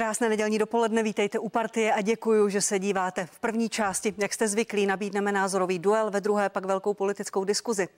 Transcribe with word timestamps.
Krásné 0.00 0.28
nedělní 0.28 0.58
dopoledne, 0.58 1.02
vítejte 1.02 1.38
u 1.38 1.48
partie 1.48 1.92
a 1.92 2.00
děkuji, 2.00 2.48
že 2.48 2.60
se 2.60 2.78
díváte. 2.78 3.26
V 3.26 3.38
první 3.38 3.68
části, 3.68 4.14
jak 4.18 4.32
jste 4.32 4.48
zvyklí, 4.48 4.86
nabídneme 4.86 5.32
názorový 5.32 5.78
duel, 5.78 6.10
ve 6.10 6.20
druhé 6.20 6.48
pak 6.48 6.64
velkou 6.64 6.94
politickou 6.94 7.44
diskuzi. 7.44 7.88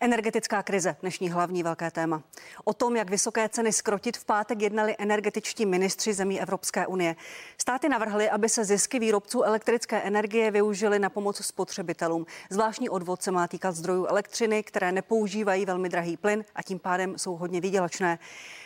Energetická 0.00 0.62
krize, 0.62 0.96
dnešní 1.00 1.30
hlavní 1.30 1.62
velké 1.62 1.90
téma. 1.90 2.22
O 2.64 2.74
tom, 2.74 2.96
jak 2.96 3.10
vysoké 3.10 3.48
ceny 3.48 3.72
skrotit 3.72 4.16
v 4.16 4.24
pátek 4.24 4.62
jednali 4.62 4.94
energetičtí 4.98 5.66
ministři 5.66 6.14
zemí 6.14 6.40
Evropské 6.40 6.86
unie. 6.86 7.16
Státy 7.58 7.88
navrhly, 7.88 8.30
aby 8.30 8.48
se 8.48 8.64
zisky 8.64 8.98
výrobců 8.98 9.42
elektrické 9.42 10.02
energie 10.02 10.50
využily 10.50 10.98
na 10.98 11.08
pomoc 11.08 11.44
spotřebitelům. 11.44 12.26
Zvláštní 12.50 12.88
odvod 12.88 13.22
se 13.22 13.30
má 13.30 13.48
týkat 13.48 13.72
zdrojů 13.72 14.06
elektřiny, 14.06 14.62
které 14.62 14.92
nepoužívají 14.92 15.64
velmi 15.64 15.88
drahý 15.88 16.16
plyn 16.16 16.44
a 16.54 16.62
tím 16.62 16.78
pádem 16.78 17.18
jsou 17.18 17.36
hodně 17.36 17.60
výdělečné. 17.60 18.18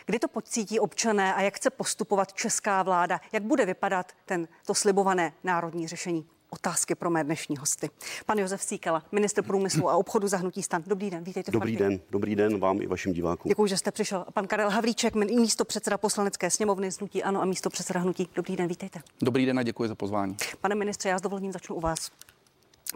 Kdy 0.08 0.18
to 0.18 0.28
pocítí 0.28 0.80
občané 0.80 1.34
a 1.34 1.40
jak 1.40 1.56
chce 1.56 1.70
postupovat 1.70 2.32
česká 2.32 2.82
vláda? 2.82 3.20
Jak 3.32 3.42
bude 3.42 3.66
vypadat 3.66 4.12
ten, 4.26 4.48
to 4.66 4.74
slibované 4.74 5.32
národní 5.44 5.88
řešení? 5.88 6.26
Otázky 6.50 6.94
pro 6.94 7.10
mé 7.10 7.24
dnešní 7.24 7.56
hosty. 7.56 7.90
Pan 8.26 8.38
Josef 8.38 8.62
Síkela, 8.62 9.02
minister 9.12 9.44
průmyslu 9.44 9.90
a 9.90 9.96
obchodu 9.96 10.28
zahnutí 10.28 10.62
stan. 10.62 10.82
Dobrý 10.86 11.10
den, 11.10 11.24
vítejte. 11.24 11.50
Dobrý 11.50 11.76
den, 11.76 12.00
dobrý 12.10 12.36
den 12.36 12.60
vám 12.60 12.82
i 12.82 12.86
vašim 12.86 13.12
divákům. 13.12 13.48
Děkuji, 13.48 13.66
že 13.66 13.76
jste 13.76 13.90
přišel. 13.90 14.24
Pan 14.32 14.46
Karel 14.46 14.70
Havlíček, 14.70 15.14
místo 15.14 15.64
předseda 15.64 15.98
poslanecké 15.98 16.50
sněmovny 16.50 16.90
Znutí 16.90 17.22
Ano 17.22 17.42
a 17.42 17.44
místo 17.44 17.70
předseda 17.70 18.00
hnutí. 18.00 18.28
Dobrý 18.34 18.56
den, 18.56 18.68
vítejte. 18.68 19.00
Dobrý 19.22 19.46
den 19.46 19.58
a 19.58 19.62
děkuji 19.62 19.88
za 19.88 19.94
pozvání. 19.94 20.36
Pane 20.60 20.74
ministře, 20.74 21.08
já 21.08 21.18
s 21.18 21.22
dovolením 21.22 21.52
začnu 21.52 21.76
u 21.76 21.80
vás. 21.80 22.10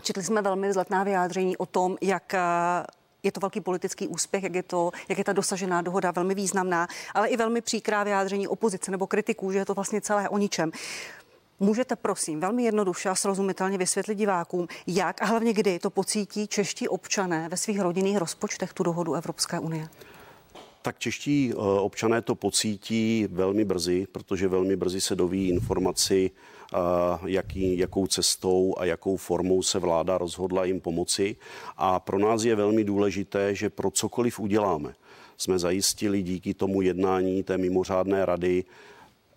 Četli 0.03 0.23
jsme 0.23 0.43
velmi 0.43 0.73
zlatná 0.73 1.05
vyjádření 1.05 1.57
o 1.57 1.67
tom, 1.67 1.97
jak 2.01 2.35
je 3.23 3.33
to 3.33 3.41
velký 3.41 3.61
politický 3.61 4.09
úspěch, 4.09 4.43
jak 4.43 4.55
je, 4.55 4.63
to, 4.63 4.91
jak 5.09 5.19
je 5.19 5.25
ta 5.25 5.33
dosažená 5.33 5.83
dohoda 5.83 6.11
velmi 6.11 6.35
významná, 6.35 6.89
ale 7.15 7.29
i 7.29 7.37
velmi 7.37 7.61
příkrá 7.61 8.05
vyjádření 8.05 8.49
opozice 8.49 8.91
nebo 8.91 9.07
kritiků, 9.07 9.53
že 9.53 9.59
je 9.59 9.65
to 9.65 9.75
vlastně 9.75 10.01
celé 10.01 10.29
o 10.29 10.39
ničem. 10.39 10.71
Můžete 11.61 11.97
prosím 11.97 12.41
velmi 12.41 12.65
jednoduše 12.65 13.09
a 13.09 13.15
srozumitelně 13.15 13.79
vysvětlit 13.79 14.15
divákům, 14.15 14.69
jak 14.87 15.23
a 15.23 15.25
hlavně 15.25 15.53
kdy 15.53 15.79
to 15.79 15.91
pocítí 15.91 16.47
čeští 16.47 16.89
občané 16.89 17.49
ve 17.49 17.57
svých 17.57 17.81
rodinných 17.81 18.17
rozpočtech 18.17 18.73
tu 18.73 18.83
dohodu 18.83 19.15
Evropské 19.15 19.59
unie? 19.59 19.89
Tak 20.83 20.99
čeští 20.99 21.53
eh, 21.53 21.57
občané 21.81 22.23
to 22.23 22.35
pocítí 22.35 23.29
velmi 23.31 23.65
brzy, 23.65 24.07
protože 24.13 24.49
velmi 24.49 24.77
brzy 24.77 25.01
se 25.01 25.17
doví 25.17 25.49
informaci, 25.49 26.31
jaký, 27.27 27.79
jakou 27.79 28.07
cestou 28.07 28.75
a 28.79 28.85
jakou 28.85 29.17
formou 29.17 29.63
se 29.63 29.79
vláda 29.79 30.19
rozhodla 30.19 30.65
jim 30.65 30.81
pomoci. 30.81 31.37
A 31.77 32.01
pro 32.01 32.19
nás 32.19 32.45
je 32.45 32.55
velmi 32.55 32.85
důležité, 32.85 33.55
že 33.55 33.71
pro 33.71 33.91
cokoliv 33.91 34.41
uděláme, 34.41 34.95
jsme 35.37 35.59
zajistili 35.59 36.23
díky 36.23 36.55
tomu 36.55 36.83
jednání 36.83 37.43
té 37.43 37.59
mimořádné 37.59 38.27
rady 38.27 38.65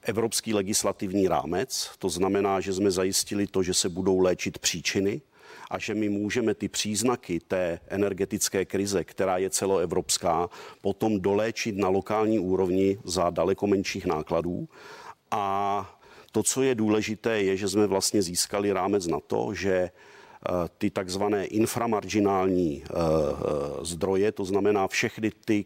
evropský 0.02 0.54
legislativní 0.54 1.28
rámec. 1.28 1.92
To 2.00 2.10
znamená, 2.10 2.60
že 2.60 2.74
jsme 2.74 2.92
zajistili 2.92 3.48
to, 3.48 3.64
že 3.64 3.74
se 3.74 3.90
budou 3.90 4.20
léčit 4.20 4.60
příčiny 4.60 5.22
a 5.70 5.80
že 5.80 5.96
my 5.96 6.10
můžeme 6.10 6.54
ty 6.54 6.70
příznaky 6.70 7.40
té 7.40 7.80
energetické 7.88 8.66
krize, 8.66 9.04
která 9.04 9.38
je 9.38 9.50
celoevropská, 9.50 10.50
potom 10.82 11.20
doléčit 11.20 11.78
na 11.78 11.90
lokální 11.90 12.40
úrovni 12.40 12.98
za 13.04 13.30
daleko 13.30 13.68
menších 13.68 14.06
nákladů. 14.06 14.68
A 15.32 15.95
to, 16.36 16.44
co 16.44 16.64
je 16.64 16.76
důležité, 16.76 17.42
je, 17.42 17.58
že 17.58 17.68
jsme 17.68 17.88
vlastně 17.88 18.22
získali 18.22 18.74
rámec 18.74 19.08
na 19.08 19.20
to, 19.20 19.54
že 19.54 19.72
eh, 19.72 19.92
ty 20.78 20.90
takzvané 20.92 21.46
inframarginální 21.46 22.84
eh, 22.84 22.88
eh, 22.92 23.86
zdroje, 23.86 24.32
to 24.32 24.46
znamená 24.46 24.88
všechny 24.88 25.32
ty, 25.46 25.66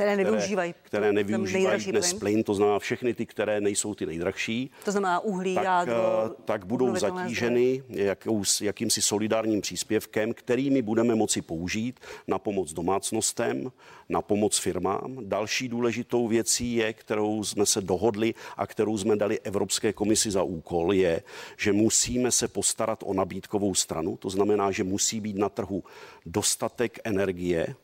které 0.00 0.16
nevyužívají, 0.16 0.74
které 0.82 1.12
nevyužívají 1.12 1.84
dnes 1.84 2.12
plyn. 2.12 2.20
plyn, 2.20 2.42
to 2.42 2.54
znamená 2.54 2.78
všechny 2.78 3.14
ty, 3.14 3.26
které 3.26 3.60
nejsou 3.60 3.94
ty 3.94 4.06
nejdrahší. 4.06 4.70
To 4.84 4.90
znamená 4.90 5.20
uhlí, 5.20 5.54
tak, 5.54 5.64
jádro, 5.64 6.24
eh, 6.26 6.42
tak 6.44 6.64
budou 6.64 6.96
zatíženy 6.96 7.82
jakou, 7.88 8.42
jakýmsi 8.60 9.02
solidárním 9.02 9.60
příspěvkem, 9.60 10.34
kterými 10.34 10.82
budeme 10.82 11.14
moci 11.14 11.42
použít 11.42 12.00
na 12.28 12.38
pomoc 12.38 12.72
domácnostem, 12.72 13.72
na 14.08 14.22
pomoc 14.22 14.58
firmám. 14.58 15.16
Další 15.20 15.68
důležitou 15.68 16.28
věcí 16.28 16.74
je, 16.74 16.92
kterou 16.92 17.44
jsme 17.44 17.66
se 17.66 17.80
dohodli 17.80 18.34
a 18.56 18.66
kterou 18.66 18.98
jsme 18.98 19.16
dali 19.16 19.40
Evropské 19.40 19.92
komisi 19.92 20.30
za 20.30 20.42
úkol, 20.42 20.92
je, 20.92 21.22
že 21.56 21.72
musíme 21.72 22.30
se 22.30 22.48
postarat 22.48 23.02
o 23.06 23.14
nabídkovou 23.14 23.74
stranu. 23.74 24.16
To 24.16 24.30
znamená, 24.30 24.70
že 24.70 24.84
musí 24.84 25.20
být 25.20 25.36
na 25.36 25.48
trhu 25.48 25.84
dostatek 26.26 26.98
energie, 27.04 27.74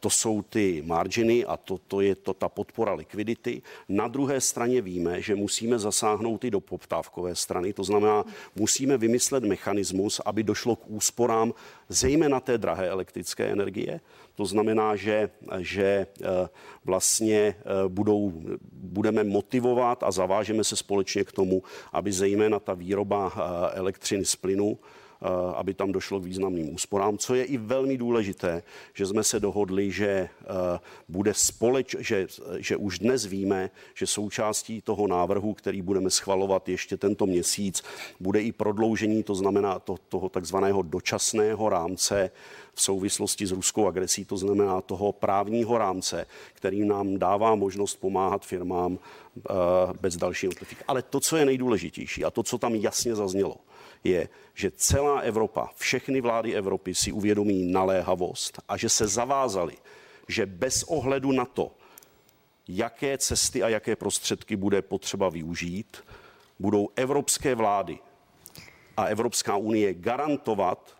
to 0.00 0.10
jsou 0.10 0.42
ty 0.42 0.82
marginy 0.86 1.44
a 1.44 1.56
to, 1.56 1.78
to 1.78 2.00
je 2.00 2.14
to 2.14 2.34
ta 2.34 2.48
podpora 2.48 2.94
likvidity. 2.94 3.62
Na 3.88 4.08
druhé 4.08 4.40
straně 4.40 4.80
víme, 4.80 5.22
že 5.22 5.34
musíme 5.34 5.78
zasáhnout 5.78 6.44
i 6.44 6.50
do 6.50 6.60
poptávkové 6.60 7.34
strany, 7.34 7.72
to 7.72 7.84
znamená, 7.84 8.24
musíme 8.56 8.98
vymyslet 8.98 9.44
mechanismus, 9.44 10.20
aby 10.24 10.42
došlo 10.42 10.76
k 10.76 10.90
úsporám 10.90 11.54
zejména 11.88 12.40
té 12.40 12.58
drahé 12.58 12.88
elektrické 12.88 13.44
energie. 13.44 14.00
To 14.34 14.46
znamená, 14.46 14.96
že, 14.96 15.30
že 15.58 16.06
eh, 16.22 16.26
vlastně 16.84 17.38
eh, 17.58 17.88
budou, 17.88 18.32
budeme 18.72 19.24
motivovat 19.24 20.02
a 20.02 20.10
zavážeme 20.10 20.64
se 20.64 20.76
společně 20.76 21.24
k 21.24 21.32
tomu, 21.32 21.62
aby 21.92 22.12
zejména 22.12 22.58
ta 22.58 22.74
výroba 22.74 23.32
elektřiny 23.74 24.24
z 24.24 24.36
plynu 24.36 24.78
Eh, 24.78 25.07
aby 25.56 25.74
tam 25.74 25.92
došlo 25.92 26.20
k 26.20 26.24
významným 26.24 26.74
úsporám. 26.74 27.18
Co 27.18 27.34
je 27.34 27.44
i 27.44 27.56
velmi 27.56 27.98
důležité, 27.98 28.62
že 28.94 29.06
jsme 29.06 29.24
se 29.24 29.40
dohodli, 29.40 29.90
že 29.90 30.08
eh, 30.08 30.28
bude 31.08 31.34
společ, 31.34 31.96
že, 31.98 32.26
že 32.58 32.76
už 32.76 32.98
dnes 32.98 33.24
víme, 33.24 33.70
že 33.94 34.06
součástí 34.06 34.82
toho 34.82 35.06
návrhu, 35.06 35.54
který 35.54 35.82
budeme 35.82 36.10
schvalovat 36.10 36.68
ještě 36.68 36.96
tento 36.96 37.26
měsíc, 37.26 37.82
bude 38.20 38.42
i 38.42 38.52
prodloužení, 38.52 39.22
to 39.22 39.34
znamená 39.34 39.78
to, 39.78 39.96
toho 40.08 40.28
takzvaného 40.28 40.82
dočasného 40.82 41.68
rámce 41.68 42.30
v 42.74 42.82
souvislosti 42.82 43.46
s 43.46 43.52
ruskou 43.52 43.86
agresí, 43.86 44.24
to 44.24 44.36
znamená 44.36 44.80
toho 44.80 45.12
právního 45.12 45.78
rámce, 45.78 46.26
který 46.54 46.84
nám 46.84 47.18
dává 47.18 47.54
možnost 47.54 47.96
pomáhat 47.96 48.46
firmám 48.46 48.98
eh, 48.98 49.52
bez 50.00 50.16
dalšího 50.16 50.50
notifikace. 50.50 50.84
Ale 50.88 51.02
to, 51.02 51.20
co 51.20 51.36
je 51.36 51.44
nejdůležitější 51.44 52.24
a 52.24 52.30
to, 52.30 52.42
co 52.42 52.58
tam 52.58 52.74
jasně 52.74 53.14
zaznělo, 53.14 53.56
je, 54.04 54.28
že 54.54 54.70
celá 54.70 55.20
Evropa, 55.20 55.70
všechny 55.76 56.20
vlády 56.20 56.54
Evropy 56.54 56.94
si 56.94 57.12
uvědomí 57.12 57.72
naléhavost 57.72 58.62
a 58.68 58.76
že 58.76 58.88
se 58.88 59.06
zavázali, 59.06 59.76
že 60.28 60.46
bez 60.46 60.82
ohledu 60.82 61.32
na 61.32 61.44
to, 61.44 61.74
jaké 62.68 63.18
cesty 63.18 63.62
a 63.62 63.68
jaké 63.68 63.96
prostředky 63.96 64.56
bude 64.56 64.82
potřeba 64.82 65.28
využít, 65.28 66.04
budou 66.58 66.88
evropské 66.96 67.54
vlády 67.54 67.98
a 68.96 69.04
Evropská 69.04 69.56
unie 69.56 69.94
garantovat 69.94 70.98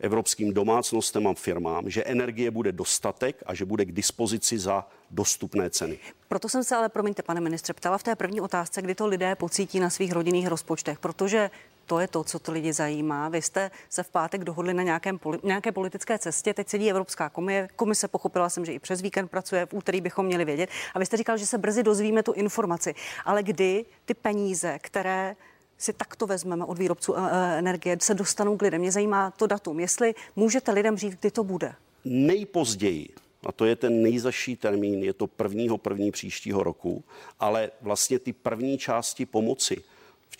evropským 0.00 0.54
domácnostem 0.54 1.26
a 1.26 1.34
firmám, 1.34 1.90
že 1.90 2.04
energie 2.04 2.50
bude 2.50 2.72
dostatek 2.72 3.42
a 3.46 3.54
že 3.54 3.64
bude 3.64 3.84
k 3.84 3.92
dispozici 3.92 4.58
za 4.58 4.86
dostupné 5.10 5.70
ceny. 5.70 5.98
Proto 6.28 6.48
jsem 6.48 6.64
se 6.64 6.76
ale, 6.76 6.88
promiňte, 6.88 7.22
pane 7.22 7.40
ministře, 7.40 7.72
ptala 7.72 7.98
v 7.98 8.02
té 8.02 8.16
první 8.16 8.40
otázce, 8.40 8.82
kdy 8.82 8.94
to 8.94 9.06
lidé 9.06 9.34
pocítí 9.34 9.80
na 9.80 9.90
svých 9.90 10.12
rodinných 10.12 10.46
rozpočtech, 10.46 10.98
protože 10.98 11.50
to 11.90 11.98
je 11.98 12.08
to, 12.08 12.24
co 12.24 12.38
to 12.38 12.52
lidi 12.52 12.72
zajímá. 12.72 13.28
Vy 13.28 13.42
jste 13.42 13.70
se 13.88 14.02
v 14.02 14.08
pátek 14.08 14.44
dohodli 14.44 14.74
na 14.74 14.82
nějakém, 14.82 15.18
nějaké 15.42 15.72
politické 15.72 16.18
cestě, 16.18 16.54
teď 16.54 16.68
sedí 16.68 16.90
Evropská 16.90 17.28
komise, 17.28 17.68
komise, 17.76 18.08
pochopila 18.08 18.48
jsem, 18.48 18.64
že 18.64 18.72
i 18.72 18.78
přes 18.78 19.00
víkend 19.02 19.28
pracuje, 19.28 19.66
v 19.66 19.74
úterý 19.74 20.00
bychom 20.00 20.26
měli 20.26 20.44
vědět. 20.44 20.70
A 20.94 20.98
vy 20.98 21.06
jste 21.06 21.16
říkal, 21.16 21.36
že 21.36 21.46
se 21.46 21.58
brzy 21.58 21.82
dozvíme 21.82 22.22
tu 22.22 22.32
informaci. 22.32 22.94
Ale 23.24 23.42
kdy 23.42 23.84
ty 24.04 24.14
peníze, 24.14 24.78
které 24.82 25.36
si 25.78 25.92
takto 25.92 26.26
vezmeme 26.26 26.64
od 26.64 26.78
výrobců 26.78 27.16
eh, 27.16 27.20
eh, 27.32 27.58
energie, 27.58 27.96
se 28.00 28.14
dostanou 28.14 28.56
k 28.56 28.62
lidem. 28.62 28.80
Mě 28.80 28.92
zajímá 28.92 29.30
to 29.30 29.46
datum. 29.46 29.80
Jestli 29.80 30.14
můžete 30.36 30.72
lidem 30.72 30.96
říct, 30.96 31.14
kdy 31.20 31.30
to 31.30 31.44
bude? 31.44 31.74
Nejpozději 32.04 33.08
a 33.46 33.52
to 33.52 33.64
je 33.64 33.76
ten 33.76 34.02
nejzaší 34.02 34.56
termín, 34.56 35.02
je 35.02 35.12
to 35.12 35.26
prvního 35.26 35.78
první 35.78 36.10
příštího 36.10 36.62
roku, 36.62 37.04
ale 37.40 37.70
vlastně 37.80 38.18
ty 38.18 38.32
první 38.32 38.78
části 38.78 39.26
pomoci, 39.26 39.82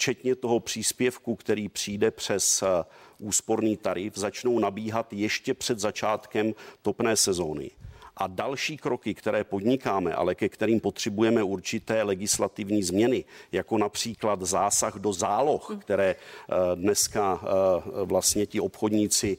včetně 0.01 0.35
toho 0.35 0.61
příspěvku, 0.61 1.37
který 1.37 1.69
přijde 1.69 2.11
přes 2.11 2.63
eh, 2.63 2.85
úsporný 3.19 3.77
tarif, 3.77 4.17
začnou 4.17 4.59
nabíhat 4.59 5.13
ještě 5.13 5.55
před 5.55 5.79
začátkem 5.79 6.55
topné 6.83 7.17
sezóny 7.17 7.71
a 8.17 8.27
další 8.27 8.77
kroky, 8.77 9.15
které 9.15 9.45
podnikáme, 9.45 10.15
ale 10.15 10.35
ke 10.35 10.49
kterým 10.49 10.81
potřebujeme 10.81 11.43
určité 11.43 12.03
legislativní 12.03 12.83
změny, 12.83 13.25
jako 13.53 13.79
například 13.79 14.43
zásah 14.43 14.95
do 14.97 15.13
záloh, 15.13 15.77
které 15.81 16.17
eh, 16.17 16.55
dneska 16.75 17.41
eh, 17.43 18.05
vlastně 18.05 18.47
ti 18.47 18.61
obchodníci 18.61 19.39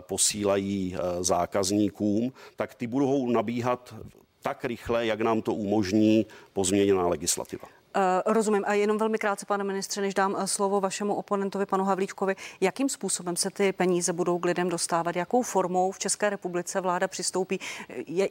posílají 0.00 0.96
zákazníkům, 1.20 2.32
tak 2.56 2.74
ty 2.74 2.86
budou 2.86 3.30
nabíhat 3.30 3.94
tak 4.42 4.64
rychle, 4.64 5.06
jak 5.06 5.20
nám 5.20 5.42
to 5.42 5.54
umožní 5.54 6.26
pozměněná 6.52 7.06
legislativa. 7.06 7.79
Uh, 7.96 8.32
rozumím. 8.32 8.64
A 8.66 8.74
jenom 8.74 8.98
velmi 8.98 9.18
krátce, 9.18 9.46
pane 9.46 9.64
ministře, 9.64 10.00
než 10.00 10.14
dám 10.14 10.36
eh, 10.38 10.46
slovo 10.46 10.80
vašemu 10.80 11.14
oponentovi, 11.14 11.66
panu 11.66 11.84
Havlíčkovi, 11.84 12.36
jakým 12.60 12.88
způsobem 12.88 13.36
se 13.36 13.50
ty 13.50 13.72
peníze 13.72 14.12
budou 14.12 14.38
k 14.38 14.44
lidem 14.44 14.68
dostávat? 14.68 15.16
Jakou 15.16 15.42
formou 15.42 15.92
v 15.92 15.98
České 15.98 16.30
republice 16.30 16.80
vláda 16.80 17.08
přistoupí? 17.08 17.60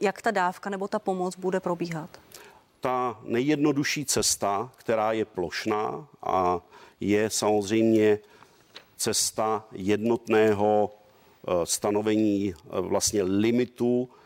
Jak 0.00 0.22
ta 0.22 0.30
dávka 0.30 0.70
nebo 0.70 0.88
ta 0.88 0.98
pomoc 0.98 1.36
bude 1.36 1.60
probíhat? 1.60 2.10
ta 2.80 3.20
nejjednodušší 3.24 4.04
cesta, 4.04 4.72
která 4.76 5.12
je 5.12 5.24
plošná 5.24 6.08
a 6.22 6.60
je 7.00 7.30
samozřejmě 7.30 8.18
cesta 8.96 9.64
jednotného 9.72 10.90
eh, 10.90 11.66
stanovení 11.66 12.54
eh, 12.54 12.80
vlastně 12.80 13.22
limitu 13.22 14.08
Eh, 14.08 14.19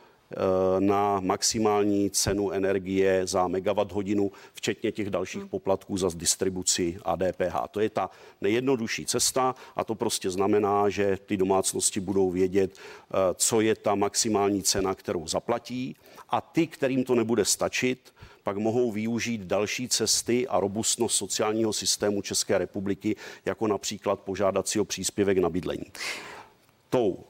na 0.78 1.20
maximální 1.20 2.10
cenu 2.10 2.50
energie 2.50 3.26
za 3.26 3.48
megawatt 3.48 3.92
hodinu, 3.92 4.32
včetně 4.54 4.92
těch 4.92 5.10
dalších 5.10 5.40
hmm. 5.40 5.48
poplatků 5.48 5.96
za 5.96 6.08
distribuci 6.14 6.96
a 7.04 7.16
DPH. 7.16 7.56
To 7.70 7.80
je 7.80 7.90
ta 7.90 8.10
nejjednodušší 8.40 9.06
cesta 9.06 9.54
a 9.76 9.84
to 9.84 9.94
prostě 9.94 10.30
znamená, 10.30 10.88
že 10.88 11.18
ty 11.26 11.36
domácnosti 11.36 12.00
budou 12.00 12.30
vědět, 12.30 12.72
eh, 12.76 13.16
co 13.34 13.60
je 13.60 13.74
ta 13.74 13.94
maximální 13.94 14.62
cena, 14.62 14.94
kterou 14.94 15.26
zaplatí 15.26 15.96
a 16.28 16.40
ty, 16.40 16.66
kterým 16.66 17.04
to 17.04 17.14
nebude 17.14 17.44
stačit, 17.44 18.12
pak 18.42 18.56
mohou 18.56 18.92
využít 18.92 19.40
další 19.40 19.88
cesty 19.88 20.48
a 20.48 20.60
robustnost 20.60 21.16
sociálního 21.16 21.72
systému 21.72 22.22
České 22.22 22.58
republiky, 22.58 23.16
jako 23.44 23.66
například 23.66 24.20
požádat 24.20 24.68
si 24.68 24.80
o 24.80 24.84
příspěvek 24.84 25.38
na 25.38 25.50
bydlení. 25.50 25.84
Tou 26.90 27.24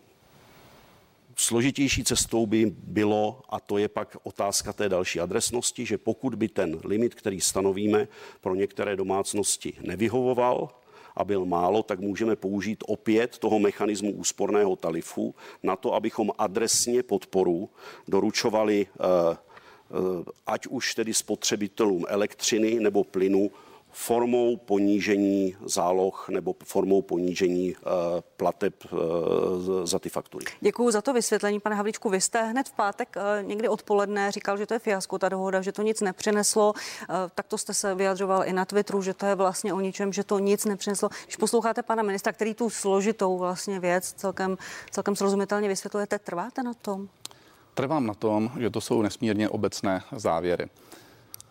Složitější 1.37 2.05
cestou 2.05 2.47
by 2.47 2.75
bylo, 2.77 3.43
a 3.49 3.61
to 3.61 3.79
je 3.79 3.89
pak 3.89 4.17
otázka 4.23 4.73
té 4.73 4.89
další 4.89 5.21
adresnosti, 5.21 5.87
že 5.87 5.99
pokud 5.99 6.35
by 6.35 6.49
ten 6.49 6.81
limit, 6.85 7.15
který 7.15 7.41
stanovíme 7.41 8.09
pro 8.41 8.55
některé 8.55 8.97
domácnosti 8.97 9.73
nevyhovoval, 9.83 10.71
a 11.17 11.25
byl 11.25 11.45
málo, 11.45 11.83
tak 11.83 12.01
můžeme 12.01 12.37
použít 12.37 12.85
opět 12.87 13.39
toho 13.39 13.59
mechanismu 13.59 14.13
úsporného 14.13 14.77
tarifu 14.77 15.35
na 15.63 15.77
to, 15.77 15.95
abychom 15.95 16.31
adresně 16.39 17.03
podporu 17.03 17.71
doručovali 18.09 18.87
eh, 18.87 19.05
eh, 19.35 20.25
ať 20.47 20.67
už 20.67 20.95
tedy 20.95 21.15
spotřebitelům 21.15 22.05
elektřiny 22.09 22.81
nebo 22.81 23.05
plynu 23.05 23.51
formou 23.97 24.57
ponížení 24.57 25.57
záloh 25.65 26.29
nebo 26.29 26.55
formou 26.65 27.03
ponížení 27.03 27.75
uh, 27.75 27.81
plateb 28.37 28.75
uh, 28.93 28.99
za 29.85 29.99
ty 29.99 30.09
faktury. 30.09 30.45
Děkuji 30.61 30.91
za 30.91 31.03
to 31.03 31.13
vysvětlení, 31.13 31.61
pane 31.61 31.77
Havličku. 31.77 32.11
Vy 32.11 32.21
jste 32.21 32.43
hned 32.43 32.69
v 32.69 32.73
pátek 32.73 33.17
uh, 33.17 33.47
někdy 33.49 33.69
odpoledne 33.69 34.33
říkal, 34.33 34.57
že 34.57 34.67
to 34.67 34.75
je 34.75 34.79
fiasko, 34.79 35.19
ta 35.19 35.29
dohoda, 35.29 35.63
že 35.63 35.73
to 35.73 35.83
nic 35.83 36.01
nepřineslo. 36.01 36.73
Tak 37.35 37.47
to 37.47 37.59
jste 37.59 37.75
se 37.75 37.95
vyjadřoval 37.95 38.45
i 38.45 38.53
na 38.53 38.65
Twitteru, 38.65 39.03
že 39.03 39.15
to 39.15 39.27
je 39.27 39.35
vlastně 39.35 39.75
o 39.75 39.81
ničem, 39.81 40.13
že 40.13 40.25
to 40.25 40.39
nic 40.39 40.65
nepřineslo. 40.65 41.09
Když 41.25 41.37
posloucháte 41.37 41.83
pana 41.83 42.03
ministra, 42.03 42.33
který 42.33 42.55
tu 42.55 42.71
složitou 42.71 43.39
vlastně 43.39 43.81
věc 43.81 44.13
celkem, 44.13 44.59
celkem 44.91 45.17
srozumitelně 45.17 45.69
vysvětlujete, 45.69 46.19
trváte 46.19 46.63
na 46.63 46.75
tom? 46.75 47.09
Trvám 47.75 48.07
na 48.07 48.15
tom, 48.15 48.51
že 48.59 48.71
to 48.71 48.81
jsou 48.81 49.03
nesmírně 49.03 49.49
obecné 49.49 50.03
závěry. 50.17 50.67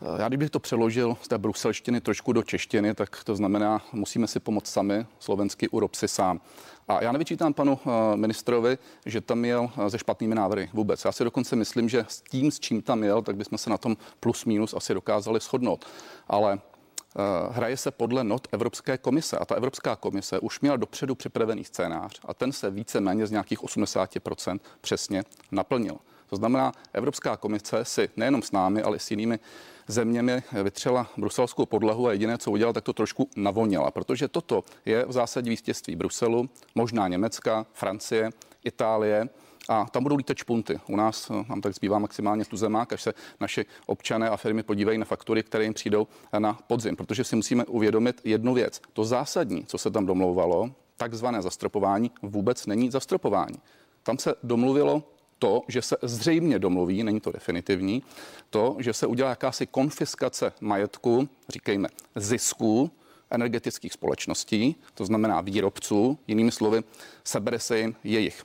Eh, 0.03 0.21
já 0.21 0.27
kdybych 0.27 0.49
to 0.49 0.59
přeložil 0.59 1.17
z 1.21 1.27
té 1.27 1.37
bruselštiny 1.37 2.01
trošku 2.01 2.33
do 2.33 2.43
češtiny, 2.43 2.93
tak 2.93 3.23
to 3.23 3.35
znamená, 3.35 3.81
musíme 3.93 4.27
si 4.27 4.39
pomoct 4.39 4.67
sami, 4.67 5.05
slovensky 5.19 5.69
urob 5.69 5.95
si 5.95 6.07
sám. 6.07 6.41
A 6.87 7.03
já 7.03 7.11
nevyčítám 7.11 7.53
panu 7.53 7.79
eh, 7.85 8.17
ministrovi, 8.17 8.77
že 9.05 9.21
tam 9.21 9.45
jel 9.45 9.69
eh, 9.77 9.89
se 9.89 9.99
špatnými 9.99 10.35
návrhy 10.35 10.69
vůbec. 10.73 11.05
Já 11.05 11.11
si 11.11 11.23
dokonce 11.23 11.55
myslím, 11.55 11.89
že 11.89 12.05
s 12.07 12.21
tím, 12.21 12.51
s 12.51 12.59
čím 12.59 12.81
tam 12.81 13.03
jel, 13.03 13.21
tak 13.21 13.35
bychom 13.35 13.57
se 13.57 13.69
na 13.69 13.77
tom 13.77 13.97
plus 14.19 14.45
minus 14.45 14.73
asi 14.73 14.93
dokázali 14.93 15.39
shodnout. 15.39 15.85
Ale 16.27 16.59
hraje 17.49 17.77
se 17.77 17.91
podle 17.91 18.23
not 18.23 18.47
Evropské 18.51 18.97
komise 18.97 19.37
a 19.37 19.45
ta 19.45 19.55
Evropská 19.55 19.95
komise 19.95 20.39
už 20.39 20.59
měla 20.59 20.77
dopředu 20.77 21.15
připravený 21.15 21.63
scénář 21.63 22.19
a 22.25 22.33
ten 22.33 22.51
se 22.51 22.69
více-méně 22.69 23.27
z 23.27 23.31
nějakých 23.31 23.59
80% 23.59 24.59
přesně 24.81 25.23
naplnil. 25.51 25.97
To 26.33 26.37
znamená, 26.37 26.71
Evropská 26.93 27.37
komise 27.37 27.85
si 27.85 28.09
nejenom 28.17 28.41
s 28.41 28.51
námi, 28.51 28.81
ale 28.81 28.97
i 28.97 28.99
s 28.99 29.11
jinými 29.11 29.39
zeměmi 29.87 30.43
vytřela 30.63 31.09
bruselskou 31.17 31.65
podlahu 31.65 32.07
a 32.07 32.11
jediné, 32.11 32.37
co 32.37 32.51
udělala, 32.51 32.73
tak 32.73 32.83
to 32.83 32.93
trošku 32.93 33.29
navonila, 33.35 33.91
protože 33.91 34.27
toto 34.27 34.63
je 34.85 35.05
v 35.05 35.11
zásadě 35.11 35.49
vítězství 35.49 35.95
Bruselu, 35.95 36.49
možná 36.75 37.07
Německa, 37.07 37.65
Francie, 37.73 38.29
Itálie, 38.63 39.29
a 39.69 39.85
tam 39.85 40.03
budou 40.03 40.15
lítat 40.15 40.37
špunty. 40.37 40.79
U 40.87 40.95
nás 40.95 41.29
eh, 41.29 41.45
nám 41.49 41.61
tak 41.61 41.75
zbývá 41.75 41.99
maximálně 41.99 42.45
tu 42.45 42.57
zemák, 42.57 42.93
až 42.93 43.01
se 43.01 43.13
naši 43.39 43.65
občané 43.85 44.29
a 44.29 44.37
firmy 44.37 44.63
podívají 44.63 44.97
na 44.97 45.05
faktury, 45.05 45.43
které 45.43 45.63
jim 45.63 45.73
přijdou 45.73 46.07
na 46.39 46.53
podzim, 46.67 46.95
protože 46.95 47.23
si 47.23 47.35
musíme 47.35 47.65
uvědomit 47.65 48.21
jednu 48.23 48.53
věc. 48.53 48.81
To 48.93 49.05
zásadní, 49.05 49.65
co 49.65 49.77
se 49.77 49.91
tam 49.91 50.05
domlouvalo, 50.05 50.71
takzvané 50.97 51.41
zastropování, 51.41 52.11
vůbec 52.21 52.65
není 52.65 52.91
zastropování. 52.91 53.55
Tam 54.03 54.17
se 54.17 54.35
domluvilo 54.43 55.03
to, 55.43 55.63
že 55.67 55.81
se 55.81 55.97
zřejmě 56.01 56.59
domluví, 56.59 57.03
není 57.03 57.19
to 57.19 57.31
definitivní, 57.31 58.03
to, 58.49 58.75
že 58.79 58.93
se 58.93 59.07
udělá 59.07 59.29
jakási 59.29 59.67
konfiskace 59.67 60.53
majetku, 60.61 61.29
říkejme, 61.49 61.89
zisků 62.15 62.91
energetických 63.29 63.93
společností, 63.93 64.75
to 64.93 65.05
znamená 65.05 65.41
výrobců, 65.41 66.19
jinými 66.27 66.51
slovy, 66.51 66.83
sebere 67.23 67.59
se 67.59 67.79
jim 67.79 67.95
jejich 68.03 68.43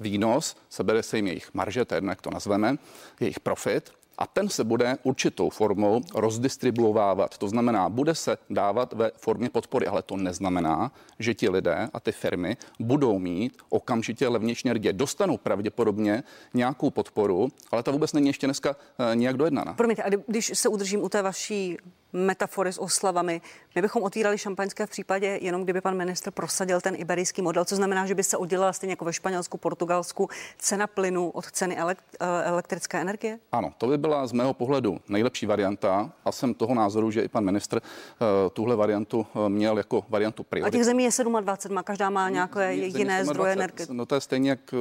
výnos, 0.00 0.56
sebere 0.68 1.02
se 1.02 1.16
jim 1.16 1.26
jejich 1.26 1.54
marže, 1.54 1.84
to 1.84 1.94
je 1.94 2.02
jak 2.08 2.22
to 2.22 2.30
nazveme, 2.30 2.76
jejich 3.20 3.40
profit 3.40 3.92
a 4.18 4.26
ten 4.26 4.48
se 4.48 4.64
bude 4.64 4.98
určitou 5.02 5.50
formou 5.50 6.00
rozdistribuovávat. 6.14 7.38
To 7.38 7.48
znamená, 7.48 7.88
bude 7.88 8.14
se 8.14 8.38
dávat 8.50 8.92
ve 8.92 9.10
formě 9.16 9.50
podpory, 9.50 9.86
ale 9.86 10.02
to 10.02 10.16
neznamená, 10.16 10.92
že 11.18 11.34
ti 11.34 11.48
lidé 11.48 11.88
a 11.92 12.00
ty 12.00 12.12
firmy 12.12 12.56
budou 12.80 13.18
mít 13.18 13.62
okamžitě 13.68 14.28
levnější 14.28 14.68
energie. 14.68 14.92
Dostanou 14.92 15.36
pravděpodobně 15.36 16.22
nějakou 16.54 16.90
podporu, 16.90 17.48
ale 17.70 17.82
ta 17.82 17.90
vůbec 17.90 18.12
není 18.12 18.26
ještě 18.26 18.46
dneska 18.46 18.76
eh, 19.12 19.16
nijak 19.16 19.36
dojednaná. 19.36 19.74
Promiňte, 19.74 20.02
a 20.02 20.10
když 20.26 20.52
se 20.54 20.68
udržím 20.68 21.02
u 21.02 21.08
té 21.08 21.22
vaší 21.22 21.78
metafory 22.14 22.72
s 22.72 22.80
oslavami. 22.80 23.40
My 23.74 23.82
bychom 23.82 24.02
otvírali 24.02 24.38
šampaňské 24.38 24.86
v 24.86 24.90
případě, 24.90 25.38
jenom 25.42 25.64
kdyby 25.64 25.80
pan 25.80 25.96
ministr 25.96 26.30
prosadil 26.30 26.80
ten 26.80 26.94
iberijský 26.98 27.42
model, 27.42 27.64
co 27.64 27.76
znamená, 27.76 28.06
že 28.06 28.14
by 28.14 28.22
se 28.22 28.36
udělala 28.36 28.72
stejně 28.72 28.92
jako 28.92 29.04
ve 29.04 29.12
Španělsku, 29.12 29.58
Portugalsku 29.58 30.28
cena 30.58 30.86
plynu 30.86 31.30
od 31.30 31.50
ceny 31.50 31.76
eh, 31.78 31.96
elektrické 32.44 33.00
energie? 33.00 33.38
Ano, 33.52 33.72
to 33.78 33.86
by 33.86 33.98
byla 33.98 34.26
z 34.26 34.32
mého 34.32 34.54
pohledu 34.54 34.98
nejlepší 35.08 35.46
varianta 35.46 36.12
a 36.24 36.32
jsem 36.32 36.54
toho 36.54 36.74
názoru, 36.74 37.10
že 37.10 37.22
i 37.22 37.28
pan 37.28 37.44
ministr 37.44 37.76
uh, 37.76 38.50
tuhle 38.52 38.76
variantu 38.76 39.26
uh, 39.34 39.48
měl 39.48 39.78
jako 39.78 40.04
variantu 40.08 40.42
priority. 40.42 40.76
A 40.76 40.78
těch 40.78 40.84
zemí 40.84 41.04
je 41.04 41.10
27, 41.40 41.74
má 41.74 41.82
každá 41.82 42.10
má 42.10 42.28
nějaké 42.28 42.74
jiné 42.74 43.24
zdroje 43.24 43.52
energie. 43.52 43.86
No 43.90 44.06
to 44.06 44.14
je 44.14 44.20
stejně, 44.20 44.50
jak 44.50 44.74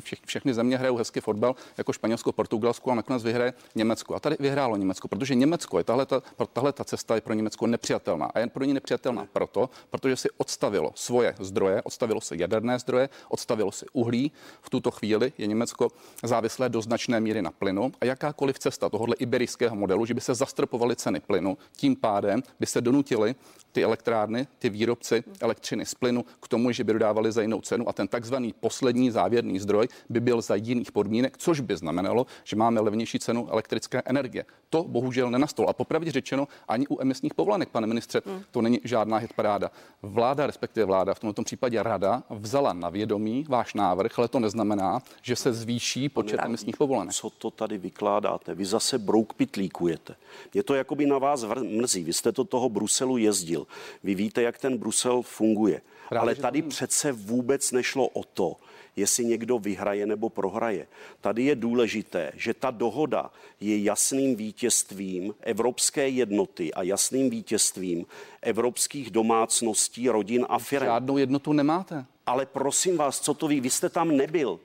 vše, 0.00 0.16
všechny 0.26 0.54
země 0.54 0.76
hrajou 0.76 0.96
hezky 0.96 1.20
fotbal, 1.20 1.54
jako 1.78 1.92
Španělsko, 1.92 2.32
Portugalsko 2.32 2.90
a 2.90 2.94
nakonec 2.94 3.22
vyhraje 3.24 3.52
Německo. 3.74 4.14
A 4.14 4.20
tady 4.20 4.36
vyhrálo 4.40 4.76
Německo, 4.76 5.08
protože 5.08 5.34
Německo 5.34 5.78
je 5.78 5.84
tahle, 5.84 6.06
ta, 6.06 6.22
tahle 6.52 6.69
tahle 6.72 6.84
ta 6.84 6.84
cesta 6.84 7.14
je 7.14 7.20
pro 7.20 7.34
Německo 7.34 7.66
nepřijatelná. 7.66 8.26
A 8.26 8.38
je 8.38 8.46
pro 8.46 8.64
ně 8.64 8.74
nepřijatelná 8.74 9.26
proto, 9.32 9.70
protože 9.90 10.16
si 10.16 10.28
odstavilo 10.38 10.92
svoje 10.94 11.34
zdroje, 11.40 11.82
odstavilo 11.82 12.20
se 12.20 12.36
jaderné 12.36 12.78
zdroje, 12.78 13.08
odstavilo 13.28 13.72
si 13.72 13.86
uhlí. 13.92 14.32
V 14.62 14.70
tuto 14.70 14.90
chvíli 14.90 15.32
je 15.38 15.46
Německo 15.46 15.90
závislé 16.22 16.68
do 16.68 16.82
značné 16.82 17.20
míry 17.20 17.42
na 17.42 17.50
plynu 17.50 17.92
a 18.00 18.04
jakákoliv 18.04 18.58
cesta 18.58 18.88
tohohle 18.88 19.16
iberijského 19.18 19.76
modelu, 19.76 20.06
že 20.06 20.14
by 20.14 20.20
se 20.20 20.34
zastropovaly 20.34 20.96
ceny 20.96 21.20
plynu, 21.20 21.58
tím 21.76 21.96
pádem 21.96 22.42
by 22.60 22.66
se 22.66 22.80
donutili 22.80 23.34
ty 23.72 23.84
elektrárny, 23.84 24.46
ty 24.58 24.70
výrobci 24.70 25.24
elektřiny 25.40 25.86
z 25.86 25.94
plynu 25.94 26.24
k 26.40 26.48
tomu, 26.48 26.72
že 26.72 26.84
by 26.84 26.92
dodávali 26.92 27.32
za 27.32 27.42
jinou 27.42 27.60
cenu 27.60 27.88
a 27.88 27.92
ten 27.92 28.08
takzvaný 28.08 28.54
poslední 28.60 29.10
závěrný 29.10 29.58
zdroj 29.58 29.88
by 30.08 30.20
byl 30.20 30.40
za 30.42 30.54
jiných 30.54 30.92
podmínek, 30.92 31.38
což 31.38 31.60
by 31.60 31.76
znamenalo, 31.76 32.26
že 32.44 32.56
máme 32.56 32.80
levnější 32.80 33.18
cenu 33.18 33.48
elektrické 33.50 34.02
energie. 34.04 34.44
To 34.70 34.84
bohužel 34.84 35.30
nenastalo. 35.30 35.68
A 35.68 35.72
popravdě 35.72 36.10
řečeno, 36.10 36.48
ani 36.68 36.86
u 36.86 37.00
emisních 37.00 37.34
povolenek, 37.34 37.68
pane 37.68 37.86
ministře, 37.86 38.22
hmm. 38.26 38.42
to 38.50 38.62
není 38.62 38.80
žádná 38.84 39.16
hitparáda. 39.16 39.70
Vláda, 40.02 40.46
respektive 40.46 40.86
vláda, 40.86 41.14
v 41.14 41.20
tomto 41.20 41.42
případě 41.42 41.82
rada, 41.82 42.22
vzala 42.30 42.72
na 42.72 42.88
vědomí 42.88 43.46
váš 43.48 43.74
návrh, 43.74 44.18
ale 44.18 44.28
to 44.28 44.40
neznamená, 44.40 45.02
že 45.22 45.36
se 45.36 45.52
zvýší 45.52 46.08
počet 46.08 46.36
pane, 46.36 46.46
emisních 46.46 46.76
povolenek. 46.76 47.14
Co 47.14 47.30
to 47.30 47.50
tady 47.50 47.78
vykládáte? 47.78 48.54
Vy 48.54 48.64
zase 48.64 48.98
brouk 48.98 49.34
pitlíkujete. 49.34 50.16
Je 50.54 50.62
to 50.62 50.74
jakoby 50.74 51.06
na 51.06 51.18
vás 51.18 51.44
mrzí. 51.62 52.04
Vy 52.04 52.12
jste 52.12 52.32
to 52.32 52.44
toho 52.44 52.68
Bruselu 52.68 53.16
jezdil. 53.16 53.66
Vy 54.04 54.14
víte, 54.14 54.42
jak 54.42 54.58
ten 54.58 54.78
Brusel 54.78 55.22
funguje. 55.22 55.80
Právě, 56.08 56.22
Ale 56.22 56.34
tady 56.34 56.62
přece 56.62 57.12
vůbec 57.12 57.72
nešlo 57.72 58.08
o 58.08 58.24
to, 58.24 58.56
jestli 58.96 59.24
někdo 59.24 59.58
vyhraje 59.58 60.06
nebo 60.06 60.28
prohraje. 60.28 60.86
Tady 61.20 61.44
je 61.44 61.54
důležité, 61.54 62.32
že 62.36 62.54
ta 62.54 62.70
dohoda 62.70 63.30
je 63.60 63.82
jasným 63.82 64.36
vítězstvím 64.36 65.34
evropské 65.40 66.08
jednoty 66.08 66.74
a 66.74 66.82
jasným 66.82 67.30
vítězstvím 67.30 68.06
evropských 68.42 69.10
domácností, 69.10 70.08
rodin 70.08 70.46
a 70.48 70.58
firm. 70.58 70.86
Žádnou 70.86 71.18
jednotu 71.18 71.52
nemáte. 71.52 72.04
Ale 72.26 72.46
prosím 72.46 72.96
vás, 72.96 73.20
co 73.20 73.34
to 73.34 73.48
ví? 73.48 73.60
Vy 73.60 73.70
jste 73.70 73.88
tam 73.88 74.16
nebyl. 74.16 74.60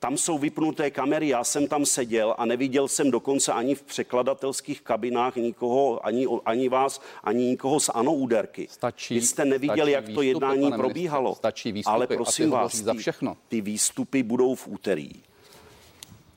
Tam 0.00 0.18
jsou 0.18 0.38
vypnuté 0.38 0.90
kamery, 0.90 1.28
já 1.28 1.44
jsem 1.44 1.66
tam 1.66 1.86
seděl 1.86 2.34
a 2.38 2.44
neviděl 2.46 2.88
jsem 2.88 3.10
dokonce 3.10 3.52
ani 3.52 3.74
v 3.74 3.82
překladatelských 3.82 4.80
kabinách 4.82 5.36
nikoho, 5.36 6.06
ani, 6.06 6.26
ani 6.44 6.68
vás, 6.68 7.00
ani 7.24 7.44
nikoho 7.44 7.80
z 7.80 7.88
ANO 7.88 8.14
úderky. 8.14 8.68
Stačí, 8.70 9.14
Vy 9.14 9.22
jste 9.22 9.44
neviděl, 9.44 9.88
jak 9.88 10.04
výstupy, 10.06 10.14
to 10.14 10.22
jednání 10.22 10.72
probíhalo. 10.72 11.34
Stačí 11.34 11.72
výstupy, 11.72 11.94
Ale 11.94 12.06
prosím 12.06 12.50
vás, 12.50 12.74
za 12.74 12.94
všechno. 12.94 13.34
Ty, 13.34 13.40
ty 13.48 13.60
výstupy 13.60 14.22
budou 14.22 14.54
v 14.54 14.68
úterý. 14.68 15.10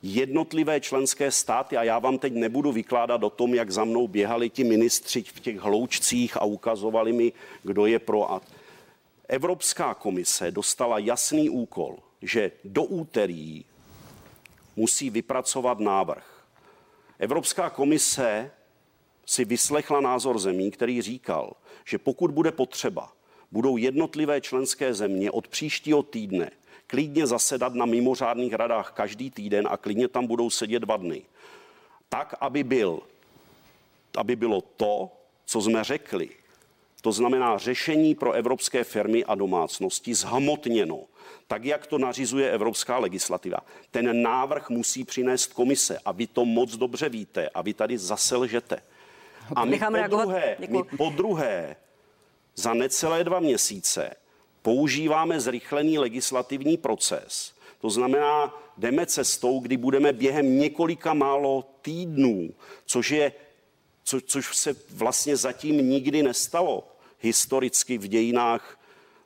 jednotlivé 0.03 0.80
členské 0.80 1.32
státy, 1.32 1.77
a 1.77 1.84
já 1.84 2.00
vám 2.00 2.18
teď 2.18 2.34
nebudu 2.34 2.72
vykládat 2.72 3.24
o 3.24 3.30
tom, 3.30 3.53
jak 3.53 3.72
za 3.72 3.84
mnou 3.84 4.08
běhali 4.08 4.50
ti 4.50 4.63
ministři 4.63 5.24
v 5.24 5.39
těch 5.39 5.60
hloučcích 5.60 6.38
a 6.38 6.44
ukazovali 6.46 7.13
mi, 7.13 7.34
kdo 7.63 7.86
je 7.86 8.00
pro 8.00 8.32
a 8.32 8.41
Evropská 9.27 9.94
komise 9.94 10.51
dostala 10.51 11.00
jasný 11.00 11.50
úkol, 11.50 11.98
že 12.22 12.51
do 12.63 12.84
úterý 12.84 13.66
musí 14.75 15.10
vypracovat 15.10 15.80
návrh. 15.80 16.46
Evropská 17.20 17.70
komise 17.70 18.51
si 19.25 19.46
vyslechla 19.46 20.01
názor 20.01 20.40
zemí, 20.40 20.72
který 20.72 21.01
říkal, 21.01 21.54
že 21.86 21.98
pokud 21.98 22.32
bude 22.32 22.51
potřeba, 22.51 23.13
budou 23.51 23.78
jednotlivé 23.78 24.42
členské 24.42 24.94
země 24.94 25.32
od 25.32 25.48
příštího 25.48 26.04
týdne 26.04 26.51
klidně 26.92 27.28
zasedat 27.28 27.74
na 27.74 27.86
mimořádných 27.86 28.54
radách 28.54 28.92
každý 28.92 29.32
týden 29.32 29.68
a 29.72 29.78
klidně 29.78 30.08
tam 30.08 30.28
budou 30.28 30.50
sedět 30.50 30.80
dva 30.80 30.98
dny. 30.98 31.22
Tak, 32.10 32.36
aby, 32.40 32.63
byl, 32.63 33.00
aby 34.18 34.36
bylo 34.36 34.62
to, 34.62 35.12
co 35.46 35.62
jsme 35.62 35.84
řekli, 35.84 36.30
to 37.01 37.12
znamená 37.12 37.58
řešení 37.58 38.16
pro 38.16 38.32
evropské 38.32 38.84
firmy 38.84 39.24
a 39.25 39.36
domácnosti 39.36 40.13
zhmotněno, 40.13 41.00
tak 41.48 41.66
jak 41.66 41.88
to 41.88 41.98
nařizuje 41.98 42.52
evropská 42.52 42.98
legislativa. 42.98 43.58
Ten 43.92 44.22
návrh 44.22 44.70
musí 44.70 45.04
přinést 45.04 45.54
komise 45.54 46.00
a 46.06 46.12
vy 46.12 46.28
to 46.28 46.46
moc 46.46 46.78
dobře 46.78 47.10
víte 47.10 47.50
a 47.50 47.62
vy 47.62 47.74
tady 47.74 47.98
zase 47.98 48.36
lžete. 48.36 48.82
A 49.56 49.66
my 49.66 49.80
po, 49.80 50.08
druhé, 50.08 50.58
my 50.60 50.84
po 50.98 51.10
druhé 51.10 51.76
za 52.56 52.74
necelé 52.74 53.24
dva 53.24 53.40
měsíce 53.40 54.16
používáme 54.62 55.40
zrychlený 55.40 55.98
legislativní 55.98 56.78
proces. 56.78 57.54
To 57.82 57.90
znamená, 57.90 58.54
jdeme 58.78 59.06
cestou, 59.06 59.60
kdy 59.60 59.78
budeme 59.78 60.14
během 60.14 60.60
několika 60.60 61.14
málo 61.14 61.66
týdnů, 61.82 62.50
což 62.86 63.12
je 63.12 63.34
co, 64.04 64.22
což 64.22 64.58
se 64.58 64.76
vlastně 64.90 65.36
zatím 65.36 65.90
nikdy 65.90 66.24
nestalo 66.24 66.88
historicky 67.20 67.98
v 67.98 68.08
dějinách 68.08 68.80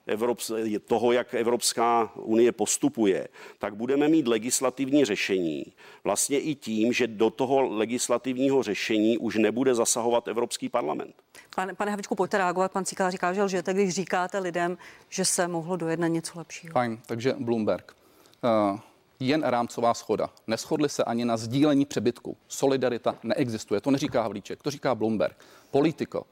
Evrop- 0.08 0.80
toho, 0.80 1.12
jak 1.12 1.34
Evropská 1.34 2.12
unie 2.16 2.52
postupuje, 2.52 3.28
tak 3.60 3.76
budeme 3.76 4.08
mít 4.08 4.28
legislativní 4.28 5.06
řešení. 5.06 5.66
Vlastně 6.04 6.40
i 6.40 6.56
tím, 6.56 6.94
že 6.94 7.08
do 7.08 7.30
toho 7.30 7.62
legislativního 7.62 8.64
řešení 8.64 9.18
už 9.18 9.36
nebude 9.36 9.76
zasahovat 9.76 10.28
Evropský 10.28 10.70
parlament. 10.70 11.16
Pane, 11.56 11.74
pane 11.74 11.92
Havličku, 11.92 12.16
pojďte 12.16 12.38
reagovat. 12.38 12.72
Pan 12.72 12.86
Cíkal 12.86 13.12
říká, 13.12 13.34
že 13.34 13.44
lžete, 13.44 13.74
když 13.74 13.90
říkáte 13.90 14.40
lidem, 14.40 14.78
že 15.10 15.26
se 15.26 15.48
mohlo 15.48 15.76
dojednat 15.78 16.08
něco 16.08 16.40
lepšího. 16.40 16.74
Fajn, 16.74 17.00
takže 17.06 17.34
Bloomberg. 17.40 17.96
Uh, 18.44 18.80
jen 19.20 19.44
rámcová 19.44 19.94
schoda. 19.94 20.30
Neschodli 20.48 20.90
se 20.90 21.04
ani 21.04 21.26
na 21.26 21.38
sdílení 21.38 21.86
přebytku. 21.86 22.38
Solidarita 22.48 23.16
neexistuje. 23.24 23.82
To 23.82 23.92
neříká 23.92 24.22
Havlíček, 24.22 24.64
to 24.64 24.72
říká 24.72 24.96
Bloomberg. 24.96 25.46
Politiko. 25.72 26.26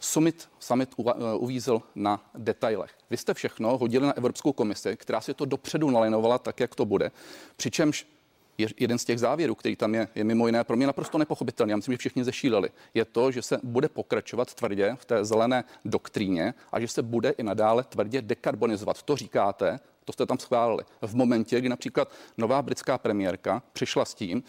Summit, 0.00 0.48
summit 0.58 0.94
eh, 0.98 1.12
uvízl 1.34 1.82
na 1.94 2.30
detailech. 2.34 2.90
Vy 3.10 3.16
jste 3.16 3.34
všechno 3.34 3.78
hodili 3.78 4.06
na 4.06 4.16
Evropskou 4.16 4.52
komisi, 4.52 4.96
která 4.96 5.20
si 5.20 5.34
to 5.34 5.44
dopředu 5.44 5.90
nalinovala 5.90 6.38
tak, 6.38 6.60
jak 6.60 6.74
to 6.74 6.84
bude. 6.84 7.10
Přičemž 7.56 8.06
je 8.58 8.68
jeden 8.80 8.98
z 8.98 9.04
těch 9.04 9.18
závěrů, 9.18 9.54
který 9.54 9.76
tam 9.76 9.94
je, 9.94 10.08
je 10.14 10.24
mimo 10.24 10.46
jiné 10.46 10.64
pro 10.64 10.76
mě 10.76 10.86
naprosto 10.86 11.18
nepochopitelný. 11.18 11.70
Já 11.70 11.76
myslím, 11.76 11.92
že 11.92 11.98
všichni 11.98 12.24
zešíleli. 12.24 12.70
Je 12.94 13.04
to, 13.04 13.30
že 13.30 13.42
se 13.42 13.58
bude 13.62 13.88
pokračovat 13.88 14.54
tvrdě 14.54 14.96
v 14.98 15.04
té 15.04 15.24
zelené 15.24 15.64
doktríně 15.84 16.54
a 16.72 16.80
že 16.80 16.88
se 16.88 17.02
bude 17.02 17.30
i 17.30 17.42
nadále 17.42 17.84
tvrdě 17.84 18.22
dekarbonizovat. 18.22 19.02
To 19.02 19.16
říkáte, 19.16 19.80
to 20.04 20.12
jste 20.12 20.26
tam 20.26 20.38
schválili. 20.38 20.84
V 21.02 21.14
momentě, 21.14 21.58
kdy 21.58 21.68
například 21.68 22.12
nová 22.38 22.62
britská 22.62 22.98
premiérka 22.98 23.62
přišla 23.72 24.04
s 24.04 24.14
tím, 24.14 24.42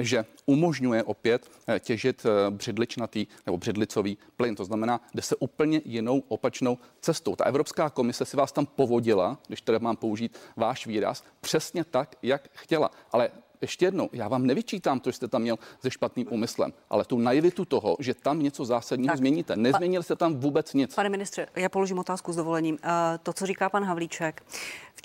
že 0.00 0.24
umožňuje 0.46 1.02
opět 1.02 1.50
eh, 1.68 1.80
těžit 1.80 2.26
eh, 2.26 2.50
břidličnatý 2.50 3.26
nebo 3.46 3.58
břidlicový 3.58 4.18
plyn. 4.36 4.54
To 4.54 4.64
znamená, 4.64 5.00
jde 5.14 5.22
se 5.22 5.36
úplně 5.36 5.80
jinou 5.84 6.22
opačnou 6.28 6.78
cestou. 7.00 7.36
Ta 7.36 7.44
Evropská 7.44 7.90
komise 7.90 8.24
si 8.24 8.36
vás 8.36 8.52
tam 8.52 8.66
povodila, 8.66 9.38
když 9.46 9.60
teda 9.60 9.78
mám 9.78 9.96
použít 9.96 10.38
váš 10.56 10.86
výraz, 10.86 11.24
přesně 11.40 11.84
tak, 11.84 12.16
jak 12.22 12.48
chtěla. 12.54 12.90
Ale 13.12 13.30
ještě 13.60 13.84
jednou, 13.84 14.08
já 14.12 14.28
vám 14.28 14.46
nevyčítám 14.46 15.00
to, 15.00 15.10
že 15.10 15.16
jste 15.16 15.28
tam 15.28 15.42
měl 15.42 15.58
se 15.82 15.90
špatným 15.90 16.26
úmyslem, 16.30 16.72
ale 16.90 17.04
tu 17.04 17.18
naivitu 17.18 17.64
toho, 17.64 17.96
že 18.00 18.14
tam 18.14 18.42
něco 18.42 18.64
zásadního 18.64 19.12
tak, 19.12 19.18
změníte. 19.18 19.56
Nezměnili 19.56 20.04
jste 20.04 20.16
tam 20.16 20.34
vůbec 20.34 20.74
nic. 20.74 20.94
Pane 20.94 21.08
ministře, 21.08 21.46
já 21.56 21.68
položím 21.68 21.98
otázku 21.98 22.32
s 22.32 22.36
dovolením. 22.36 22.74
Uh, 22.74 22.90
to, 23.22 23.32
co 23.32 23.46
říká 23.46 23.68
pan 23.68 23.84
Havlíček, 23.84 24.42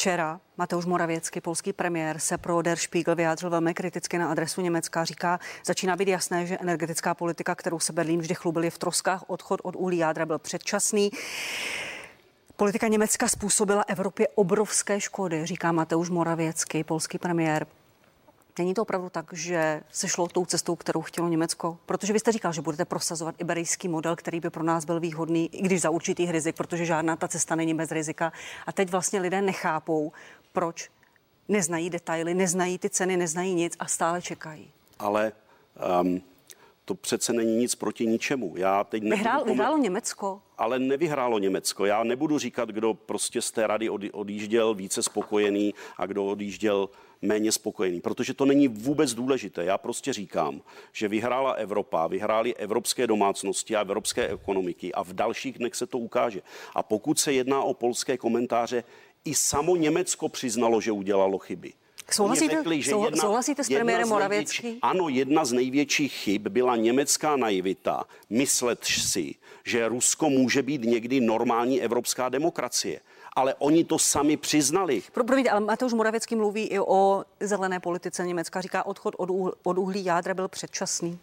včera 0.02 0.40
Mateusz 0.58 0.86
Moravěcky, 0.86 1.42
polský 1.42 1.74
premiér, 1.74 2.20
se 2.20 2.38
pro 2.38 2.62
Der 2.62 2.78
Spiegel 2.78 3.16
vyjádřil 3.16 3.50
velmi 3.50 3.74
kriticky 3.74 4.18
na 4.18 4.32
adresu 4.32 4.62
Německa. 4.62 5.06
Říká, 5.06 5.40
začíná 5.66 5.96
být 5.96 6.08
jasné, 6.08 6.46
že 6.46 6.58
energetická 6.58 7.14
politika, 7.14 7.56
kterou 7.56 7.80
se 7.80 7.94
Berlín 7.94 8.20
vždy 8.20 8.36
chlubil, 8.36 8.64
je 8.64 8.72
v 8.72 8.78
troskách. 8.78 9.24
Odchod 9.28 9.60
od 9.64 9.76
uhlí 9.76 9.98
jádra 9.98 10.26
byl 10.26 10.40
předčasný. 10.40 11.12
Politika 12.56 12.88
Německa 12.88 13.28
způsobila 13.28 13.84
Evropě 13.88 14.28
obrovské 14.36 15.02
škody, 15.02 15.46
říká 15.46 15.72
Mateusz 15.72 16.10
Moravěcky, 16.10 16.84
polský 16.84 17.18
premiér. 17.18 17.68
Není 18.62 18.74
to 18.74 18.82
opravdu 18.82 19.10
tak, 19.10 19.34
že 19.34 19.82
se 19.92 20.08
šlo 20.08 20.28
tou 20.28 20.46
cestou, 20.46 20.76
kterou 20.76 21.02
chtělo 21.02 21.28
Německo? 21.28 21.78
Protože 21.86 22.14
vy 22.14 22.20
jste 22.20 22.32
říkal, 22.32 22.54
že 22.54 22.62
budete 22.62 22.86
prosazovat 22.86 23.36
iberijský 23.38 23.88
model, 23.88 24.16
který 24.16 24.40
by 24.40 24.50
pro 24.50 24.64
nás 24.64 24.86
byl 24.86 25.00
výhodný, 25.00 25.56
i 25.56 25.62
když 25.62 25.82
za 25.82 25.90
určitých 25.90 26.30
rizik, 26.30 26.56
protože 26.56 26.86
žádná 26.86 27.16
ta 27.16 27.28
cesta 27.28 27.56
není 27.56 27.74
bez 27.74 27.92
rizika. 27.92 28.32
A 28.68 28.72
teď 28.72 28.90
vlastně 28.90 29.20
lidé 29.20 29.42
nechápou, 29.42 30.12
proč 30.54 30.90
neznají 31.48 31.90
detaily, 31.90 32.34
neznají 32.34 32.78
ty 32.78 32.90
ceny, 32.90 33.18
neznají 33.18 33.54
nic 33.54 33.76
a 33.80 33.88
stále 33.88 34.22
čekají. 34.22 34.72
Ale 35.00 35.32
um, 36.02 36.22
to 36.92 36.96
přece 36.96 37.34
není 37.34 37.56
nic 37.56 37.76
proti 37.76 38.06
ničemu. 38.06 38.54
Já 38.58 38.84
teď 38.84 39.04
Vyhrál, 39.04 39.46
vyhrálo 39.46 39.78
Německo. 39.78 40.42
Ale 40.58 40.80
nevyhrálo 40.80 41.40
Německo. 41.40 41.86
Já 41.86 42.04
nebudu 42.04 42.40
říkat, 42.40 42.70
kdo 42.70 42.94
prostě 42.94 43.42
z 43.42 43.52
té 43.52 43.68
rady 43.68 43.90
odjížděl 43.90 44.74
více 44.74 45.04
spokojený 45.04 45.74
a 45.98 46.06
kdo 46.06 46.26
odjížděl 46.26 46.90
méně 47.22 47.52
spokojený, 47.52 48.02
protože 48.02 48.34
to 48.34 48.46
není 48.46 48.68
vůbec 48.68 49.14
důležité. 49.14 49.64
Já 49.64 49.78
prostě 49.78 50.14
říkám, 50.14 50.62
že 50.92 51.08
vyhrála 51.08 51.52
Evropa, 51.52 52.08
vyhrály 52.08 52.56
evropské 52.56 53.08
domácnosti 53.08 53.76
a 53.76 53.82
evropské 53.82 54.28
ekonomiky 54.28 54.94
a 54.94 55.04
v 55.04 55.14
dalších 55.14 55.58
dnech 55.58 55.76
se 55.76 55.88
to 55.88 55.98
ukáže. 55.98 56.42
A 56.76 56.84
pokud 56.84 57.20
se 57.20 57.34
jedná 57.34 57.62
o 57.64 57.74
polské 57.74 58.18
komentáře, 58.18 58.84
i 59.26 59.36
samo 59.36 59.76
Německo 59.76 60.30
přiznalo, 60.30 60.82
že 60.82 60.92
udělalo 60.92 61.38
chyby. 61.38 61.74
Souhlasíte, 62.12 62.56
řekli, 62.56 62.82
že 62.82 62.92
jedna, 62.92 63.22
souhlasíte 63.22 63.64
s 63.64 63.68
premiérem 63.68 64.10
Moravěckým? 64.10 64.78
Ano, 64.82 65.10
jedna 65.10 65.46
z 65.46 65.52
největších 65.52 66.14
chyb 66.14 66.48
byla 66.48 66.76
německá 66.76 67.36
naivita. 67.36 68.04
Myslet 68.30 68.86
si, 68.86 69.36
že 69.64 69.88
Rusko 69.88 70.30
může 70.30 70.64
být 70.64 70.84
někdy 70.84 71.22
normální 71.22 71.82
evropská 71.82 72.30
demokracie 72.30 73.00
ale 73.36 73.56
oni 73.56 73.84
to 73.84 74.00
sami 74.00 74.38
přiznali. 74.38 75.04
Pro, 75.12 75.24
promiňte, 75.24 75.50
ale 75.50 75.60
Mateusz 75.60 75.94
Moravěcký 75.94 76.36
mluví 76.36 76.68
i 76.68 76.80
o 76.80 77.24
zelené 77.40 77.80
politice 77.80 78.28
Německa. 78.28 78.62
Říká, 78.62 78.86
odchod 78.86 79.16
od, 79.18 79.30
uhl, 79.30 79.54
od 79.64 79.78
uhlí 79.78 80.06
jádra 80.06 80.34
byl 80.34 80.48
předčasný. 80.48 81.20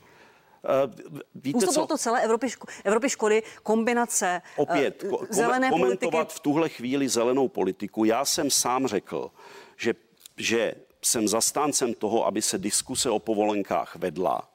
Uh, 0.87 0.92
víte 1.35 1.66
co? 1.66 1.87
to 1.87 1.99
celé 1.99 2.23
Evropy, 2.23 2.47
ško- 2.47 2.68
Evropy 2.85 3.11
škody, 3.11 3.42
kombinace 3.62 4.42
Opět, 4.56 5.04
uh, 5.04 5.25
zelené 5.30 5.70
komentovat 5.70 6.11
politiky. 6.11 6.37
v 6.37 6.40
tuhle 6.40 6.68
chvíli 6.68 7.08
zelenou 7.08 7.49
politiku. 7.49 8.04
Já 8.04 8.25
jsem 8.25 8.50
sám 8.50 8.87
řekl, 8.87 9.30
že, 9.76 9.94
že 10.38 10.75
jsem 11.02 11.28
zastáncem 11.28 11.95
toho, 11.95 12.26
aby 12.26 12.42
se 12.42 12.59
diskuse 12.59 13.11
o 13.11 13.18
povolenkách 13.18 13.97
vedla, 13.97 14.50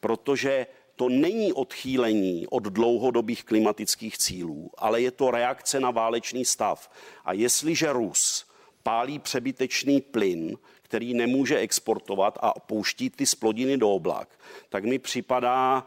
protože 0.00 0.66
to 0.96 1.08
není 1.08 1.52
odchýlení 1.52 2.46
od 2.46 2.62
dlouhodobých 2.62 3.44
klimatických 3.44 4.18
cílů, 4.18 4.70
ale 4.78 5.00
je 5.00 5.10
to 5.10 5.30
reakce 5.30 5.80
na 5.80 5.90
válečný 5.90 6.44
stav. 6.44 6.90
A 7.24 7.32
jestliže 7.32 7.92
Rus 7.92 8.46
pálí 8.82 9.18
přebytečný 9.18 10.00
plyn, 10.00 10.58
který 10.82 11.14
nemůže 11.14 11.58
exportovat 11.58 12.38
a 12.42 12.60
pouští 12.60 13.10
ty 13.10 13.26
splodiny 13.26 13.78
do 13.78 13.90
oblak, 13.90 14.28
tak 14.68 14.84
mi 14.84 14.98
připadá 14.98 15.86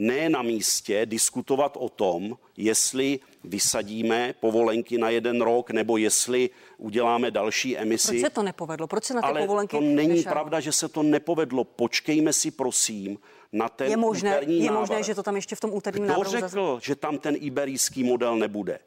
ne 0.00 0.28
na 0.28 0.42
místě 0.42 1.06
diskutovat 1.06 1.76
o 1.76 1.88
tom, 1.88 2.38
jestli 2.56 3.20
vysadíme 3.44 4.34
povolenky 4.40 4.98
na 4.98 5.10
jeden 5.10 5.40
rok, 5.40 5.70
nebo 5.70 5.96
jestli 5.96 6.50
uděláme 6.78 7.30
další 7.30 7.78
emisi. 7.78 8.08
Proč 8.08 8.20
se 8.20 8.30
to 8.30 8.42
nepovedlo? 8.42 8.86
Proč 8.86 9.04
se 9.04 9.14
na 9.14 9.20
ty 9.20 9.26
Ale 9.26 9.40
povolenky 9.40 9.76
to 9.76 9.80
není 9.82 10.08
nešel? 10.08 10.32
pravda, 10.32 10.60
že 10.60 10.72
se 10.72 10.88
to 10.88 11.02
nepovedlo. 11.02 11.64
Počkejme 11.64 12.32
si, 12.32 12.50
prosím, 12.50 13.18
na 13.52 13.68
ten 13.68 13.90
je 13.90 13.96
možné, 13.96 14.40
Je 14.46 14.72
možné, 14.72 15.02
že 15.02 15.14
to 15.14 15.22
tam 15.22 15.36
ještě 15.36 15.56
v 15.56 15.60
tom 15.60 15.74
úterním 15.74 16.04
Kdo 16.04 16.12
návrhu 16.12 16.30
řekl, 16.30 16.48
zase... 16.48 16.86
že 16.86 16.94
tam 16.96 17.18
ten 17.18 17.36
iberijský 17.40 18.04
model 18.04 18.36
nebude? 18.36 18.78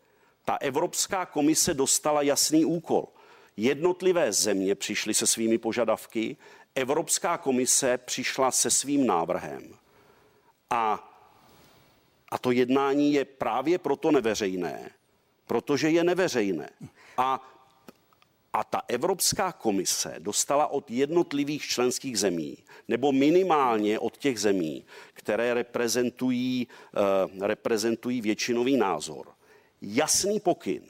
Ta 0.45 0.55
Evropská 0.55 1.25
komise 1.25 1.73
dostala 1.73 2.21
jasný 2.21 2.65
úkol. 2.65 3.07
Jednotlivé 3.57 4.33
země 4.33 4.75
přišly 4.75 5.13
se 5.13 5.27
svými 5.27 5.57
požadavky, 5.57 6.37
Evropská 6.75 7.37
komise 7.37 7.97
přišla 7.97 8.51
se 8.51 8.69
svým 8.69 9.05
návrhem. 9.07 9.82
A, 10.73 10.97
a 12.31 12.37
to 12.37 12.51
jednání 12.51 13.13
je 13.13 13.25
právě 13.25 13.77
proto 13.77 14.11
neveřejné, 14.11 14.89
protože 15.47 15.89
je 15.89 16.03
neveřejné. 16.03 16.69
A 17.17 17.49
A 18.53 18.63
ta 18.63 18.81
Evropská 18.87 19.51
komise 19.51 20.15
dostala 20.19 20.67
od 20.67 20.91
jednotlivých 20.91 21.63
členských 21.65 22.19
zemí, 22.19 22.57
nebo 22.87 23.11
minimálně 23.11 23.99
od 23.99 24.17
těch 24.17 24.39
zemí, 24.39 24.85
které 25.13 25.53
reprezentují, 25.53 26.67
uh, 26.69 27.41
reprezentují 27.41 28.21
většinový 28.21 28.77
názor, 28.77 29.33
jasný 29.81 30.39
pokyn, 30.39 30.85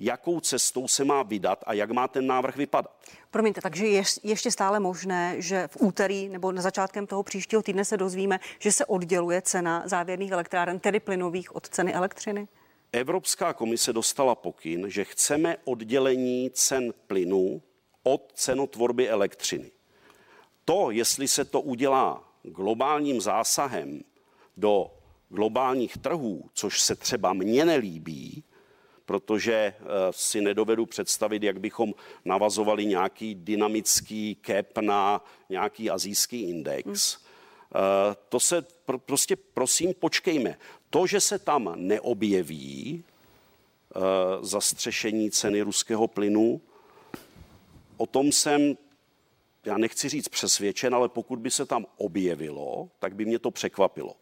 jakou 0.00 0.40
cestou 0.40 0.88
se 0.88 1.04
má 1.04 1.22
vydat 1.22 1.64
a 1.66 1.72
jak 1.72 1.90
má 1.90 2.08
ten 2.08 2.26
návrh 2.26 2.56
vypadat. 2.56 2.90
Promiňte, 3.30 3.60
takže 3.60 3.86
je 3.86 4.02
ještě 4.22 4.50
stále 4.50 4.80
možné, 4.80 5.34
že 5.38 5.68
v 5.68 5.76
úterý 5.80 6.28
nebo 6.28 6.52
na 6.52 6.62
začátkem 6.62 7.06
toho 7.06 7.22
příštího 7.22 7.62
týdne 7.62 7.84
se 7.84 7.96
dozvíme, 7.96 8.40
že 8.58 8.72
se 8.72 8.86
odděluje 8.86 9.42
cena 9.42 9.82
závěrných 9.86 10.30
elektráren, 10.30 10.80
tedy 10.80 11.00
plynových, 11.00 11.56
od 11.56 11.68
ceny 11.68 11.94
elektřiny? 11.94 12.48
Evropská 12.92 13.52
komise 13.52 13.92
dostala 13.92 14.34
pokyn, 14.34 14.90
že 14.90 15.04
chceme 15.04 15.56
oddělení 15.64 16.50
cen 16.50 16.92
plynu 17.06 17.62
od 18.02 18.32
cenotvorby 18.34 19.08
elektřiny. 19.08 19.70
To, 20.64 20.90
jestli 20.90 21.28
se 21.28 21.44
to 21.44 21.60
udělá 21.60 22.24
globálním 22.42 23.20
zásahem 23.20 24.00
do 24.56 24.90
globálních 25.28 25.98
trhů, 25.98 26.50
což 26.54 26.80
se 26.80 26.96
třeba 26.96 27.32
mně 27.32 27.64
nelíbí, 27.64 28.44
protože 29.10 29.54
eh, 29.54 29.74
si 30.10 30.40
nedovedu 30.40 30.86
představit, 30.86 31.42
jak 31.42 31.60
bychom 31.60 31.94
navazovali 32.24 32.86
nějaký 32.86 33.34
dynamický 33.34 34.38
cap 34.46 34.78
na 34.80 35.24
nějaký 35.48 35.90
azijský 35.90 36.42
index. 36.42 36.86
Hmm. 36.86 38.14
To 38.28 38.40
se 38.40 38.60
pr- 38.86 38.98
prostě 38.98 39.36
prosím 39.36 39.94
počkejme. 39.94 40.58
To, 40.90 41.06
že 41.06 41.20
se 41.20 41.38
tam 41.38 41.72
neobjeví 41.76 43.04
uh, 43.96 44.02
zastřešení 44.44 45.30
ceny 45.30 45.62
ruského 45.62 46.08
plynu, 46.08 46.60
o 47.96 48.06
tom 48.06 48.32
jsem, 48.32 48.76
já 49.64 49.78
nechci 49.78 50.08
říct 50.08 50.28
přesvědčen, 50.28 50.94
ale 50.94 51.08
pokud 51.08 51.38
by 51.38 51.50
se 51.50 51.66
tam 51.66 51.86
objevilo, 51.96 52.88
tak 52.98 53.14
by 53.14 53.24
mě 53.24 53.38
to 53.38 53.50
překvapilo. 53.50 54.16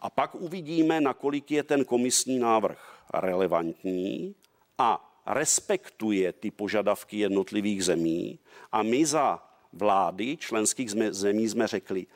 A 0.00 0.10
pak 0.10 0.34
uvidíme, 0.34 1.00
nakolik 1.00 1.50
je 1.50 1.62
ten 1.62 1.84
komisní 1.84 2.38
návrh 2.38 3.02
relevantní 3.14 4.34
a 4.78 5.20
respektuje 5.26 6.32
ty 6.32 6.50
požadavky 6.50 7.18
jednotlivých 7.18 7.84
zemí. 7.84 8.38
A 8.72 8.82
my 8.82 9.06
za 9.06 9.42
vlády 9.72 10.36
členských 10.36 10.90
zemí 11.10 11.48
jsme 11.48 11.66
řekli, 11.66 12.06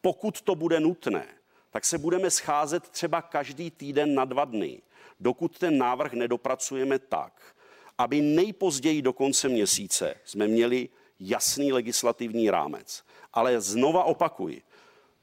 pokud 0.00 0.42
to 0.42 0.54
bude 0.54 0.80
nutné, 0.80 1.26
tak 1.70 1.84
se 1.84 1.98
budeme 1.98 2.30
scházet 2.30 2.88
třeba 2.88 3.22
každý 3.22 3.70
týden 3.70 4.14
na 4.14 4.24
dva 4.24 4.44
dny, 4.44 4.82
dokud 5.20 5.58
ten 5.58 5.78
návrh 5.78 6.12
nedopracujeme 6.12 6.98
tak, 6.98 7.56
aby 7.98 8.20
nejpozději 8.20 9.02
do 9.02 9.12
konce 9.12 9.48
měsíce 9.48 10.14
jsme 10.24 10.48
měli 10.48 10.88
jasný 11.20 11.72
legislativní 11.72 12.50
rámec. 12.50 13.04
Ale 13.32 13.60
znova 13.60 14.04
opakuji, 14.04 14.62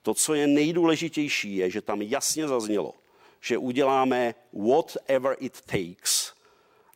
to, 0.01 0.13
co 0.13 0.34
je 0.34 0.48
nejdůležitější, 0.48 1.56
je, 1.56 1.70
že 1.70 1.82
tam 1.82 2.01
jasně 2.01 2.48
zaznělo, 2.48 2.94
že 3.41 3.58
uděláme 3.58 4.36
whatever 4.53 5.36
it 5.39 5.62
takes, 5.62 6.34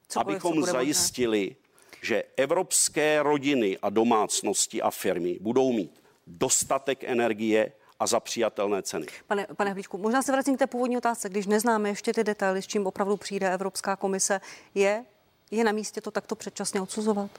Cokoliv, 0.08 0.46
abychom 0.46 0.64
zajistili, 0.64 1.44
možné. 1.44 2.00
že 2.02 2.24
evropské 2.38 3.24
rodiny 3.24 3.78
a 3.82 3.90
domácnosti 3.90 4.82
a 4.82 4.92
firmy 4.92 5.38
budou 5.42 5.74
mít 5.74 6.04
dostatek 6.28 7.04
energie 7.04 7.72
a 8.00 8.08
za 8.08 8.20
přijatelné 8.20 8.82
ceny. 8.82 9.06
Pane, 9.28 9.48
pane 9.56 9.72
Hlíčku, 9.72 9.98
možná 9.98 10.22
se 10.22 10.32
vracím 10.32 10.56
k 10.56 10.60
té 10.60 10.68
původní 10.68 10.98
otázce. 10.98 11.30
Když 11.30 11.48
neznáme 11.48 11.90
ještě 11.90 12.14
ty 12.14 12.24
detaily, 12.24 12.62
s 12.62 12.68
čím 12.68 12.88
opravdu 12.88 13.18
přijde 13.18 13.54
Evropská 13.54 13.96
komise, 13.96 14.42
je, 14.76 15.06
je 15.52 15.64
na 15.64 15.72
místě 15.72 16.02
to 16.02 16.12
takto 16.12 16.36
předčasně 16.36 16.82
odsuzovat? 16.82 17.32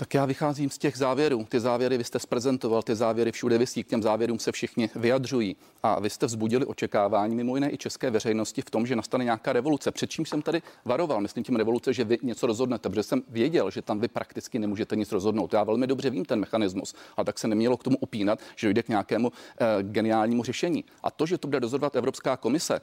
Tak 0.00 0.14
já 0.14 0.24
vycházím 0.24 0.70
z 0.70 0.78
těch 0.78 0.96
závěrů. 0.96 1.46
Ty 1.48 1.60
závěry 1.60 1.98
vy 1.98 2.04
jste 2.04 2.18
zprezentoval, 2.18 2.82
ty 2.82 2.94
závěry 2.94 3.32
všude 3.32 3.58
vysí, 3.58 3.84
k 3.84 3.86
těm 3.86 4.02
závěrům 4.02 4.38
se 4.38 4.52
všichni 4.52 4.90
vyjadřují. 4.94 5.56
A 5.82 6.00
vy 6.00 6.10
jste 6.10 6.26
vzbudili 6.26 6.66
očekávání 6.66 7.34
mimo 7.34 7.56
jiné 7.56 7.72
i 7.72 7.78
české 7.78 8.10
veřejnosti 8.10 8.62
v 8.62 8.70
tom, 8.70 8.86
že 8.86 8.96
nastane 8.96 9.24
nějaká 9.24 9.52
revoluce. 9.52 9.90
Před 9.90 10.10
čím 10.10 10.26
jsem 10.26 10.42
tady 10.42 10.62
varoval, 10.84 11.20
myslím 11.20 11.44
tím 11.44 11.56
revoluce, 11.56 11.92
že 11.92 12.04
vy 12.04 12.18
něco 12.22 12.46
rozhodnete, 12.46 12.88
protože 12.88 13.02
jsem 13.02 13.22
věděl, 13.28 13.70
že 13.70 13.82
tam 13.82 14.00
vy 14.00 14.08
prakticky 14.08 14.58
nemůžete 14.58 14.96
nic 14.96 15.12
rozhodnout. 15.12 15.52
Já 15.52 15.64
velmi 15.64 15.86
dobře 15.86 16.10
vím 16.10 16.24
ten 16.24 16.40
mechanismus, 16.40 16.94
a 17.16 17.24
tak 17.24 17.38
se 17.38 17.48
nemělo 17.48 17.76
k 17.76 17.84
tomu 17.84 17.96
upínat, 18.00 18.38
že 18.56 18.66
dojde 18.66 18.82
k 18.82 18.88
nějakému 18.88 19.32
eh, 19.32 19.82
geniálnímu 19.82 20.44
řešení. 20.44 20.84
A 21.02 21.10
to, 21.10 21.26
že 21.26 21.38
to 21.38 21.48
bude 21.48 21.58
rozhodovat 21.58 21.96
Evropská 21.96 22.36
komise, 22.36 22.80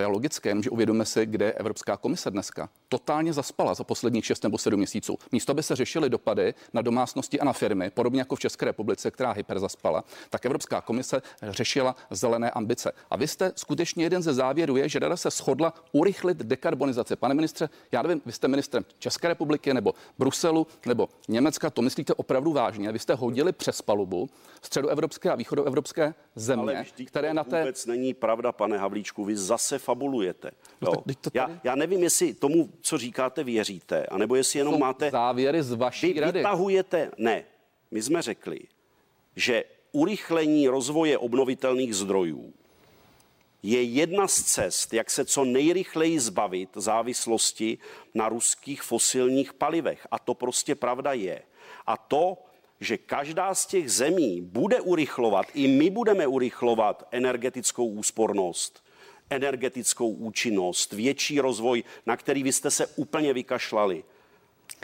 to 0.00 0.04
je 0.04 0.06
logické, 0.06 0.62
že 0.62 0.70
uvědomíme 0.70 1.04
si, 1.04 1.26
kde 1.26 1.44
je 1.44 1.52
Evropská 1.52 1.96
komise 1.96 2.30
dneska. 2.30 2.68
Totálně 2.88 3.32
zaspala 3.32 3.74
za 3.74 3.84
posledních 3.84 4.26
6 4.26 4.42
nebo 4.42 4.58
7 4.58 4.76
měsíců. 4.76 5.18
Místo, 5.32 5.52
aby 5.52 5.62
se 5.62 5.76
řešily 5.76 6.10
dopady 6.10 6.54
na 6.72 6.82
domácnosti 6.82 7.40
a 7.40 7.44
na 7.44 7.52
firmy, 7.52 7.90
podobně 7.90 8.20
jako 8.20 8.36
v 8.36 8.40
České 8.40 8.66
republice, 8.66 9.10
která 9.10 9.32
hyper 9.32 9.58
zaspala, 9.58 10.04
tak 10.30 10.46
Evropská 10.46 10.80
komise 10.80 11.22
řešila 11.42 11.96
zelené 12.10 12.50
ambice. 12.50 12.92
A 13.10 13.16
vy 13.16 13.28
jste 13.28 13.52
skutečně 13.56 14.04
jeden 14.04 14.22
ze 14.22 14.34
závěrů 14.34 14.76
je, 14.76 14.88
že 14.88 14.98
rada 14.98 15.16
se 15.16 15.30
shodla 15.30 15.74
urychlit 15.92 16.36
dekarbonizaci. 16.36 17.16
Pane 17.16 17.34
ministře, 17.34 17.68
já 17.92 18.02
nevím, 18.02 18.22
vy 18.26 18.32
jste 18.32 18.48
ministrem 18.48 18.84
České 18.98 19.28
republiky 19.28 19.74
nebo 19.74 19.94
Bruselu 20.18 20.66
nebo 20.86 21.08
Německa, 21.28 21.70
to 21.70 21.82
myslíte 21.82 22.14
opravdu 22.14 22.52
vážně? 22.52 22.92
Vy 22.92 22.98
jste 22.98 23.14
hodili 23.14 23.52
přes 23.52 23.82
palubu 23.82 24.30
středoevropské 24.62 25.30
a 25.30 25.34
východoevropské 25.34 26.14
země, 26.34 26.76
Ale 26.76 26.84
které 27.04 27.34
na 27.34 27.44
té... 27.44 27.60
vůbec 27.60 27.86
není 27.86 28.14
pravda, 28.14 28.52
pane 28.52 28.78
Havlíčku, 28.78 29.24
vy 29.24 29.36
zase 29.36 29.78
fabulujete. 29.90 30.50
No, 30.80 30.92
jo. 30.94 31.14
To 31.20 31.30
já, 31.34 31.60
já 31.64 31.74
nevím, 31.74 32.02
jestli 32.02 32.34
tomu, 32.34 32.70
co 32.80 32.98
říkáte, 32.98 33.44
věříte, 33.44 34.06
anebo 34.06 34.34
jestli 34.34 34.58
jenom 34.58 34.74
Jsou 34.74 34.80
máte... 34.80 35.10
Závěry 35.10 35.62
z 35.62 35.72
vaší 35.72 36.12
vy, 36.12 36.20
rady. 36.20 36.38
Vytahujete... 36.38 37.10
Ne, 37.18 37.44
my 37.90 38.02
jsme 38.02 38.22
řekli, 38.22 38.60
že 39.36 39.64
urychlení 39.92 40.68
rozvoje 40.68 41.18
obnovitelných 41.18 41.96
zdrojů 41.96 42.52
je 43.62 43.82
jedna 43.82 44.28
z 44.28 44.42
cest, 44.42 44.94
jak 44.94 45.10
se 45.10 45.24
co 45.24 45.44
nejrychleji 45.44 46.20
zbavit 46.20 46.70
závislosti 46.74 47.78
na 48.14 48.28
ruských 48.28 48.82
fosilních 48.82 49.52
palivech. 49.52 50.06
A 50.10 50.18
to 50.18 50.34
prostě 50.34 50.74
pravda 50.74 51.12
je. 51.12 51.42
A 51.86 51.96
to, 51.96 52.38
že 52.80 52.96
každá 52.96 53.54
z 53.54 53.66
těch 53.66 53.92
zemí 53.92 54.40
bude 54.40 54.80
urychlovat, 54.80 55.46
i 55.54 55.68
my 55.68 55.90
budeme 55.90 56.26
urychlovat 56.26 57.08
energetickou 57.10 57.86
úspornost, 57.86 58.84
energetickou 59.30 60.10
účinnost, 60.10 60.92
větší 60.92 61.40
rozvoj, 61.40 61.84
na 62.06 62.16
který 62.16 62.42
vy 62.42 62.52
jste 62.52 62.70
se 62.70 62.86
úplně 62.86 63.32
vykašlali. 63.32 64.04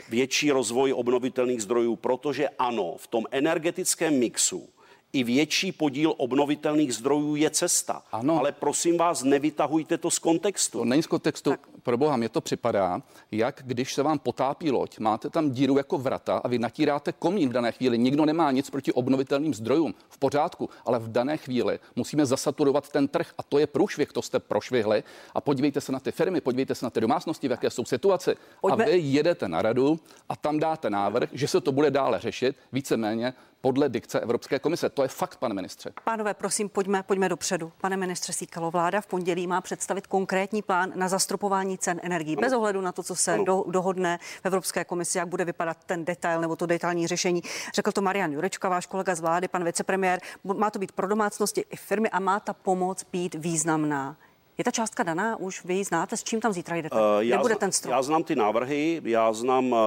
Větší 0.09 0.51
rozvoj 0.51 0.93
obnovitelných 0.93 1.63
zdrojů, 1.63 1.95
protože 1.95 2.49
ano, 2.49 2.95
v 2.97 3.07
tom 3.07 3.25
energetickém 3.31 4.19
mixu 4.19 4.69
i 5.13 5.23
větší 5.23 5.71
podíl 5.71 6.13
obnovitelných 6.17 6.93
zdrojů 6.93 7.35
je 7.35 7.49
cesta. 7.49 8.03
Ano. 8.11 8.39
Ale 8.39 8.51
prosím 8.51 8.97
vás, 8.97 9.23
nevytahujte 9.23 9.97
to 9.97 10.11
z 10.11 10.19
kontextu. 10.19 10.77
To 10.77 10.85
není 10.85 11.03
z 11.03 11.07
kontextu. 11.07 11.49
Tak. 11.49 11.67
Pro 11.83 11.97
boha, 11.97 12.17
mě 12.17 12.29
to 12.29 12.41
připadá, 12.41 13.01
jak 13.31 13.61
když 13.65 13.93
se 13.93 14.03
vám 14.03 14.19
potápí 14.19 14.71
loď, 14.71 14.99
máte 14.99 15.29
tam 15.29 15.51
díru 15.51 15.77
jako 15.77 15.97
vrata 15.97 16.37
a 16.37 16.47
vy 16.47 16.59
natíráte 16.59 17.11
komín 17.11 17.49
v 17.49 17.51
dané 17.51 17.71
chvíli. 17.71 17.97
Nikdo 17.97 18.25
nemá 18.25 18.51
nic 18.51 18.69
proti 18.69 18.93
obnovitelným 18.93 19.53
zdrojům. 19.53 19.93
V 20.09 20.17
pořádku, 20.17 20.69
ale 20.85 20.99
v 20.99 21.11
dané 21.11 21.37
chvíli 21.37 21.79
musíme 21.95 22.25
zasaturovat 22.25 22.89
ten 22.89 23.07
trh 23.07 23.33
a 23.37 23.43
to 23.43 23.59
je 23.59 23.67
průšvih, 23.67 24.13
to 24.13 24.21
jste 24.21 24.39
prošvihli. 24.39 25.03
A 25.35 25.41
podívejte 25.41 25.81
se 25.81 25.91
na 25.91 25.99
ty 25.99 26.11
firmy, 26.11 26.41
podívejte 26.41 26.75
se 26.75 26.85
na 26.85 26.89
ty 26.89 27.01
domácnosti, 27.01 27.47
v 27.47 27.51
jaké 27.51 27.69
jsou 27.69 27.85
situaci. 27.85 28.35
Pojďme. 28.61 28.83
A 28.83 28.87
vy 28.87 28.97
jedete 28.97 29.47
na 29.47 29.61
radu 29.61 29.99
a 30.29 30.35
tam 30.35 30.59
dáte 30.59 30.89
návrh, 30.89 31.29
že 31.33 31.47
se 31.47 31.61
to 31.61 31.71
bude 31.71 31.91
dále 31.91 32.19
řešit, 32.19 32.55
víceméně 32.71 33.33
podle 33.61 33.89
dikce 33.89 34.19
Evropské 34.19 34.59
komise. 34.59 34.89
To 34.89 35.03
je 35.03 35.07
fakt, 35.07 35.37
pane 35.37 35.53
ministře. 35.53 35.93
Pánové, 36.03 36.33
prosím, 36.33 36.69
pojďme, 36.69 37.03
pojďme 37.03 37.29
dopředu. 37.29 37.71
Pane 37.81 37.97
ministře 37.97 38.33
Síkalo, 38.33 38.71
vláda 38.71 39.01
v 39.01 39.07
pondělí 39.07 39.47
má 39.47 39.61
představit 39.61 40.07
konkrétní 40.07 40.61
plán 40.61 40.91
na 40.95 41.07
zastropování 41.07 41.77
cen 41.77 41.99
energií. 42.03 42.35
Bez 42.35 42.53
ohledu 42.53 42.81
na 42.81 42.91
to, 42.91 43.03
co 43.03 43.15
se 43.15 43.37
do, 43.45 43.63
dohodne 43.67 44.19
v 44.41 44.45
Evropské 44.45 44.85
komisi, 44.85 45.17
jak 45.17 45.27
bude 45.27 45.45
vypadat 45.45 45.77
ten 45.85 46.05
detail 46.05 46.41
nebo 46.41 46.55
to 46.55 46.65
detailní 46.65 47.07
řešení. 47.07 47.41
Řekl 47.73 47.91
to 47.91 48.01
Marian 48.01 48.33
Jurečka, 48.33 48.69
váš 48.69 48.85
kolega 48.85 49.15
z 49.15 49.19
vlády, 49.19 49.47
pan 49.47 49.63
vicepremiér. 49.63 50.19
Má 50.43 50.69
to 50.69 50.79
být 50.79 50.91
pro 50.91 51.07
domácnosti 51.07 51.65
i 51.69 51.75
firmy 51.75 52.09
a 52.09 52.19
má 52.19 52.39
ta 52.39 52.53
pomoc 52.53 53.03
být 53.11 53.35
významná. 53.35 54.17
Je 54.57 54.63
ta 54.63 54.71
částka 54.71 55.03
daná? 55.03 55.35
Už 55.35 55.65
vy 55.65 55.73
ji 55.73 55.83
znáte, 55.83 56.17
s 56.17 56.23
čím 56.23 56.41
tam 56.41 56.53
zítra 56.53 56.75
jdete? 56.75 56.95
Uh, 56.95 57.01
já, 57.19 57.37
Nebude 57.37 57.55
ten 57.55 57.71
strop? 57.71 57.91
Já 57.91 58.01
znám 58.01 58.23
ty 58.23 58.35
návrhy, 58.35 59.01
já 59.05 59.33
znám 59.33 59.71
uh, 59.71 59.79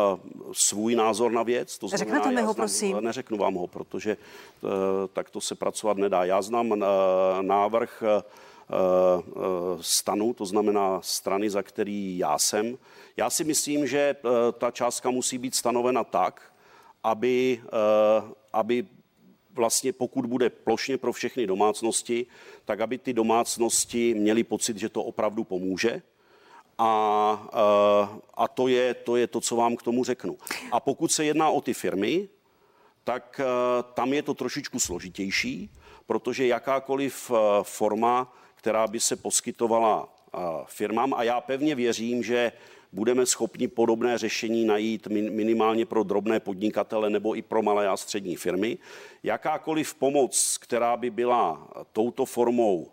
svůj 0.53 0.95
názor 0.95 1.33
na 1.33 1.43
věc. 1.43 1.79
To 1.79 1.89
znamená, 1.89 2.05
Řeknete 2.05 2.29
mi 2.31 2.43
ho, 2.43 2.43
znám, 2.43 2.55
prosím. 2.55 3.01
Neřeknu 3.01 3.39
vám 3.39 3.55
ho, 3.55 3.67
protože 3.67 4.17
uh, 4.63 4.71
tak 5.13 5.31
to 5.31 5.41
se 5.41 5.55
pracovat 5.55 5.97
nedá. 5.97 6.25
Já 6.25 6.43
znám 6.43 6.71
uh, 6.71 6.79
návrh 7.41 8.03
uh, 8.03 9.81
stanu, 9.81 10.35
to 10.35 10.47
znamená 10.47 11.01
strany, 11.03 11.51
za 11.51 11.63
který 11.63 12.19
já 12.19 12.39
jsem. 12.39 12.79
Já 13.17 13.31
si 13.31 13.45
myslím, 13.45 13.87
že 13.87 14.17
uh, 14.23 14.31
ta 14.59 14.71
částka 14.71 15.11
musí 15.11 15.39
být 15.39 15.55
stanovena 15.55 16.05
tak, 16.05 16.43
aby, 17.05 17.63
uh, 17.65 18.31
aby 18.53 18.87
vlastně 19.61 19.93
pokud 19.93 20.25
bude 20.27 20.49
plošně 20.51 20.97
pro 20.97 21.13
všechny 21.13 21.47
domácnosti, 21.47 22.27
tak 22.65 22.81
aby 22.81 22.99
ty 22.99 23.13
domácnosti 23.13 24.15
měly 24.17 24.45
pocit, 24.45 24.81
že 24.81 24.89
to 24.89 25.05
opravdu 25.05 25.45
pomůže 25.45 26.03
A, 26.81 26.97
a 28.35 28.49
to, 28.49 28.69
je, 28.73 28.95
to 29.05 29.21
je 29.21 29.27
to, 29.29 29.41
co 29.41 29.53
vám 29.57 29.77
k 29.77 29.85
tomu 29.85 30.01
řeknu. 30.05 30.41
A 30.73 30.81
pokud 30.81 31.13
se 31.13 31.25
jedná 31.25 31.53
o 31.53 31.61
ty 31.61 31.75
firmy, 31.77 32.29
tak 33.05 33.41
tam 33.95 34.13
je 34.17 34.23
to 34.23 34.33
trošičku 34.33 34.81
složitější, 34.81 35.69
protože 36.09 36.49
jakákoliv 36.49 37.31
forma, 37.63 38.33
která 38.57 38.89
by 38.89 39.01
se 39.01 39.17
poskytovala 39.17 40.09
firmám, 40.65 41.13
a 41.13 41.23
já 41.23 41.41
pevně 41.41 41.75
věřím, 41.75 42.25
že 42.25 42.53
budeme 42.93 43.27
schopni 43.27 43.69
podobné 43.69 44.19
řešení 44.19 44.65
najít 44.65 45.07
minimálně 45.07 45.87
pro 45.87 46.03
drobné 46.03 46.41
podnikatele 46.41 47.11
nebo 47.11 47.37
i 47.37 47.43
pro 47.43 47.63
malé 47.63 47.89
a 47.89 47.97
střední 47.97 48.37
firmy. 48.37 48.79
Jakákoliv 49.23 49.95
pomoc, 49.95 50.59
která 50.61 50.97
by 50.97 51.11
byla 51.11 51.69
touto 51.93 52.25
formou 52.25 52.91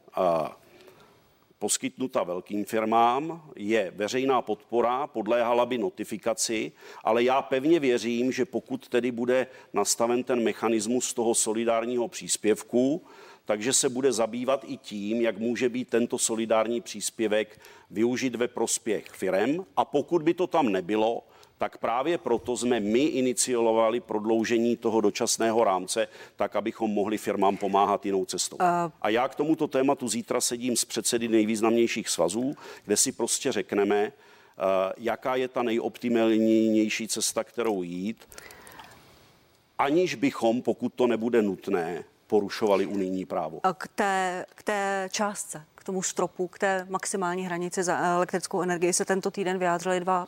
poskytnuta 1.60 2.24
velkým 2.24 2.66
firmám, 2.66 3.50
je 3.56 3.92
veřejná 3.96 4.42
podpora, 4.42 5.08
podléhala 5.08 5.66
by 5.66 5.78
notifikaci, 5.78 6.72
ale 7.04 7.24
já 7.24 7.42
pevně 7.42 7.80
věřím, 7.80 8.32
že 8.32 8.46
pokud 8.46 8.88
tedy 8.88 9.12
bude 9.12 9.48
nastaven 9.74 10.24
ten 10.24 10.44
mechanismus 10.44 11.14
toho 11.14 11.36
solidárního 11.36 12.08
příspěvku, 12.08 13.06
takže 13.48 13.74
se 13.74 13.90
bude 13.90 14.12
zabývat 14.12 14.66
i 14.68 14.78
tím, 14.78 15.22
jak 15.22 15.38
může 15.38 15.70
být 15.70 15.90
tento 15.90 16.18
solidární 16.18 16.82
příspěvek 16.82 17.60
využit 17.92 18.36
ve 18.36 18.48
prospěch 18.48 19.06
firem. 19.10 19.66
A 19.78 19.86
pokud 19.86 20.22
by 20.24 20.34
to 20.34 20.48
tam 20.48 20.72
nebylo, 20.72 21.24
tak 21.58 21.78
právě 21.78 22.18
proto 22.18 22.58
jsme 22.58 22.80
my 22.80 23.00
iniciovali 23.00 24.00
prodloužení 24.00 24.78
toho 24.78 25.02
dočasného 25.02 25.64
rámce, 25.64 26.08
tak 26.36 26.56
abychom 26.56 26.92
mohli 26.92 27.18
firmám 27.18 27.58
pomáhat 27.58 28.06
jinou 28.06 28.26
cestou. 28.26 28.58
A 29.02 29.10
já 29.10 29.28
k 29.28 29.36
tomuto 29.36 29.68
tématu 29.68 30.08
zítra 30.08 30.42
sedím 30.42 30.78
s 30.78 30.86
předsedy 30.86 31.28
nejvýznamnějších 31.28 32.10
svazů, 32.10 32.56
kde 32.86 32.98
si 32.98 33.12
prostě 33.12 33.52
řekneme, 33.52 34.12
jaká 34.98 35.36
je 35.36 35.48
ta 35.48 35.64
nejoptimálnější 35.64 37.08
cesta, 37.08 37.44
kterou 37.44 37.84
jít, 37.84 38.28
aniž 39.78 40.16
bychom, 40.16 40.62
pokud 40.62 40.94
to 40.94 41.08
nebude 41.08 41.42
nutné, 41.42 42.04
porušovali 42.28 42.86
unijní 42.86 43.26
právo. 43.26 43.60
K 43.78 43.88
té, 43.88 44.46
k 44.56 44.64
té 44.64 45.10
částce, 45.12 45.64
k 45.76 45.84
tomu 45.84 46.02
stropu, 46.02 46.48
k 46.48 46.60
té 46.60 46.86
maximální 46.90 47.46
hranici 47.46 47.84
za 47.84 47.98
elektrickou 47.98 48.62
energii 48.62 48.94
se 48.94 49.06
tento 49.06 49.32
týden 49.32 49.58
vyjádřili 49.58 50.00
dva 50.00 50.28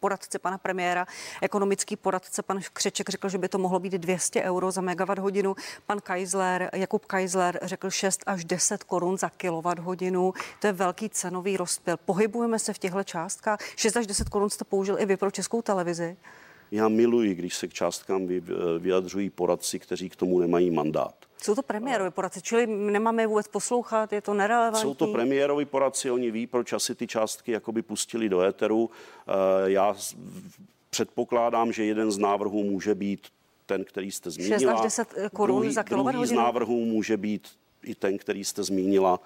poradce 0.00 0.38
pana 0.38 0.58
premiéra, 0.58 1.06
ekonomický 1.42 1.96
poradce 1.96 2.42
pan 2.42 2.60
Křeček 2.72 3.08
řekl, 3.08 3.28
že 3.28 3.38
by 3.38 3.48
to 3.48 3.58
mohlo 3.58 3.80
být 3.80 3.92
200 3.92 4.42
euro 4.42 4.70
za 4.70 4.80
megawatt 4.80 5.18
hodinu. 5.18 5.54
Pan 5.86 6.00
Kaisler, 6.00 6.70
Jakub 6.74 7.06
Kaisler 7.06 7.58
řekl 7.62 7.90
6 7.90 8.22
až 8.26 8.44
10 8.44 8.84
korun 8.84 9.18
za 9.18 9.28
kilowatt 9.28 9.78
hodinu. 9.78 10.32
To 10.60 10.66
je 10.66 10.72
velký 10.72 11.10
cenový 11.10 11.56
rozpil. 11.56 11.96
Pohybujeme 11.96 12.58
se 12.58 12.72
v 12.72 12.78
těchto 12.78 13.04
částkách. 13.04 13.58
6 13.76 13.96
až 13.96 14.06
10 14.06 14.28
korun 14.28 14.50
jste 14.50 14.64
použil 14.64 15.00
i 15.00 15.06
vy 15.06 15.16
pro 15.16 15.30
českou 15.30 15.62
televizi. 15.62 16.16
Já 16.70 16.88
miluji, 16.88 17.34
když 17.34 17.56
se 17.56 17.68
k 17.68 17.72
částkám 17.72 18.28
vyjadřují 18.78 19.30
poradci, 19.30 19.78
kteří 19.78 20.08
k 20.08 20.16
tomu 20.16 20.38
nemají 20.38 20.70
mandát. 20.70 21.14
Jsou 21.42 21.54
to 21.54 21.62
premiérovi 21.62 22.10
poradci, 22.10 22.42
čili 22.42 22.66
nemáme 22.66 23.22
je 23.22 23.26
vůbec 23.26 23.48
poslouchat, 23.48 24.12
je 24.12 24.20
to 24.20 24.34
nerelevantní? 24.34 24.82
Jsou 24.82 24.94
to 24.94 25.06
premiérovi 25.06 25.64
poradci, 25.64 26.10
oni 26.10 26.30
ví, 26.30 26.46
proč 26.46 26.72
asi 26.72 26.94
ty 26.94 27.06
částky 27.06 27.52
jakoby 27.52 27.82
pustili 27.82 28.28
do 28.28 28.40
éteru. 28.40 28.90
Eh, 29.28 29.32
já 29.70 29.96
předpokládám, 30.90 31.72
že 31.72 31.84
jeden 31.84 32.12
z 32.12 32.18
návrhů 32.18 32.64
může 32.64 32.94
být 32.94 33.26
ten, 33.66 33.84
který 33.84 34.12
jste 34.12 34.30
zmínila. 34.30 34.58
6 34.58 34.68
až 34.68 34.80
10 34.80 35.08
korun 35.32 35.60
druhý, 35.60 35.74
za 35.74 35.82
kilowatt 35.82 36.14
Druhý 36.14 36.28
z 36.28 36.32
návrhů 36.32 36.84
může 36.84 37.16
být 37.16 37.48
i 37.82 37.94
ten, 37.94 38.18
který 38.18 38.44
jste 38.44 38.62
zmínila. 38.62 39.20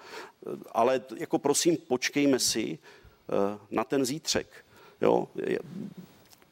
Eh, 0.47 0.49
ale 0.71 1.01
jako 1.17 1.39
prosím, 1.39 1.77
počkejme 1.77 2.39
si 2.39 2.79
eh, 3.29 3.57
na 3.71 3.83
ten 3.83 4.05
zítřek. 4.05 4.47
Jo? 5.01 5.27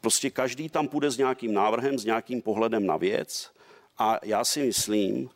Prostě 0.00 0.30
každý 0.30 0.68
tam 0.68 0.88
půjde 0.88 1.10
s 1.10 1.18
nějakým 1.18 1.54
návrhem, 1.54 1.98
s 1.98 2.04
nějakým 2.04 2.42
pohledem 2.42 2.86
na 2.86 2.96
věc 2.96 3.50
a 3.98 4.18
já 4.22 4.44
si 4.44 4.62
myslím, 4.62 5.30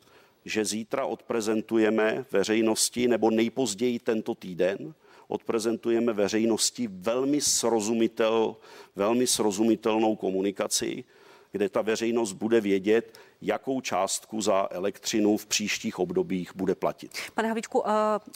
že 0.45 0.65
zítra 0.65 1.05
odprezentujeme 1.05 2.25
veřejnosti, 2.31 3.07
nebo 3.07 3.31
nejpozději 3.31 3.99
tento 3.99 4.35
týden, 4.35 4.93
odprezentujeme 5.27 6.13
veřejnosti 6.13 6.87
velmi, 6.91 7.41
srozumitel, 7.41 8.55
velmi 8.95 9.27
srozumitelnou 9.27 10.15
komunikaci, 10.15 11.03
kde 11.51 11.69
ta 11.69 11.81
veřejnost 11.81 12.33
bude 12.33 12.61
vědět, 12.61 13.19
jakou 13.47 13.81
částku 13.81 14.41
za 14.41 14.67
elektřinu 14.71 15.37
v 15.37 15.45
příštích 15.45 15.99
obdobích 15.99 16.55
bude 16.55 16.75
platit. 16.75 17.11
Pane 17.33 17.47
Havíčku, 17.47 17.87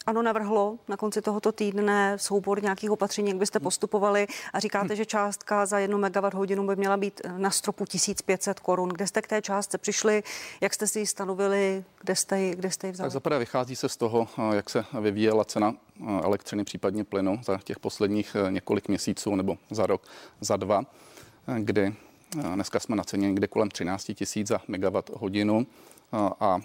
ano, 0.06 0.22
navrhlo 0.22 0.80
na 0.88 0.98
konci 0.98 1.22
tohoto 1.22 1.52
týdne 1.52 2.18
soubor 2.18 2.64
nějakých 2.64 2.92
opatření, 2.92 3.30
jak 3.30 3.38
byste 3.38 3.60
postupovali 3.60 4.28
a 4.54 4.60
říkáte, 4.60 4.96
že 4.96 5.06
částka 5.06 5.66
za 5.66 5.80
jednu 5.80 5.98
megawatt 5.98 6.34
hodinu 6.34 6.68
by 6.68 6.76
měla 6.76 6.98
být 6.98 7.22
na 7.38 7.52
stropu 7.52 7.86
1500 7.86 8.60
korun. 8.60 8.90
Kde 8.90 9.08
jste 9.08 9.22
k 9.22 9.28
té 9.28 9.42
částce 9.42 9.78
přišli, 9.78 10.24
jak 10.62 10.74
jste 10.74 10.88
si 10.88 11.00
ji 11.00 11.08
stanovili, 11.08 11.84
kde 12.02 12.16
jste 12.16 12.40
ji, 12.40 12.56
kde 12.56 12.72
jste 12.72 12.88
ji 12.88 12.94
vzali? 12.94 13.06
Tak 13.06 13.14
zaprvé 13.14 13.40
vychází 13.40 13.76
se 13.76 13.90
z 13.90 13.98
toho, 13.98 14.28
jak 14.54 14.70
se 14.70 14.86
vyvíjela 15.02 15.46
cena 15.46 15.76
elektřiny, 16.24 16.64
případně 16.64 17.04
plynu 17.04 17.40
za 17.44 17.60
těch 17.64 17.80
posledních 17.80 18.36
několik 18.50 18.88
měsíců 18.88 19.36
nebo 19.36 19.58
za 19.72 19.86
rok, 19.86 20.08
za 20.42 20.58
dva, 20.58 20.84
kdy 21.60 21.96
Dneska 22.36 22.80
jsme 22.80 22.96
na 22.96 23.04
ceně 23.04 23.28
někde 23.28 23.48
kolem 23.48 23.70
13 23.70 24.12
tisíc 24.16 24.48
za 24.48 24.62
megawatt 24.68 25.10
hodinu 25.10 25.68
a 26.40 26.60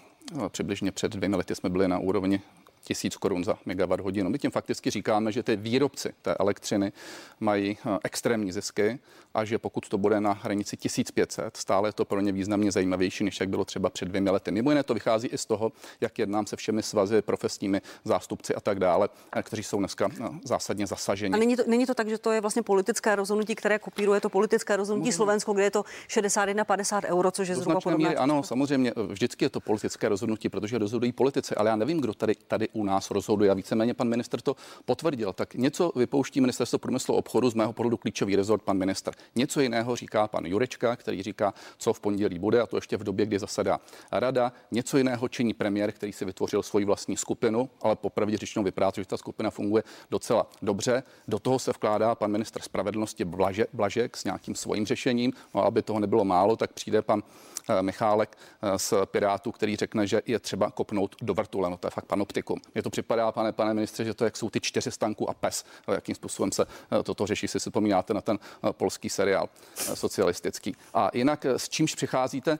přibližně 0.49 0.91
před 0.91 1.11
dvěmi 1.11 1.35
lety 1.35 1.55
jsme 1.55 1.69
byli 1.69 1.87
na 1.87 1.99
úrovni 1.99 2.41
tisíc 2.85 3.17
korun 3.17 3.43
za 3.43 3.57
megawatt 3.65 4.03
hodinu. 4.03 4.29
My 4.29 4.39
tím 4.39 4.51
fakticky 4.51 4.89
říkáme, 4.89 5.31
že 5.31 5.43
ty 5.43 5.55
výrobci 5.55 6.13
té 6.21 6.35
elektřiny 6.35 6.91
mají 7.39 7.77
eh, 7.85 7.99
extrémní 8.03 8.51
zisky 8.51 8.99
a 9.33 9.45
že 9.45 9.57
pokud 9.57 9.89
to 9.89 9.97
bude 9.97 10.21
na 10.21 10.31
hranici 10.33 10.77
1500, 10.77 11.57
stále 11.57 11.89
je 11.89 11.93
to 11.93 12.05
pro 12.05 12.21
ně 12.21 12.31
významně 12.31 12.71
zajímavější, 12.71 13.23
než 13.23 13.39
jak 13.39 13.49
bylo 13.49 13.65
třeba 13.65 13.89
před 13.89 14.05
dvěmi 14.05 14.29
lety. 14.29 14.51
Mimo 14.51 14.71
jiné 14.71 14.83
to 14.83 14.93
vychází 14.93 15.27
i 15.27 15.37
z 15.37 15.45
toho, 15.45 15.71
jak 16.01 16.19
jednám 16.19 16.45
se 16.45 16.55
všemi 16.55 16.83
svazy, 16.83 17.21
profesními 17.21 17.81
zástupci 18.03 18.55
a 18.55 18.59
tak 18.59 18.79
dále, 18.79 19.09
eh, 19.35 19.43
kteří 19.43 19.63
jsou 19.63 19.79
dneska 19.79 20.09
eh, 20.21 20.29
zásadně 20.43 20.87
zasaženi. 20.87 21.33
A 21.33 21.37
není 21.37 21.55
to, 21.55 21.63
není 21.67 21.85
to 21.85 21.93
tak, 21.93 22.09
že 22.09 22.17
to 22.17 22.31
je 22.31 22.41
vlastně 22.41 22.63
politické 22.63 23.15
rozhodnutí, 23.15 23.55
které 23.55 23.79
kopíruje 23.79 24.21
to 24.21 24.29
politické 24.29 24.75
rozhodnutí 24.75 25.07
Můžeme. 25.07 25.17
Slovensko, 25.17 25.53
kde 25.53 25.63
je 25.63 25.71
to 25.71 25.83
61-50 26.07 27.01
euro, 27.05 27.31
což 27.31 27.47
je 27.47 27.55
zhruba 27.55 27.81
podobné. 27.81 28.15
Ano, 28.15 28.43
samozřejmě, 28.43 28.93
vždycky 29.07 29.45
je 29.45 29.49
to 29.49 29.59
politické 29.59 30.09
rozhodnutí, 30.09 30.49
protože 30.49 30.77
rozhodují 30.77 31.11
politici, 31.11 31.55
ale 31.55 31.69
já 31.69 31.75
nevím, 31.75 32.01
kdo 32.01 32.13
tady, 32.13 32.35
tady 32.47 32.67
u 32.75 32.83
nás 32.83 33.11
rozhoduje 33.11 33.51
a 33.51 33.53
víceméně 33.53 33.93
pan 33.93 34.07
minister 34.07 34.41
to 34.41 34.55
potvrdil. 34.85 35.33
Tak 35.33 35.53
něco 35.53 35.91
vypouští 35.95 36.41
ministerstvo 36.41 36.79
průmyslu 36.79 37.15
obchodu, 37.15 37.49
z 37.49 37.53
mého 37.53 37.73
pohledu 37.73 37.97
klíčový 37.97 38.35
rezort 38.35 38.63
pan 38.63 38.77
minister. 38.77 39.13
Něco 39.35 39.61
jiného 39.61 39.95
říká 39.95 40.27
pan 40.27 40.45
Jurečka, 40.45 40.95
který 40.95 41.23
říká, 41.23 41.53
co 41.77 41.93
v 41.93 41.99
pondělí 41.99 42.39
bude, 42.39 42.61
a 42.61 42.67
to 42.67 42.77
ještě 42.77 42.97
v 42.97 43.03
době, 43.03 43.25
kdy 43.25 43.39
zasedá 43.39 43.79
rada. 44.11 44.51
Něco 44.71 44.97
jiného 44.97 45.27
činí 45.27 45.53
premiér, 45.53 45.91
který 45.91 46.13
si 46.13 46.25
vytvořil 46.25 46.63
svoji 46.63 46.85
vlastní 46.85 47.17
skupinu, 47.17 47.69
ale 47.81 47.95
popravdě 47.95 48.37
řečeno 48.37 48.63
vypadá, 48.63 48.91
že 48.95 49.05
ta 49.05 49.17
skupina 49.17 49.49
funguje 49.49 49.83
docela 50.11 50.47
dobře. 50.61 51.03
Do 51.27 51.39
toho 51.39 51.59
se 51.59 51.71
vkládá 51.71 52.15
pan 52.15 52.31
minister 52.31 52.61
spravedlnosti 52.61 53.25
Blaže, 53.25 53.65
Blažek 53.73 54.17
s 54.17 54.23
nějakým 54.23 54.55
svým 54.55 54.85
řešením. 54.85 55.33
No, 55.53 55.65
aby 55.65 55.81
toho 55.81 55.99
nebylo 55.99 56.25
málo, 56.25 56.55
tak 56.55 56.73
přijde 56.73 57.01
pan 57.01 57.23
eh, 57.69 57.81
Michálek 57.81 58.37
eh, 58.37 58.79
z 58.79 58.93
Pirátu, 59.05 59.51
který 59.51 59.75
řekne, 59.75 60.07
že 60.07 60.21
je 60.25 60.39
třeba 60.39 60.71
kopnout 60.71 61.15
do 61.21 61.33
vrtule. 61.33 61.69
No 61.69 61.77
to 61.77 61.87
je 61.87 61.91
fakt 61.91 62.05
panoptikum. 62.05 62.61
Mě 62.73 62.83
to 62.83 62.89
připadá, 62.89 63.31
pane, 63.31 63.51
pane 63.51 63.73
ministře, 63.73 64.05
že 64.05 64.13
to 64.13 64.25
jak 64.25 64.37
jsou 64.37 64.49
ty 64.49 64.59
čtyři 64.61 64.91
stanku 64.91 65.29
a 65.29 65.33
pes, 65.33 65.65
jakým 65.87 66.15
způsobem 66.15 66.51
se 66.51 66.65
eh, 66.99 67.03
toto 67.03 67.25
řeší, 67.25 67.47
si 67.47 67.59
vzpomínáte 67.59 68.13
na 68.13 68.21
ten 68.21 68.39
eh, 68.41 68.73
polský 68.73 69.09
seriál 69.09 69.49
eh, 69.77 69.95
socialistický. 69.95 70.75
A 70.93 71.09
jinak 71.13 71.45
s 71.45 71.69
čímž 71.69 71.95
přicházíte, 71.95 72.59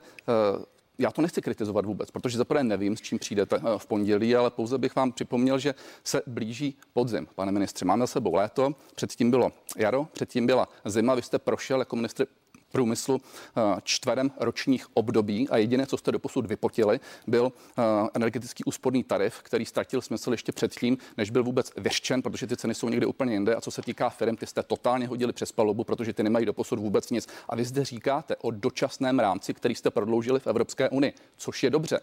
já 0.98 1.10
to 1.10 1.22
nechci 1.22 1.42
kritizovat 1.42 1.84
vůbec, 1.84 2.10
protože 2.10 2.38
zaprvé 2.38 2.64
nevím, 2.64 2.96
s 2.96 3.00
čím 3.00 3.18
přijdete 3.18 3.60
v 3.76 3.86
pondělí, 3.86 4.36
ale 4.36 4.50
pouze 4.50 4.78
bych 4.78 4.96
vám 4.96 5.12
připomněl, 5.12 5.58
že 5.58 5.74
se 6.04 6.22
blíží 6.26 6.76
podzim. 6.92 7.28
Pane 7.34 7.52
ministře, 7.52 7.84
máme 7.84 8.02
za 8.02 8.06
sebou 8.06 8.34
léto, 8.34 8.74
předtím 8.94 9.30
bylo 9.30 9.52
jaro, 9.76 10.08
předtím 10.12 10.46
byla 10.46 10.68
zima, 10.84 11.14
vy 11.14 11.22
jste 11.22 11.38
prošel 11.38 11.78
jako 11.78 11.96
ministr 11.96 12.26
průmyslu 12.72 13.20
eh, 13.56 13.60
čtverem 13.82 14.30
ročních 14.40 14.86
období 14.94 15.48
a 15.48 15.56
jediné, 15.56 15.86
co 15.86 15.96
jste 15.96 16.12
doposud 16.12 16.46
vypotili, 16.46 17.00
byl 17.26 17.52
eh, 17.78 17.82
energetický 18.14 18.64
úsporný 18.64 19.04
tarif, 19.04 19.42
který 19.42 19.64
ztratil 19.64 20.00
smysl 20.02 20.30
ještě 20.30 20.52
předtím, 20.52 20.98
než 21.16 21.30
byl 21.30 21.44
vůbec 21.44 21.72
vyřčen, 21.76 22.22
protože 22.22 22.46
ty 22.46 22.56
ceny 22.56 22.74
jsou 22.74 22.88
někde 22.88 23.06
úplně 23.06 23.32
jinde. 23.32 23.54
A 23.54 23.60
co 23.60 23.70
se 23.70 23.82
týká 23.82 24.10
firm, 24.10 24.36
ty 24.36 24.46
jste 24.46 24.62
totálně 24.62 25.06
hodili 25.06 25.32
přes 25.32 25.52
palubu, 25.52 25.84
protože 25.84 26.12
ty 26.12 26.22
nemají 26.22 26.46
doposud 26.46 26.78
vůbec 26.78 27.10
nic. 27.10 27.28
A 27.48 27.56
vy 27.56 27.64
zde 27.64 27.84
říkáte 27.84 28.36
o 28.36 28.50
dočasném 28.50 29.18
rámci, 29.18 29.54
který 29.54 29.74
jste 29.74 29.90
prodloužili 29.90 30.40
v 30.40 30.46
Evropské 30.46 30.88
unii, 30.88 31.12
což 31.36 31.62
je 31.62 31.70
dobře. 31.70 32.00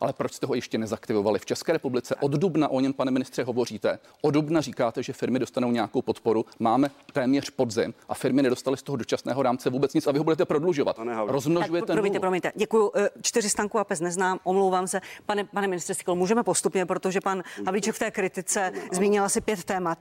Ale 0.00 0.12
proč 0.12 0.32
jste 0.32 0.46
ho 0.46 0.54
ještě 0.54 0.78
nezaktivovali 0.78 1.38
v 1.38 1.46
České 1.46 1.72
republice? 1.72 2.14
Od 2.20 2.32
dubna 2.32 2.68
o 2.68 2.80
něm, 2.80 2.92
pane 2.92 3.10
ministře, 3.10 3.44
hovoříte. 3.44 3.98
Od 4.22 4.30
dubna 4.30 4.60
říkáte, 4.60 5.02
že 5.02 5.12
firmy 5.12 5.38
dostanou 5.38 5.70
nějakou 5.70 6.02
podporu. 6.02 6.44
Máme 6.58 6.90
téměř 7.12 7.50
podzim 7.50 7.94
a 8.08 8.14
firmy 8.14 8.42
nedostaly 8.42 8.76
z 8.76 8.82
toho 8.82 8.96
dočasného 8.96 9.42
rámce 9.42 9.70
vůbec 9.70 9.94
nic 9.94 10.06
a 10.06 10.12
vy 10.12 10.18
ho 10.18 10.24
budete 10.24 10.44
prodlužovat. 10.44 10.96
Rozmnožujete. 11.26 11.92
Promiňte, 11.92 12.20
promiňte. 12.20 12.52
Děkuji. 12.56 12.92
Eh, 12.94 13.08
čtyři 13.22 13.50
stanku 13.50 13.78
a 13.78 13.84
pes 13.84 14.00
neznám, 14.00 14.38
omlouvám 14.44 14.86
se. 14.86 15.00
Pane, 15.26 15.44
pane 15.44 15.68
ministře 15.68 15.94
Sikl, 15.94 16.14
můžeme 16.14 16.42
postupně, 16.42 16.86
protože 16.86 17.20
pan 17.20 17.42
Havlíček 17.66 17.94
v 17.94 17.98
té 17.98 18.10
kritice 18.10 18.72
zmínil 18.92 19.24
asi 19.24 19.40
pět 19.40 19.64
témat. 19.64 19.98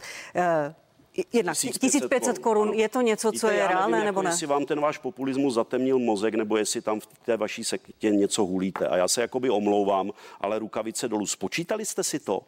Jednak 1.33 1.55
1500, 1.55 1.81
1500 1.81 2.39
korun, 2.39 2.73
je 2.73 2.89
to 2.89 3.01
něco, 3.01 3.31
co 3.31 3.47
Víte, 3.47 3.53
je 3.55 3.67
reálné 3.67 3.91
nevím, 3.91 4.05
nebo 4.05 4.19
jako, 4.19 4.23
ne? 4.23 4.29
Jestli 4.29 4.47
vám 4.47 4.65
ten 4.65 4.79
váš 4.79 4.97
populismus 4.97 5.53
zatemnil 5.53 5.99
mozek, 5.99 6.35
nebo 6.35 6.57
jestli 6.57 6.81
tam 6.81 6.99
v 6.99 7.07
té 7.25 7.37
vaší 7.37 7.63
sektě 7.63 8.09
něco 8.09 8.45
hulíte. 8.45 8.87
A 8.87 8.97
já 8.97 9.07
se 9.07 9.21
jakoby 9.21 9.49
omlouvám, 9.49 10.11
ale 10.41 10.59
rukavice 10.59 11.07
dolů. 11.07 11.27
Spočítali 11.27 11.85
jste 11.85 12.03
si 12.03 12.19
to? 12.19 12.41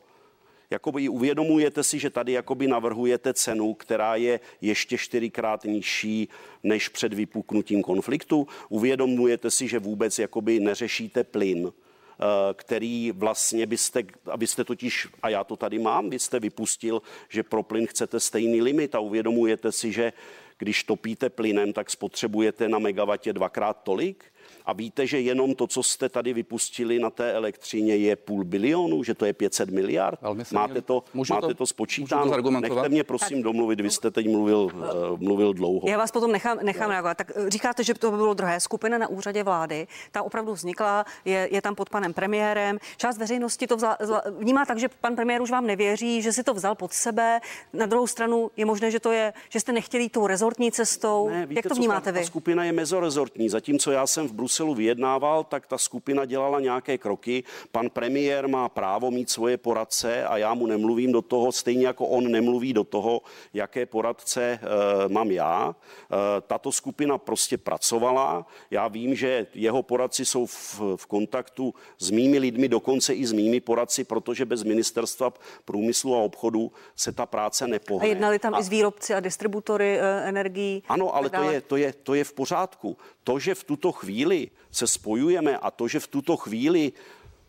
Jakoby 0.69 1.09
uvědomujete 1.09 1.83
si, 1.83 1.99
že 1.99 2.09
tady 2.09 2.31
jakoby 2.31 2.67
navrhujete 2.67 3.33
cenu, 3.33 3.73
která 3.73 4.15
je 4.15 4.39
ještě 4.61 4.97
čtyřikrát 4.97 5.63
nižší 5.63 6.29
než 6.63 6.89
před 6.89 7.13
vypuknutím 7.13 7.83
konfliktu? 7.83 8.47
Uvědomujete 8.69 9.51
si, 9.51 9.67
že 9.67 9.79
vůbec 9.79 10.19
jakoby 10.19 10.59
neřešíte 10.59 11.23
plyn? 11.23 11.71
Eh, 12.19 12.53
který 12.53 13.11
vlastně 13.11 13.65
byste, 13.65 14.03
abyste 14.25 14.63
totiž, 14.63 15.07
a 15.21 15.29
já 15.29 15.43
to 15.43 15.55
tady 15.55 15.79
mám, 15.79 16.09
vy 16.09 16.19
jste 16.19 16.39
vypustil, 16.39 17.01
že 17.29 17.43
pro 17.43 17.63
plyn 17.63 17.87
chcete 17.87 18.19
stejný 18.19 18.61
limit 18.61 18.95
a 18.95 18.99
uvědomujete 18.99 19.71
si, 19.71 19.91
že 19.91 20.13
když 20.57 20.83
topíte 20.83 21.29
plynem, 21.29 21.73
tak 21.73 21.89
spotřebujete 21.89 22.69
na 22.69 22.79
megavatě 22.79 23.33
dvakrát 23.33 23.83
tolik? 23.83 24.25
A 24.67 24.73
víte, 24.73 25.07
že 25.07 25.19
jenom 25.19 25.55
to, 25.55 25.67
co 25.67 25.83
jste 25.83 26.09
tady 26.09 26.33
vypustili 26.33 26.99
na 26.99 27.09
té 27.09 27.33
elektřině, 27.33 27.95
je 27.95 28.15
půl 28.15 28.43
bilionu, 28.43 29.03
že 29.03 29.13
to 29.13 29.25
je 29.25 29.33
500 29.33 29.69
miliard? 29.69 30.19
Máte 30.51 30.81
to, 30.81 31.03
máte 31.29 31.47
to, 31.47 31.53
to 31.53 31.65
spočítáno? 31.65 32.41
To 32.41 32.51
Nechte 32.51 32.89
mě 32.89 33.03
prosím 33.03 33.37
tak. 33.37 33.43
domluvit, 33.43 33.81
vy 33.81 33.89
jste 33.89 34.11
teď 34.11 34.29
mluvil, 34.29 34.57
uh, 34.57 35.19
mluvil 35.19 35.53
dlouho. 35.53 35.89
Já 35.89 35.97
vás 35.97 36.11
potom 36.11 36.31
nechám, 36.31 36.57
nechám 36.61 36.89
reagovat. 36.89 37.17
Tak 37.17 37.31
eh, 37.35 37.49
říkáte, 37.49 37.83
že 37.83 37.93
to 37.93 38.11
by 38.11 38.17
bylo 38.17 38.33
druhé. 38.33 38.59
Skupina 38.59 38.97
na 38.97 39.07
úřadě 39.07 39.43
vlády, 39.43 39.87
ta 40.11 40.23
opravdu 40.23 40.53
vznikla, 40.53 41.05
je, 41.25 41.49
je 41.51 41.61
tam 41.61 41.75
pod 41.75 41.89
panem 41.89 42.13
premiérem. 42.13 42.77
Část 42.97 43.17
veřejnosti 43.17 43.67
to 43.67 43.75
vzal, 43.75 43.95
vnímá 44.37 44.65
tak, 44.65 44.79
že 44.79 44.89
pan 45.01 45.15
premiér 45.15 45.41
už 45.41 45.51
vám 45.51 45.67
nevěří, 45.67 46.21
že 46.21 46.33
si 46.33 46.43
to 46.43 46.53
vzal 46.53 46.75
pod 46.75 46.93
sebe. 46.93 47.39
Na 47.73 47.85
druhou 47.85 48.07
stranu 48.07 48.51
je 48.57 48.65
možné, 48.65 48.91
že 48.91 48.99
to 48.99 49.11
je, 49.11 49.33
že 49.49 49.59
jste 49.59 49.71
nechtěli 49.71 50.09
tou 50.09 50.27
rezortní 50.27 50.71
cestou. 50.71 51.29
Ne, 51.29 51.45
víte, 51.45 51.59
Jak 51.59 51.67
to 51.67 51.75
vnímáte 51.75 52.01
co, 52.01 52.05
ta, 52.05 52.11
vy? 52.11 52.19
Ta 52.19 52.25
skupina 52.25 52.63
je 52.63 52.71
mezorezortní, 52.71 53.49
zatímco 53.49 53.91
já 53.91 54.07
jsem 54.07 54.27
v 54.27 54.33
Bruselu 54.33 54.56
Bruselu 54.57 54.75
vyjednával, 54.75 55.43
tak 55.43 55.67
ta 55.67 55.77
skupina 55.77 56.25
dělala 56.25 56.59
nějaké 56.59 56.97
kroky. 56.97 57.43
Pan 57.71 57.89
premiér 57.89 58.47
má 58.47 58.69
právo 58.69 59.11
mít 59.11 59.29
svoje 59.29 59.57
poradce 59.57 60.25
a 60.25 60.37
já 60.37 60.53
mu 60.53 60.65
nemluvím 60.65 61.11
do 61.11 61.21
toho, 61.21 61.51
stejně 61.51 61.87
jako 61.87 62.05
on 62.07 62.31
nemluví 62.31 62.73
do 62.73 62.83
toho, 62.83 63.21
jaké 63.53 63.85
poradce 63.85 64.41
e, 64.43 64.59
mám 65.07 65.31
já. 65.31 65.75
E, 65.75 66.41
tato 66.41 66.71
skupina 66.71 67.17
prostě 67.17 67.57
pracovala. 67.57 68.45
Já 68.71 68.87
vím, 68.87 69.15
že 69.15 69.47
jeho 69.53 69.83
poradci 69.83 70.25
jsou 70.25 70.45
v, 70.45 70.81
v 70.95 71.05
kontaktu 71.05 71.73
s 71.97 72.09
mými 72.09 72.39
lidmi, 72.39 72.67
dokonce 72.67 73.13
i 73.13 73.25
s 73.25 73.31
mými 73.31 73.59
poradci, 73.61 74.03
protože 74.03 74.45
bez 74.45 74.63
ministerstva 74.63 75.33
průmyslu 75.65 76.15
a 76.15 76.17
obchodu 76.17 76.71
se 76.95 77.11
ta 77.11 77.25
práce 77.25 77.67
nepohne. 77.67 78.05
A 78.05 78.09
jednali 78.09 78.39
tam 78.39 78.55
a... 78.55 78.59
i 78.59 78.63
s 78.63 78.69
výrobci 78.69 79.13
a 79.13 79.19
distributory 79.19 79.99
e, 79.99 80.23
energií? 80.25 80.83
Ano, 80.89 81.15
ale 81.15 81.29
to 81.29 81.43
je, 81.51 81.61
to, 81.61 81.77
je, 81.77 81.93
to 81.93 82.13
je 82.13 82.23
v 82.23 82.33
pořádku. 82.33 82.97
To, 83.23 83.39
že 83.39 83.55
v 83.55 83.63
tuto 83.63 83.91
chvíli 83.91 84.46
se 84.71 84.87
spojujeme 84.87 85.57
a 85.57 85.71
to, 85.71 85.87
že 85.87 85.99
v 85.99 86.07
tuto 86.07 86.37
chvíli 86.37 86.91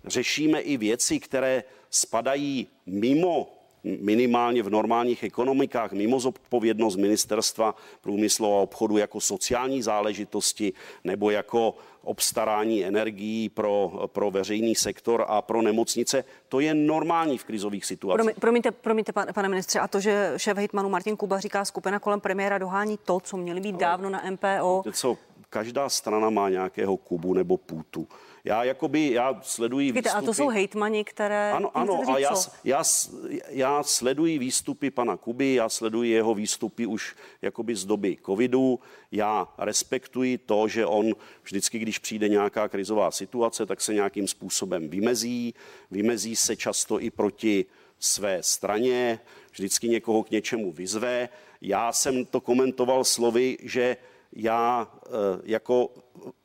řešíme 0.04 0.60
i 0.60 0.76
věci, 0.76 1.20
které 1.20 1.64
spadají 1.90 2.66
mimo 2.86 3.58
minimálně 3.84 4.62
v 4.62 4.70
normálních 4.70 5.22
ekonomikách 5.22 5.92
mimo 5.92 6.20
zodpovědnost 6.20 6.96
ministerstva 6.96 7.74
průmyslu 8.00 8.46
a 8.46 8.60
obchodu 8.60 8.96
jako 8.96 9.20
sociální 9.20 9.82
záležitosti 9.82 10.72
nebo 11.04 11.30
jako 11.30 11.74
obstarání 12.02 12.84
energií 12.84 13.48
pro, 13.48 13.92
pro 14.06 14.30
veřejný 14.30 14.74
sektor 14.74 15.24
a 15.28 15.42
pro 15.42 15.62
nemocnice. 15.62 16.24
To 16.48 16.60
je 16.60 16.74
normální 16.74 17.38
v 17.38 17.44
krizových 17.44 17.84
situacích. 17.84 18.34
Promiňte, 18.40 18.70
promiňte 18.70 19.12
pane, 19.12 19.32
pane 19.32 19.48
ministře, 19.48 19.78
a 19.78 19.88
to, 19.88 20.00
že 20.00 20.32
šéf 20.36 20.56
hejtmanu 20.56 20.88
Martin 20.88 21.16
Kuba 21.16 21.40
říká, 21.40 21.64
skupina 21.64 21.98
kolem 21.98 22.20
premiéra 22.20 22.58
dohání 22.58 22.98
to, 23.04 23.20
co 23.20 23.36
měli 23.36 23.60
být 23.60 23.76
dávno 23.76 24.10
na 24.10 24.22
MPO. 24.30 24.82
Co, 24.92 25.16
každá 25.50 25.88
strana 25.88 26.30
má 26.30 26.48
nějakého 26.48 26.96
kubu 26.96 27.34
nebo 27.34 27.56
půtu. 27.56 28.08
Já 28.44 28.64
jakoby, 28.64 29.10
já 29.12 29.40
sleduji 29.42 29.92
Víte, 29.92 30.08
výstupy... 30.08 30.24
a 30.24 30.26
to 30.26 30.34
jsou 30.34 30.48
hejtmani, 30.48 31.04
které... 31.04 31.52
Ano, 31.52 31.76
ano, 31.76 32.02
a 32.08 32.18
já, 32.18 32.34
já, 32.64 32.82
já 33.48 33.82
sleduji 33.82 34.38
výstupy 34.38 34.90
pana 34.90 35.16
Kuby, 35.16 35.54
já 35.54 35.68
sleduji 35.68 36.10
jeho 36.10 36.34
výstupy 36.34 36.86
už 36.86 37.16
jakoby 37.42 37.76
z 37.76 37.84
doby 37.84 38.16
covidu. 38.26 38.80
Já 39.12 39.48
respektuji 39.58 40.38
to, 40.38 40.68
že 40.68 40.86
on 40.86 41.12
vždycky, 41.42 41.78
když 41.78 41.98
přijde 41.98 42.28
nějaká 42.28 42.68
krizová 42.68 43.10
situace, 43.10 43.66
tak 43.66 43.80
se 43.80 43.94
nějakým 43.94 44.28
způsobem 44.28 44.88
vymezí. 44.88 45.54
Vymezí 45.90 46.36
se 46.36 46.56
často 46.56 47.00
i 47.00 47.10
proti 47.10 47.66
své 47.98 48.42
straně, 48.42 49.20
vždycky 49.52 49.88
někoho 49.88 50.22
k 50.22 50.30
něčemu 50.30 50.72
vyzve. 50.72 51.28
Já 51.60 51.92
jsem 51.92 52.24
to 52.24 52.40
komentoval 52.40 53.04
slovy, 53.04 53.58
že 53.62 53.96
já 54.32 54.92
eh, 55.06 55.08
jako 55.44 55.90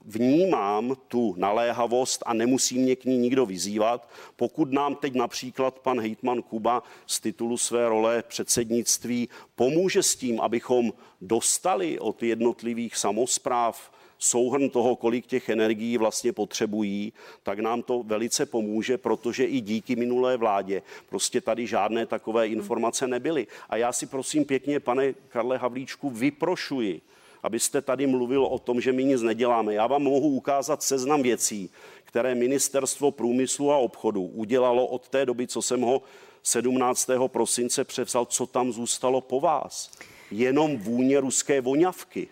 vnímám 0.05 0.95
tu 1.07 1.35
naléhavost 1.37 2.23
a 2.25 2.33
nemusí 2.33 2.79
mě 2.79 2.95
k 2.95 3.05
ní 3.05 3.17
nikdo 3.17 3.45
vyzývat. 3.45 4.09
Pokud 4.35 4.71
nám 4.71 4.95
teď 4.95 5.13
například 5.13 5.79
pan 5.79 5.99
hejtman 5.99 6.41
Kuba 6.41 6.83
z 7.07 7.19
titulu 7.19 7.57
své 7.57 7.89
role 7.89 8.23
předsednictví 8.27 9.29
pomůže 9.55 10.03
s 10.03 10.15
tím, 10.15 10.41
abychom 10.41 10.93
dostali 11.21 11.99
od 11.99 12.23
jednotlivých 12.23 12.97
samozpráv 12.97 13.91
souhrn 14.23 14.69
toho, 14.69 14.95
kolik 14.95 15.25
těch 15.25 15.49
energií 15.49 15.97
vlastně 15.97 16.33
potřebují, 16.33 17.13
tak 17.43 17.59
nám 17.59 17.81
to 17.81 18.03
velice 18.03 18.45
pomůže, 18.45 18.97
protože 18.97 19.45
i 19.45 19.61
díky 19.61 19.95
minulé 19.95 20.37
vládě 20.37 20.81
prostě 21.09 21.41
tady 21.41 21.67
žádné 21.67 22.05
takové 22.05 22.47
informace 22.47 23.07
nebyly. 23.07 23.47
A 23.69 23.77
já 23.77 23.91
si 23.91 24.05
prosím 24.05 24.45
pěkně, 24.45 24.79
pane 24.79 25.13
Karle 25.13 25.57
Havlíčku, 25.57 26.09
vyprošuji, 26.09 27.01
abyste 27.43 27.81
tady 27.81 28.07
mluvil 28.07 28.45
o 28.45 28.59
tom, 28.59 28.81
že 28.81 28.91
my 28.91 29.03
nic 29.03 29.21
neděláme. 29.21 29.73
Já 29.73 29.87
vám 29.87 30.01
mohu 30.01 30.29
ukázat 30.29 30.83
seznam 30.83 31.21
věcí, 31.21 31.69
které 32.03 32.35
ministerstvo 32.35 33.11
průmyslu 33.11 33.71
a 33.71 33.77
obchodu 33.77 34.21
udělalo 34.21 34.87
od 34.87 35.09
té 35.09 35.25
doby, 35.25 35.47
co 35.47 35.61
jsem 35.61 35.81
ho 35.81 36.01
17. 36.43 37.09
prosince 37.27 37.83
převzal, 37.83 38.25
co 38.25 38.45
tam 38.45 38.71
zůstalo 38.71 39.21
po 39.21 39.39
vás. 39.39 39.91
Jenom 40.31 40.77
vůně 40.77 41.19
ruské 41.19 41.61
voňavky. 41.61 42.27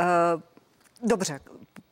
Uh, 0.00 0.40
dobře, 1.08 1.40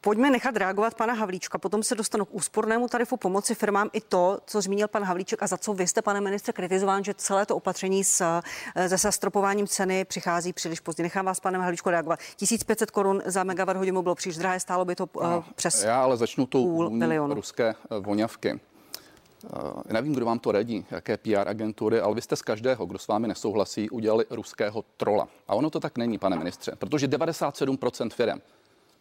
Pojďme 0.00 0.30
nechat 0.30 0.56
reagovat 0.56 0.94
pana 0.94 1.14
Havlíčka, 1.14 1.58
potom 1.58 1.82
se 1.82 1.94
dostanu 1.94 2.24
k 2.24 2.34
úspornému 2.34 2.88
tarifu 2.88 3.16
pomoci 3.16 3.54
firmám 3.54 3.90
i 3.92 4.00
to, 4.00 4.38
co 4.46 4.60
zmínil 4.60 4.88
pan 4.88 5.04
Havlíček 5.04 5.42
a 5.42 5.46
za 5.46 5.56
co 5.56 5.74
vy 5.74 5.86
jste, 5.86 6.02
pane 6.02 6.20
ministře, 6.20 6.52
kritizován, 6.52 7.04
že 7.04 7.14
celé 7.14 7.46
to 7.46 7.56
opatření 7.56 8.04
s, 8.04 8.40
se 8.86 8.96
zastropováním 8.96 9.66
ceny 9.66 10.04
přichází 10.04 10.52
příliš 10.52 10.80
pozdě. 10.80 11.02
Nechám 11.02 11.26
vás, 11.26 11.40
pane 11.40 11.58
Havlíčku, 11.58 11.90
reagovat. 11.90 12.20
1500 12.36 12.90
korun 12.90 13.22
za 13.26 13.44
megawatt 13.44 13.78
hodinu 13.78 14.02
bylo 14.02 14.14
příliš 14.14 14.36
drahé, 14.36 14.60
stálo 14.60 14.84
by 14.84 14.94
to 14.94 15.08
no, 15.22 15.38
uh, 15.38 15.44
přes 15.54 15.84
Já 15.84 16.02
ale 16.02 16.16
začnu 16.16 16.46
tou 16.46 16.90
ruské 17.34 17.68
eh, 17.68 17.98
voňavky. 18.00 18.60
Eh, 19.44 19.92
nevím, 19.92 20.12
kdo 20.12 20.26
vám 20.26 20.38
to 20.38 20.52
radí, 20.52 20.86
jaké 20.90 21.16
PR 21.16 21.48
agentury, 21.48 22.00
ale 22.00 22.14
vy 22.14 22.22
jste 22.22 22.36
z 22.36 22.42
každého, 22.42 22.86
kdo 22.86 22.98
s 22.98 23.08
vámi 23.08 23.28
nesouhlasí, 23.28 23.90
udělali 23.90 24.24
ruského 24.30 24.84
trola. 24.96 25.28
A 25.48 25.54
ono 25.54 25.70
to 25.70 25.80
tak 25.80 25.98
není, 25.98 26.18
pane 26.18 26.36
ministře, 26.36 26.72
protože 26.78 27.06
97% 27.06 28.10
firm 28.10 28.40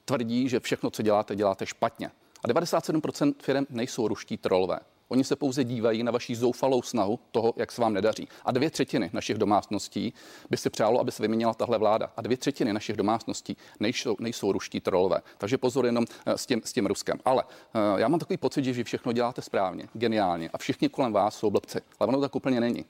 tvrdí, 0.07 0.49
že 0.49 0.59
všechno, 0.59 0.89
co 0.89 1.01
děláte, 1.01 1.35
děláte 1.35 1.65
špatně. 1.65 2.11
A 2.43 2.47
97% 2.47 3.33
firm 3.41 3.65
nejsou 3.69 4.07
ruští 4.07 4.37
trolové. 4.37 4.79
Oni 5.09 5.23
se 5.23 5.35
pouze 5.35 5.63
dívají 5.63 6.03
na 6.03 6.11
vaši 6.11 6.35
zoufalou 6.35 6.81
snahu 6.81 7.19
toho, 7.31 7.53
jak 7.57 7.71
se 7.71 7.81
vám 7.81 7.93
nedaří. 7.93 8.27
A 8.45 8.51
dvě 8.51 8.69
třetiny 8.69 9.09
našich 9.13 9.37
domácností 9.37 10.13
by 10.49 10.57
si 10.57 10.69
přálo, 10.69 10.99
aby 10.99 11.11
se 11.11 11.23
vyměnila 11.23 11.53
tahle 11.53 11.77
vláda. 11.77 12.11
A 12.17 12.21
dvě 12.21 12.37
třetiny 12.37 12.73
našich 12.73 12.97
domácností 12.97 13.57
nejsou, 13.79 14.15
nejsou 14.19 14.51
ruští 14.51 14.81
trolové. 14.81 15.21
Takže 15.37 15.57
pozor 15.57 15.85
jenom 15.85 16.05
eh, 16.25 16.37
s 16.37 16.45
tím, 16.45 16.61
s 16.65 16.73
tím 16.73 16.85
Ruskem. 16.85 17.19
Ale 17.25 17.43
uh, 17.43 17.99
já 17.99 18.07
mám 18.07 18.19
takový 18.19 18.37
pocit, 18.37 18.65
že 18.65 18.83
všechno 18.83 19.11
děláte 19.11 19.41
správně, 19.41 19.87
geniálně 19.93 20.49
a 20.53 20.57
všichni 20.57 20.89
kolem 20.89 21.13
vás 21.13 21.35
jsou 21.35 21.51
blbci. 21.51 21.79
Ale 21.99 22.07
ono 22.07 22.21
tak 22.21 22.35
úplně 22.35 22.59
není. 22.59 22.85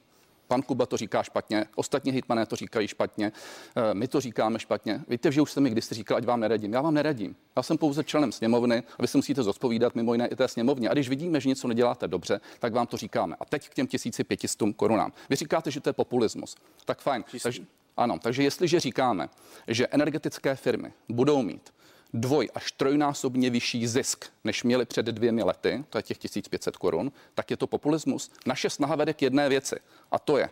Pan 0.48 0.62
Kuba 0.62 0.86
to 0.86 0.98
říká 0.98 1.24
špatně, 1.24 1.66
ostatní 1.76 2.12
hitmané 2.12 2.46
to 2.46 2.56
říkají 2.56 2.88
špatně, 2.88 3.32
eh, 3.76 3.94
my 3.94 4.08
to 4.08 4.22
říkáme 4.22 4.60
špatně. 4.60 5.02
Víte, 5.08 5.32
že 5.32 5.42
už 5.42 5.52
jste 5.52 5.62
mi 5.62 5.70
kdysi 5.70 5.96
říkal, 5.96 6.18
ať 6.18 6.26
vám 6.26 6.40
neradím. 6.40 6.74
Já 6.74 6.82
vám 6.82 6.94
neradím. 6.94 7.36
Já 7.56 7.64
jsem 7.64 7.78
pouze 7.78 8.04
členem 8.04 8.32
sněmovny 8.32 8.84
a 8.98 9.02
vy 9.02 9.08
se 9.08 9.18
musíte 9.18 9.44
zodpovídat 9.44 9.96
mimo 9.96 10.14
jiné 10.14 10.28
i 10.28 10.36
té 10.36 10.48
sněmovně. 10.48 10.90
A 10.90 10.94
když 10.94 11.10
vidíme, 11.10 11.42
že 11.42 11.50
něco 11.50 11.68
neděláte 11.68 12.08
dobře, 12.08 12.42
tak 12.60 12.74
vám 12.74 12.88
to 12.88 12.98
říkáme. 12.98 13.36
A 13.40 13.46
teď 13.46 13.70
k 13.70 13.74
těm 13.74 13.88
1500 13.88 14.60
korunám. 14.76 15.12
Vy 15.30 15.36
říkáte, 15.36 15.72
že 15.72 15.82
to 15.82 15.90
je 15.90 15.94
populismus. 15.94 16.56
Tak 16.86 17.00
fajn. 17.00 17.24
Takže, 17.44 17.64
ano, 17.98 18.20
takže 18.22 18.44
jestliže 18.44 18.80
říkáme, 18.80 19.30
že 19.68 19.88
energetické 19.88 20.56
firmy 20.56 20.94
budou 21.10 21.42
mít 21.42 21.74
dvoj 22.13 22.50
až 22.56 22.72
trojnásobně 22.72 23.50
vyšší 23.50 23.88
zisk, 23.88 24.26
než 24.43 24.63
měli 24.63 24.86
před 24.86 25.06
dvěmi 25.06 25.43
lety, 25.43 25.84
to 25.89 25.98
je 25.98 26.02
těch 26.02 26.17
1500 26.17 26.78
korun, 26.78 27.12
tak 27.34 27.52
je 27.52 27.58
to 27.58 27.67
populismus. 27.67 28.32
Naše 28.46 28.70
snaha 28.70 28.96
vede 28.96 29.13
k 29.13 29.22
jedné 29.22 29.50
věci 29.50 29.76
a 30.12 30.20
to 30.20 30.38
je, 30.38 30.50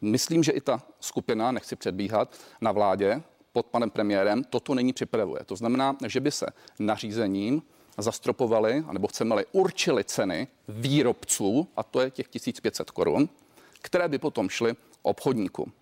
myslím, 0.00 0.42
že 0.42 0.52
i 0.52 0.60
ta 0.60 0.82
skupina, 1.00 1.52
nechci 1.52 1.76
předbíhat, 1.76 2.34
na 2.60 2.72
vládě 2.72 3.22
pod 3.52 3.66
panem 3.66 3.90
premiérem 3.90 4.44
toto 4.44 4.74
není 4.74 4.92
připravuje. 4.92 5.40
To 5.46 5.56
znamená, 5.56 5.96
že 6.06 6.20
by 6.20 6.30
se 6.30 6.46
nařízením 6.78 7.62
zastropovali, 7.98 8.84
anebo 8.86 9.08
chceme-li 9.08 9.46
určili 9.52 10.04
ceny 10.04 10.48
výrobců, 10.68 11.68
a 11.76 11.82
to 11.82 12.00
je 12.00 12.10
těch 12.10 12.28
1500 12.28 12.90
korun, 12.90 13.28
které 13.82 14.08
by 14.08 14.18
potom 14.18 14.48
šly 14.48 14.74
obchodníkům. 15.02 15.72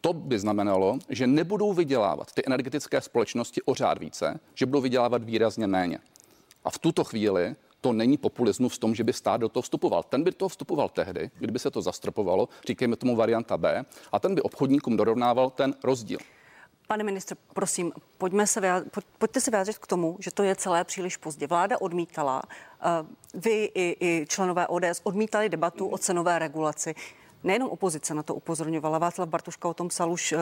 To 0.00 0.12
by 0.12 0.38
znamenalo, 0.38 0.98
že 1.08 1.26
nebudou 1.26 1.72
vydělávat 1.72 2.32
ty 2.32 2.42
energetické 2.46 3.00
společnosti 3.00 3.62
o 3.62 3.74
řád 3.74 3.98
více, 3.98 4.40
že 4.54 4.66
budou 4.66 4.80
vydělávat 4.80 5.24
výrazně 5.24 5.66
méně. 5.66 5.98
A 6.64 6.70
v 6.70 6.78
tuto 6.78 7.04
chvíli 7.04 7.56
to 7.80 7.92
není 7.92 8.16
populismus 8.16 8.76
v 8.76 8.78
tom, 8.78 8.94
že 8.94 9.04
by 9.04 9.12
stát 9.12 9.36
do 9.36 9.48
toho 9.48 9.62
vstupoval. 9.62 10.02
Ten 10.02 10.24
by 10.24 10.32
toho 10.32 10.48
vstupoval 10.48 10.88
tehdy, 10.88 11.30
kdyby 11.38 11.58
se 11.58 11.70
to 11.70 11.82
zastropovalo, 11.82 12.48
říkejme 12.66 12.96
tomu 12.96 13.16
varianta 13.16 13.58
B, 13.58 13.84
a 14.12 14.18
ten 14.18 14.34
by 14.34 14.42
obchodníkům 14.42 14.96
dorovnával 14.96 15.50
ten 15.50 15.74
rozdíl. 15.84 16.18
Pane 16.86 17.04
ministře, 17.04 17.36
prosím, 17.52 17.92
pojďme 18.18 18.46
se 18.46 18.60
vyjádřit, 18.60 18.92
pojďte 19.18 19.40
se 19.40 19.50
vyjádřit 19.50 19.78
k 19.78 19.86
tomu, 19.86 20.16
že 20.20 20.30
to 20.30 20.42
je 20.42 20.56
celé 20.56 20.84
příliš 20.84 21.16
pozdě. 21.16 21.46
Vláda 21.46 21.80
odmítala, 21.80 22.42
uh, 22.44 23.40
vy 23.42 23.70
i, 23.74 23.96
i 24.00 24.26
členové 24.28 24.66
ODS 24.66 25.00
odmítali 25.02 25.48
debatu 25.48 25.86
o 25.86 25.98
cenové 25.98 26.38
regulaci. 26.38 26.94
Nejenom 27.44 27.70
opozice 27.70 28.14
na 28.14 28.22
to 28.22 28.34
upozorňovala, 28.34 28.98
Václav 28.98 29.28
Bartuška 29.28 29.68
o 29.68 29.74
tom 29.74 29.88
psal 29.88 30.12
už 30.12 30.32
uh, 30.32 30.38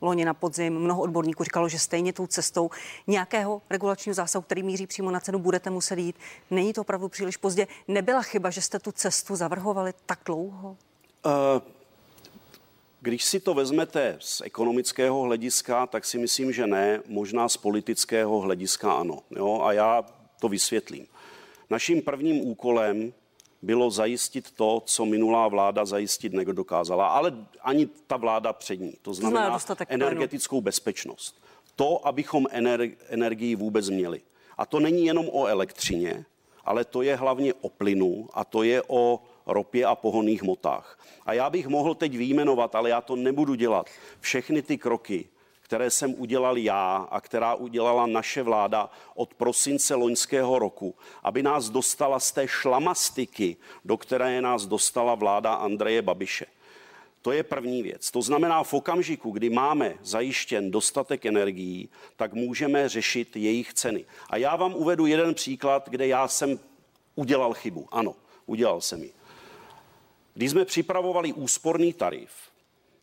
loni 0.00 0.24
na 0.24 0.34
podzim. 0.34 0.78
Mnoho 0.78 1.02
odborníků 1.02 1.44
říkalo, 1.44 1.68
že 1.68 1.78
stejně 1.78 2.12
tou 2.12 2.26
cestou 2.26 2.70
nějakého 3.06 3.62
regulačního 3.70 4.14
zásahu, 4.14 4.42
který 4.42 4.62
míří 4.62 4.86
přímo 4.86 5.10
na 5.10 5.20
cenu, 5.20 5.38
budete 5.38 5.70
muset 5.70 5.98
jít. 5.98 6.16
Není 6.50 6.72
to 6.72 6.80
opravdu 6.80 7.08
příliš 7.08 7.36
pozdě. 7.36 7.66
Nebyla 7.88 8.22
chyba, 8.22 8.50
že 8.50 8.62
jste 8.62 8.78
tu 8.78 8.92
cestu 8.92 9.36
zavrhovali 9.36 9.92
tak 10.06 10.20
dlouho? 10.26 10.76
Uh, 11.26 11.62
když 13.00 13.24
si 13.24 13.40
to 13.40 13.54
vezmete 13.54 14.16
z 14.20 14.40
ekonomického 14.44 15.22
hlediska, 15.22 15.86
tak 15.86 16.04
si 16.04 16.18
myslím, 16.18 16.52
že 16.52 16.66
ne. 16.66 17.00
Možná 17.06 17.48
z 17.48 17.56
politického 17.56 18.40
hlediska 18.40 18.92
ano. 18.92 19.18
Jo? 19.30 19.60
A 19.62 19.72
já 19.72 20.04
to 20.40 20.48
vysvětlím. 20.48 21.06
Naším 21.70 22.02
prvním 22.02 22.48
úkolem 22.48 23.12
bylo 23.64 23.90
zajistit 23.90 24.50
to, 24.50 24.82
co 24.86 25.04
minulá 25.04 25.48
vláda 25.48 25.84
zajistit 25.84 26.32
nedokázala, 26.32 27.06
ale 27.06 27.34
ani 27.60 27.86
ta 28.06 28.16
vláda 28.16 28.52
před 28.52 28.76
ní. 28.76 28.92
To 29.02 29.14
znamená 29.14 29.58
energetickou 29.88 30.60
bezpečnost. 30.60 31.42
To, 31.76 32.06
abychom 32.06 32.46
energii 33.08 33.56
vůbec 33.56 33.88
měli. 33.88 34.20
A 34.58 34.66
to 34.66 34.80
není 34.80 35.06
jenom 35.06 35.28
o 35.32 35.46
elektřině, 35.46 36.24
ale 36.64 36.84
to 36.84 37.02
je 37.02 37.16
hlavně 37.16 37.54
o 37.54 37.68
plynu 37.68 38.28
a 38.32 38.44
to 38.44 38.62
je 38.62 38.82
o 38.88 39.20
ropě 39.46 39.84
a 39.84 39.94
pohonných 39.94 40.42
motách. 40.42 40.98
A 41.26 41.32
já 41.32 41.50
bych 41.50 41.66
mohl 41.66 41.94
teď 41.94 42.16
výjmenovat, 42.16 42.74
ale 42.74 42.90
já 42.90 43.00
to 43.00 43.16
nebudu 43.16 43.54
dělat. 43.54 43.86
Všechny 44.20 44.62
ty 44.62 44.78
kroky, 44.78 45.28
které 45.64 45.90
jsem 45.90 46.14
udělal 46.18 46.58
já 46.58 47.08
a 47.10 47.20
která 47.20 47.54
udělala 47.54 48.06
naše 48.06 48.42
vláda 48.42 48.90
od 49.14 49.34
prosince 49.34 49.94
loňského 49.94 50.58
roku, 50.58 50.94
aby 51.22 51.42
nás 51.42 51.70
dostala 51.70 52.20
z 52.20 52.32
té 52.32 52.48
šlamastiky, 52.48 53.56
do 53.84 53.96
které 53.96 54.40
nás 54.40 54.66
dostala 54.66 55.14
vláda 55.14 55.54
Andreje 55.54 56.02
Babiše. 56.02 56.46
To 57.22 57.32
je 57.32 57.42
první 57.42 57.82
věc. 57.82 58.10
To 58.10 58.22
znamená, 58.22 58.62
v 58.62 58.74
okamžiku, 58.74 59.30
kdy 59.30 59.50
máme 59.50 59.94
zajištěn 60.02 60.70
dostatek 60.70 61.26
energií, 61.26 61.88
tak 62.16 62.32
můžeme 62.32 62.88
řešit 62.88 63.36
jejich 63.36 63.74
ceny. 63.74 64.04
A 64.30 64.36
já 64.36 64.56
vám 64.56 64.74
uvedu 64.74 65.06
jeden 65.06 65.34
příklad, 65.34 65.88
kde 65.88 66.06
já 66.06 66.28
jsem 66.28 66.58
udělal 67.14 67.54
chybu. 67.54 67.88
Ano, 67.92 68.14
udělal 68.46 68.80
jsem 68.80 69.02
ji. 69.02 69.12
Když 70.34 70.50
jsme 70.50 70.64
připravovali 70.64 71.32
úsporný 71.32 71.92
tarif, 71.92 72.30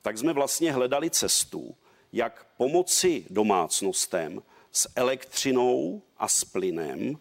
tak 0.02 0.18
jsme 0.18 0.34
vlastně 0.34 0.72
hledali 0.72 1.10
cestu, 1.10 1.76
jak 2.14 2.46
pomoci 2.58 3.26
domácnostem 3.30 4.42
s 4.72 4.90
elektřinou 4.96 6.02
a 6.18 6.28
s 6.28 6.46
plynem 6.46 7.18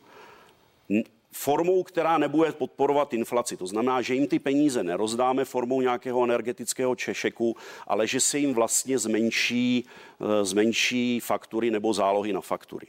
formou, 1.33 1.83
která 1.83 2.18
nebude 2.18 2.53
podporovat 2.53 3.14
inflaci. 3.14 3.57
To 3.57 3.66
znamená, 3.66 4.03
že 4.03 4.14
jim 4.14 4.26
ty 4.26 4.38
peníze 4.38 4.83
nerozdáme 4.83 5.44
formou 5.44 5.81
nějakého 5.81 6.24
energetického 6.24 6.96
češeku, 6.96 7.57
ale 7.87 8.07
že 8.07 8.20
se 8.20 8.38
jim 8.38 8.55
vlastně 8.55 8.98
zmenší, 8.98 9.87
eh, 10.20 10.44
zmenší 10.44 11.20
faktury 11.20 11.70
nebo 11.70 11.92
zálohy 11.92 12.33
na 12.33 12.40
faktury. 12.40 12.87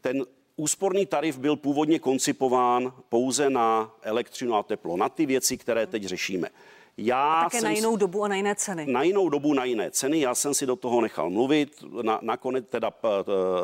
Ten 0.00 0.24
úsporný 0.56 1.06
tarif 1.06 1.38
byl 1.38 1.56
původně 1.56 1.98
koncipován 1.98 2.92
pouze 3.08 3.50
na 3.50 3.94
elektřinu 4.02 4.54
a 4.54 4.62
teplo, 4.62 4.96
na 4.96 5.08
ty 5.08 5.26
věci, 5.26 5.56
které 5.56 5.86
teď 5.86 6.04
řešíme. 6.04 6.48
Já 6.96 7.32
a 7.32 7.44
také 7.44 7.60
jsem, 7.60 7.64
na 7.64 7.70
jinou 7.70 7.96
dobu 7.96 8.24
a 8.24 8.28
na 8.28 8.36
jiné 8.36 8.54
ceny. 8.54 8.86
Na 8.86 9.02
jinou 9.02 9.28
dobu, 9.28 9.54
na 9.54 9.64
jiné 9.64 9.90
ceny. 9.90 10.20
Já 10.20 10.34
jsem 10.34 10.54
si 10.54 10.66
do 10.66 10.76
toho 10.76 11.00
nechal 11.00 11.30
mluvit, 11.30 11.84
na, 12.02 12.18
nakonec 12.22 12.64
teda 12.68 12.92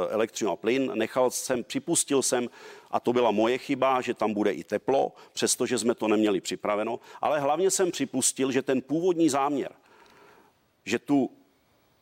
elektřinu 0.08 0.50
a 0.50 0.56
plyn. 0.56 0.92
Nechal 0.94 1.30
jsem, 1.30 1.64
připustil 1.64 2.22
jsem, 2.22 2.48
a 2.90 3.00
to 3.00 3.12
byla 3.12 3.30
moje 3.30 3.58
chyba, 3.58 4.00
že 4.00 4.14
tam 4.14 4.34
bude 4.34 4.52
i 4.52 4.64
teplo, 4.64 5.12
přestože 5.32 5.78
jsme 5.78 5.94
to 5.94 6.08
neměli 6.08 6.40
připraveno. 6.40 7.00
Ale 7.20 7.40
hlavně 7.40 7.70
jsem 7.70 7.90
připustil, 7.90 8.52
že 8.52 8.62
ten 8.62 8.82
původní 8.82 9.28
záměr, 9.28 9.72
že, 10.84 10.98
tu, 10.98 11.30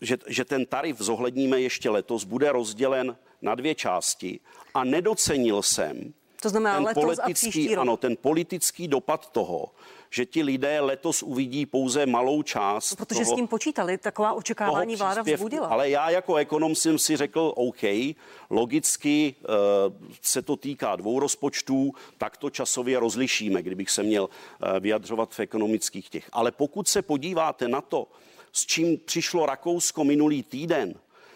že, 0.01 0.19
že 0.27 0.45
ten 0.45 0.67
tarif 0.67 0.99
zohledníme 0.99 1.61
ještě 1.61 1.91
letos, 1.91 2.25
bude 2.25 2.53
rozdělen 2.53 3.17
na 3.43 3.55
dvě 3.55 3.75
části 3.75 4.41
a 4.75 4.85
nedocenil 4.85 5.63
jsem 5.63 6.15
to 6.43 6.49
znamená 6.49 6.75
ten 6.77 6.85
letos 6.85 7.03
politický, 7.03 7.77
a 7.77 7.81
Ano, 7.81 7.97
ten 7.97 8.17
politický 8.17 8.89
dopad 8.89 9.31
toho, 9.33 9.71
že 10.11 10.27
ti 10.27 10.43
lidé 10.43 10.81
letos 10.81 11.23
uvidí 11.23 11.67
pouze 11.67 12.07
malou 12.07 12.43
část. 12.43 12.91
No, 12.91 13.07
protože 13.07 13.21
toho, 13.21 13.33
s 13.33 13.37
tím 13.37 13.49
počítali, 13.49 13.99
taková 13.99 14.33
očekávání 14.33 14.97
vláda 14.97 15.23
vzbudila. 15.23 15.67
Ale 15.67 15.91
já 15.91 16.11
jako 16.11 16.37
ekonom 16.37 16.75
jsem 16.75 16.99
si 16.99 17.17
řekl, 17.17 17.53
OK, 17.57 17.83
logicky 18.51 19.35
uh, 19.39 19.95
se 20.23 20.43
to 20.43 20.57
týká 20.57 20.97
dvou 20.97 21.21
rozpočtů, 21.21 21.93
tak 22.19 22.37
to 22.37 22.51
časově 22.51 23.01
rozlišíme, 23.01 23.63
kdybych 23.63 23.91
se 23.91 24.03
měl 24.03 24.25
uh, 24.25 24.79
vyjadřovat 24.81 25.35
v 25.35 25.41
ekonomických 25.41 26.11
těch. 26.11 26.29
Ale 26.33 26.53
pokud 26.53 26.89
se 26.89 27.03
podíváte 27.03 27.69
na 27.69 27.81
to, 27.81 28.09
s 28.53 28.67
čím 28.67 28.99
přišlo 28.99 29.47
Rakousko 29.47 30.05
minulý 30.05 30.43
týden, 30.43 30.95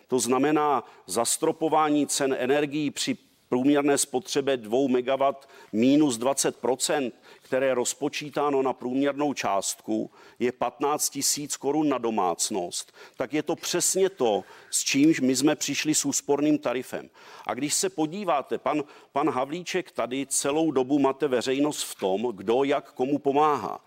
to 0.08 0.18
znamená 0.18 0.84
zastropování 1.06 2.06
cen 2.06 2.36
energií 2.38 2.90
při 2.90 3.16
průměrné 3.52 3.98
spotřebě 3.98 4.56
2 4.56 4.78
MW 4.88 5.34
minus 5.72 6.18
20% 6.18 7.12
které 7.52 7.66
je 7.66 7.74
rozpočítáno 7.74 8.62
na 8.62 8.72
průměrnou 8.72 9.34
částku, 9.34 10.10
je 10.38 10.52
15 10.52 11.10
tisíc 11.10 11.56
korun 11.56 11.88
na 11.88 11.98
domácnost, 11.98 12.92
tak 13.16 13.32
je 13.32 13.42
to 13.42 13.56
přesně 13.56 14.08
to, 14.10 14.44
s 14.70 14.84
čímž 14.84 15.20
my 15.20 15.36
jsme 15.36 15.56
přišli 15.56 15.94
s 15.94 16.04
úsporným 16.04 16.58
tarifem. 16.58 17.10
A 17.46 17.54
když 17.54 17.74
se 17.74 17.90
podíváte, 17.90 18.58
pan, 18.58 18.82
pan 19.12 19.30
Havlíček 19.30 19.90
tady 19.90 20.26
celou 20.26 20.70
dobu 20.70 20.98
máte 20.98 21.28
veřejnost 21.28 21.82
v 21.82 21.94
tom, 21.94 22.32
kdo 22.34 22.64
jak 22.64 22.92
komu 22.92 23.18
pomáhá. 23.18 23.80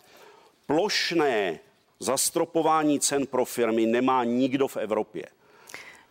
Plošné 0.66 1.60
zastropování 2.00 3.00
cen 3.00 3.28
pro 3.28 3.46
firmy 3.46 3.86
nemá 3.86 4.24
nikdo 4.24 4.68
v 4.68 4.78
Evropě. 4.78 5.26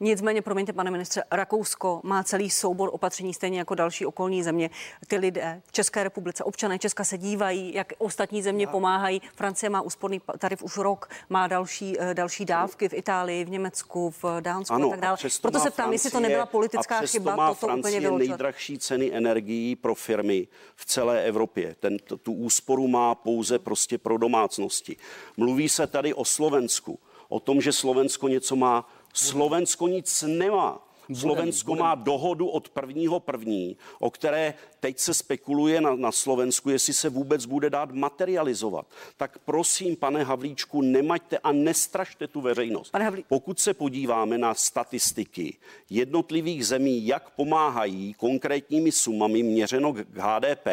Nicméně, 0.00 0.42
promiňte, 0.42 0.72
pane 0.72 0.90
ministře, 0.90 1.22
Rakousko 1.30 2.00
má 2.02 2.22
celý 2.22 2.50
soubor 2.50 2.90
opatření, 2.92 3.34
stejně 3.34 3.58
jako 3.58 3.74
další 3.74 4.06
okolní 4.06 4.42
země. 4.42 4.70
Ty 5.06 5.16
lidé 5.16 5.62
v 5.66 5.72
České 5.72 6.04
republice, 6.04 6.44
občané 6.44 6.78
Česka 6.78 7.04
se 7.04 7.18
dívají, 7.18 7.74
jak 7.74 7.92
ostatní 7.98 8.42
země 8.42 8.66
pomáhají. 8.66 9.22
Francie 9.34 9.70
má 9.70 9.80
úsporný 9.80 10.20
tarif 10.38 10.62
už 10.62 10.76
rok, 10.76 11.08
má 11.28 11.46
další, 11.46 12.00
eh, 12.00 12.14
další 12.14 12.44
dávky 12.44 12.88
v 12.88 12.92
Itálii, 12.92 13.44
v 13.44 13.50
Německu, 13.50 14.14
v 14.22 14.40
Dánsku 14.40 14.74
ano, 14.74 14.88
a 14.88 14.90
tak 14.90 15.00
dále. 15.00 15.18
A 15.24 15.28
Proto 15.40 15.60
se 15.60 15.70
ptám, 15.70 15.92
jestli 15.92 16.10
to 16.10 16.20
nebyla 16.20 16.46
politická 16.46 16.98
a 16.98 17.06
chyba. 17.06 17.36
Má 17.36 17.48
toto 17.48 17.66
Francie 17.66 17.80
úplně 17.80 18.00
vyloučit. 18.00 18.28
nejdražší 18.28 18.78
ceny 18.78 19.12
energií 19.14 19.76
pro 19.76 19.94
firmy 19.94 20.48
v 20.76 20.84
celé 20.84 21.24
Evropě. 21.24 21.76
Ten, 21.80 21.98
tu 21.98 22.32
úsporu 22.32 22.88
má 22.88 23.14
pouze 23.14 23.58
prostě 23.58 23.98
pro 23.98 24.18
domácnosti. 24.18 24.96
Mluví 25.36 25.68
se 25.68 25.86
tady 25.86 26.14
o 26.14 26.24
Slovensku, 26.24 26.98
o 27.28 27.40
tom, 27.40 27.60
že 27.60 27.72
Slovensko 27.72 28.28
něco 28.28 28.56
má 28.56 28.88
Slovensko 29.14 29.88
nic 29.88 30.22
nemá. 30.26 30.80
Slovensko 31.12 31.74
má 31.74 31.94
dohodu 31.94 32.46
od 32.46 32.68
prvního 32.68 33.20
první, 33.20 33.76
o 33.98 34.10
které 34.10 34.54
teď 34.80 34.98
se 34.98 35.14
spekuluje 35.14 35.80
na, 35.80 35.94
na 35.94 36.12
Slovensku, 36.12 36.70
jestli 36.70 36.94
se 36.94 37.08
vůbec 37.08 37.46
bude 37.46 37.70
dát 37.70 37.92
materializovat. 37.92 38.86
Tak 39.16 39.38
prosím, 39.38 39.96
pane 39.96 40.24
Havlíčku, 40.24 40.82
nemaďte 40.82 41.38
a 41.38 41.52
nestrašte 41.52 42.26
tu 42.26 42.40
veřejnost. 42.40 42.94
Havlí... 42.94 43.24
Pokud 43.28 43.60
se 43.60 43.74
podíváme 43.74 44.38
na 44.38 44.54
statistiky 44.54 45.56
jednotlivých 45.90 46.66
zemí, 46.66 47.06
jak 47.06 47.30
pomáhají 47.30 48.14
konkrétními 48.14 48.92
sumami 48.92 49.42
měřeno 49.42 49.92
k 49.92 50.16
HDP, 50.16 50.66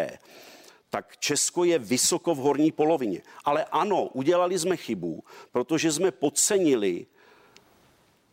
tak 0.90 1.18
Česko 1.18 1.64
je 1.64 1.80
vysoko 1.80 2.36
v 2.36 2.38
horní 2.38 2.72
polovině. 2.72 3.22
Ale 3.46 3.66
ano, 3.66 4.10
udělali 4.14 4.60
jsme 4.60 4.78
chybu, 4.78 5.24
protože 5.52 5.92
jsme 5.92 6.12
podcenili 6.12 7.06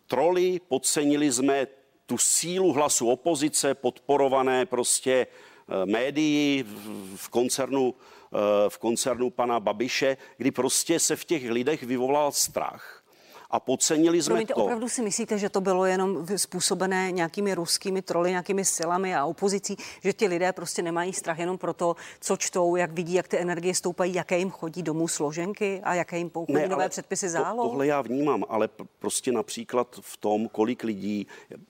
troly, 0.09 0.61
podcenili 0.69 1.33
jsme 1.33 1.67
tu 2.07 2.19
sílu 2.19 2.73
hlasu 2.73 3.09
opozice, 3.09 3.75
podporované 3.75 4.67
prostě 4.67 5.27
eh, 5.27 5.87
médií 5.87 6.65
v 7.17 7.29
koncernu, 7.29 7.95
eh, 7.95 8.37
v 8.69 8.79
koncernu 8.79 9.31
pana 9.31 9.61
Babiše, 9.61 10.17
kdy 10.37 10.51
prostě 10.51 11.01
se 11.01 11.17
v 11.17 11.25
těch 11.25 11.51
lidech 11.51 11.83
vyvolal 11.83 12.33
strach. 12.33 12.98
A 13.51 13.61
podcenili 13.61 14.23
jsme 14.23 14.31
Promiňte, 14.31 14.55
to. 14.55 14.65
opravdu 14.65 14.89
si 14.89 15.03
myslíte, 15.03 15.39
že 15.39 15.49
to 15.49 15.61
bylo 15.61 15.85
jenom 15.85 16.27
způsobené 16.37 17.13
nějakými 17.13 17.55
ruskými 17.55 18.03
troly, 18.03 18.31
nějakými 18.31 18.65
silami 18.65 19.15
a 19.15 19.25
opozicí, 19.25 19.77
že 20.03 20.13
ti 20.13 20.27
lidé 20.27 20.53
prostě 20.53 20.83
nemají 20.83 21.13
strach 21.13 21.39
jenom 21.39 21.59
proto, 21.59 21.97
co 22.21 22.37
čtou, 22.37 22.77
jak 22.77 22.93
vidí, 22.93 23.15
jak 23.15 23.29
ty 23.29 23.39
energie 23.39 23.75
stoupají, 23.75 24.15
jaké 24.15 24.39
jim 24.39 24.51
chodí 24.51 24.83
domů 24.83 25.09
složenky 25.09 25.81
a 25.85 25.95
jaké 25.95 26.19
jim 26.19 26.31
ne, 26.49 26.69
nové 26.69 26.89
předpisy 26.89 27.29
zálo? 27.29 27.63
To, 27.63 27.69
tohle 27.69 27.87
já 27.87 28.03
vnímám, 28.03 28.45
ale 28.49 28.69
prostě 28.99 29.33
například 29.33 29.97
v 30.01 30.17
tom, 30.17 30.49
kolik 30.49 30.85
lidí, 30.85 31.27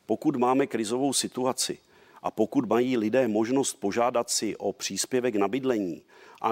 pokud 0.06 0.36
máme 0.36 0.66
krizovou 0.66 1.12
situaci, 1.12 1.78
a 2.22 2.30
pokud 2.30 2.68
mají 2.68 2.96
lidé 2.96 3.28
možnost 3.28 3.74
požádat 3.74 4.30
si 4.30 4.56
o 4.56 4.72
příspěvek 4.72 5.34
na 5.34 5.48
bydlení 5.48 6.02
a 6.42 6.50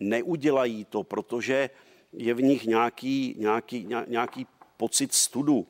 neudělají 0.00 0.84
to, 0.84 1.02
protože 1.02 1.70
je 2.12 2.34
v 2.34 2.42
nich 2.42 2.64
nějaký, 2.64 3.34
nějaký, 3.38 3.88
nějaký 4.06 4.46
pocit 4.76 5.14
studu, 5.14 5.66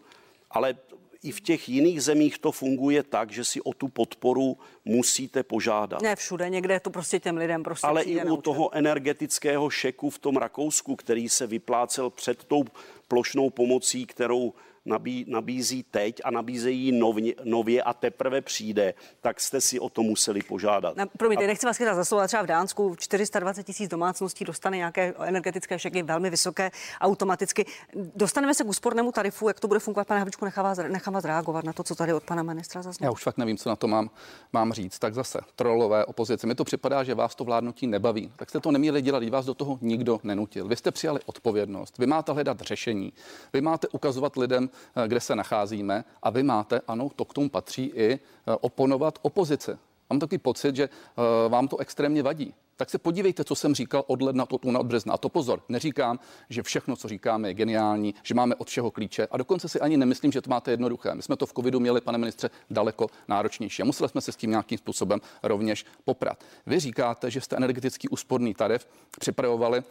ale 0.51 0.76
i 1.22 1.32
v 1.32 1.41
těch 1.41 1.68
jiných 1.68 2.03
zemích 2.03 2.39
to 2.39 2.53
funguje 2.53 3.03
tak, 3.03 3.30
že 3.30 3.45
si 3.45 3.61
o 3.61 3.72
tu 3.72 3.89
podporu 3.89 4.59
musíte 4.84 5.43
požádat. 5.43 6.03
Ne 6.03 6.16
všude, 6.16 6.51
někde 6.51 6.80
to 6.80 6.91
prostě 6.91 7.20
těm 7.20 7.36
lidem 7.36 7.62
prostě 7.62 7.86
Ale 7.86 8.03
i 8.03 8.24
u 8.24 8.36
toho 8.36 8.74
energetického 8.74 9.70
šeku 9.70 10.11
v 10.11 10.18
tom 10.18 10.36
Rakousku, 10.36 10.97
který 10.97 11.28
se 11.28 11.47
vyplácel 11.47 12.11
před 12.11 12.45
tou 12.45 12.64
plošnou 13.09 13.51
pomocí, 13.51 14.07
kterou 14.07 14.55
nabí, 14.89 15.24
nabízí 15.28 15.82
teď 15.82 16.20
a 16.24 16.30
nabízejí 16.30 16.93
nově, 16.93 17.34
nově 17.45 17.82
a 17.82 17.93
teprve 17.93 18.41
přijde, 18.41 18.95
tak 19.20 19.41
jste 19.41 19.61
si 19.61 19.80
o 19.80 19.89
to 19.89 20.03
museli 20.03 20.43
požádat. 20.43 20.97
Na, 20.97 21.07
promiňte, 21.07 21.45
a... 21.45 21.47
nechci 21.47 21.66
vás 21.66 21.76
chytat 21.76 21.97
za 21.97 22.05
slovo, 22.05 22.26
třeba 22.26 22.43
v 22.43 22.47
Dánsku 22.47 22.97
420 22.99 23.62
tisíc 23.62 23.91
domácností 23.91 24.45
dostane 24.45 24.76
nějaké 24.76 25.14
energetické 25.18 25.78
šeky 25.78 26.03
velmi 26.03 26.30
vysoké 26.30 26.70
automaticky. 27.01 27.66
Dostaneme 27.95 28.55
se 28.55 28.64
k 28.64 28.66
úspornému 28.66 29.12
tarifu, 29.12 29.49
jak 29.49 29.61
to 29.61 29.68
bude 29.68 29.80
fungovat, 29.80 30.09
pane 30.09 30.20
Havličku, 30.20 30.45
nechám 30.45 30.64
vás, 30.64 30.78
nechám 30.89 31.14
vás 31.14 31.24
reagovat 31.24 31.64
na 31.64 31.72
to, 31.72 31.84
co 31.84 31.95
tady 31.95 32.12
od 32.12 32.22
pana 32.22 32.43
ministra 32.43 32.82
zaznělo. 32.82 33.09
Já 33.09 33.12
už 33.12 33.22
fakt 33.22 33.39
nevím, 33.39 33.57
co 33.57 33.68
na 33.68 33.76
to 33.76 33.89
mám, 33.89 34.11
mám 34.53 34.72
říct. 34.72 34.99
Tak 34.99 35.14
zase, 35.14 35.41
trolové 35.57 36.05
opozice. 36.05 36.47
Mi 36.47 36.55
to 36.55 36.64
připadá, 36.64 37.05
že 37.05 37.14
vás 37.14 37.34
to 37.34 37.45
vládnutí 37.45 37.86
nebaví. 37.86 38.32
Tak 38.36 38.49
jste 38.49 38.61
to 38.61 38.70
neměli 38.70 39.03
dělat, 39.03 39.28
vás 39.28 39.47
do 39.47 39.55
toho 39.55 39.78
nikdo 39.80 40.20
nenutil. 40.22 40.68
Vy 40.68 40.76
jste 40.76 40.91
přijali 40.91 41.20
odpovědnost, 41.26 41.99
vy 41.99 42.07
máte 42.07 42.32
hledat 42.32 42.61
řešení, 42.61 43.12
vy 43.53 43.61
máte 43.61 43.89
ukazovat 43.89 44.36
lidem, 44.36 44.70
kde 45.06 45.20
se 45.20 45.36
nacházíme 45.36 46.04
a 46.22 46.30
vy 46.30 46.42
máte, 46.42 46.80
ano, 46.88 47.10
to 47.16 47.24
k 47.24 47.34
tomu 47.34 47.50
patří 47.50 47.84
i 47.94 48.12
eh, 48.12 48.18
oponovat 48.60 49.18
opozice. 49.22 49.78
Mám 50.10 50.18
takový 50.18 50.38
pocit, 50.38 50.76
že 50.76 50.84
eh, 50.84 51.48
vám 51.48 51.68
to 51.68 51.76
extrémně 51.76 52.22
vadí. 52.22 52.54
Tak 52.76 52.90
se 52.90 52.98
podívejte, 52.98 53.44
co 53.44 53.54
jsem 53.54 53.74
říkal 53.74 54.04
od 54.06 54.22
ledna 54.22 54.46
do 54.50 54.78
od 54.78 54.86
března. 54.86 55.14
A 55.14 55.16
to 55.16 55.28
pozor, 55.28 55.62
neříkám, 55.68 56.18
že 56.50 56.62
všechno, 56.62 56.96
co 56.96 57.08
říkáme, 57.08 57.48
je 57.48 57.54
geniální, 57.54 58.14
že 58.22 58.34
máme 58.34 58.54
od 58.54 58.68
všeho 58.68 58.90
klíče. 58.90 59.26
A 59.30 59.36
dokonce 59.36 59.68
si 59.68 59.80
ani 59.80 59.96
nemyslím, 59.96 60.32
že 60.32 60.40
to 60.40 60.50
máte 60.50 60.70
jednoduché. 60.70 61.14
My 61.14 61.22
jsme 61.22 61.36
to 61.36 61.46
v 61.46 61.52
covidu 61.52 61.80
měli, 61.80 62.00
pane 62.00 62.18
ministře, 62.18 62.50
daleko 62.70 63.06
náročnější. 63.28 63.82
A 63.82 63.84
museli 63.84 64.08
jsme 64.08 64.20
se 64.20 64.32
s 64.32 64.36
tím 64.36 64.50
nějakým 64.50 64.78
způsobem 64.78 65.20
rovněž 65.42 65.84
poprat. 66.04 66.44
Vy 66.66 66.80
říkáte, 66.80 67.30
že 67.30 67.40
jste 67.40 67.56
energetický 67.56 68.08
úsporný 68.08 68.54
tarif 68.54 68.88
připravovali 69.18 69.82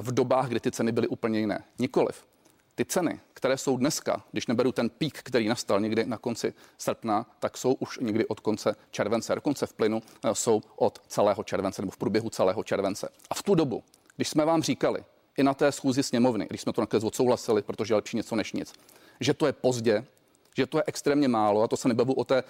v 0.00 0.14
dobách, 0.14 0.48
kdy 0.48 0.60
ty 0.60 0.70
ceny 0.70 0.92
byly 0.92 1.08
úplně 1.08 1.38
jiné. 1.38 1.64
Nikoliv 1.78 2.24
ty 2.76 2.84
ceny, 2.84 3.20
které 3.34 3.58
jsou 3.58 3.76
dneska, 3.76 4.24
když 4.32 4.46
neberu 4.46 4.72
ten 4.72 4.90
pík, 4.90 5.18
který 5.22 5.48
nastal 5.48 5.80
někdy 5.80 6.06
na 6.06 6.18
konci 6.18 6.54
srpna, 6.78 7.26
tak 7.40 7.56
jsou 7.56 7.72
už 7.72 7.98
někdy 7.98 8.26
od 8.26 8.40
konce 8.40 8.76
července. 8.90 9.34
Dokonce 9.34 9.66
v 9.66 9.72
plynu 9.72 10.02
eh, 10.24 10.34
jsou 10.34 10.62
od 10.76 11.02
celého 11.08 11.44
července 11.44 11.82
nebo 11.82 11.90
v 11.90 11.96
průběhu 11.96 12.30
celého 12.30 12.64
července. 12.64 13.08
A 13.30 13.34
v 13.34 13.42
tu 13.42 13.54
dobu, 13.54 13.82
když 14.16 14.28
jsme 14.28 14.44
vám 14.44 14.62
říkali, 14.62 15.04
i 15.36 15.42
na 15.42 15.54
té 15.54 15.72
schůzi 15.72 16.02
sněmovny, 16.02 16.46
když 16.48 16.60
jsme 16.60 16.72
to 16.72 16.80
nakonec 16.80 17.04
odsouhlasili, 17.04 17.62
protože 17.62 17.92
je 17.92 17.96
lepší 17.96 18.16
něco 18.16 18.36
než 18.36 18.52
nic, 18.52 18.72
že 19.20 19.34
to 19.34 19.46
je 19.46 19.52
pozdě, 19.52 20.04
že 20.56 20.66
to 20.66 20.78
je 20.78 20.84
extrémně 20.86 21.28
málo, 21.28 21.62
a 21.62 21.68
to 21.68 21.76
se 21.76 21.88
nebavu 21.88 22.12
o 22.12 22.24
té 22.24 22.44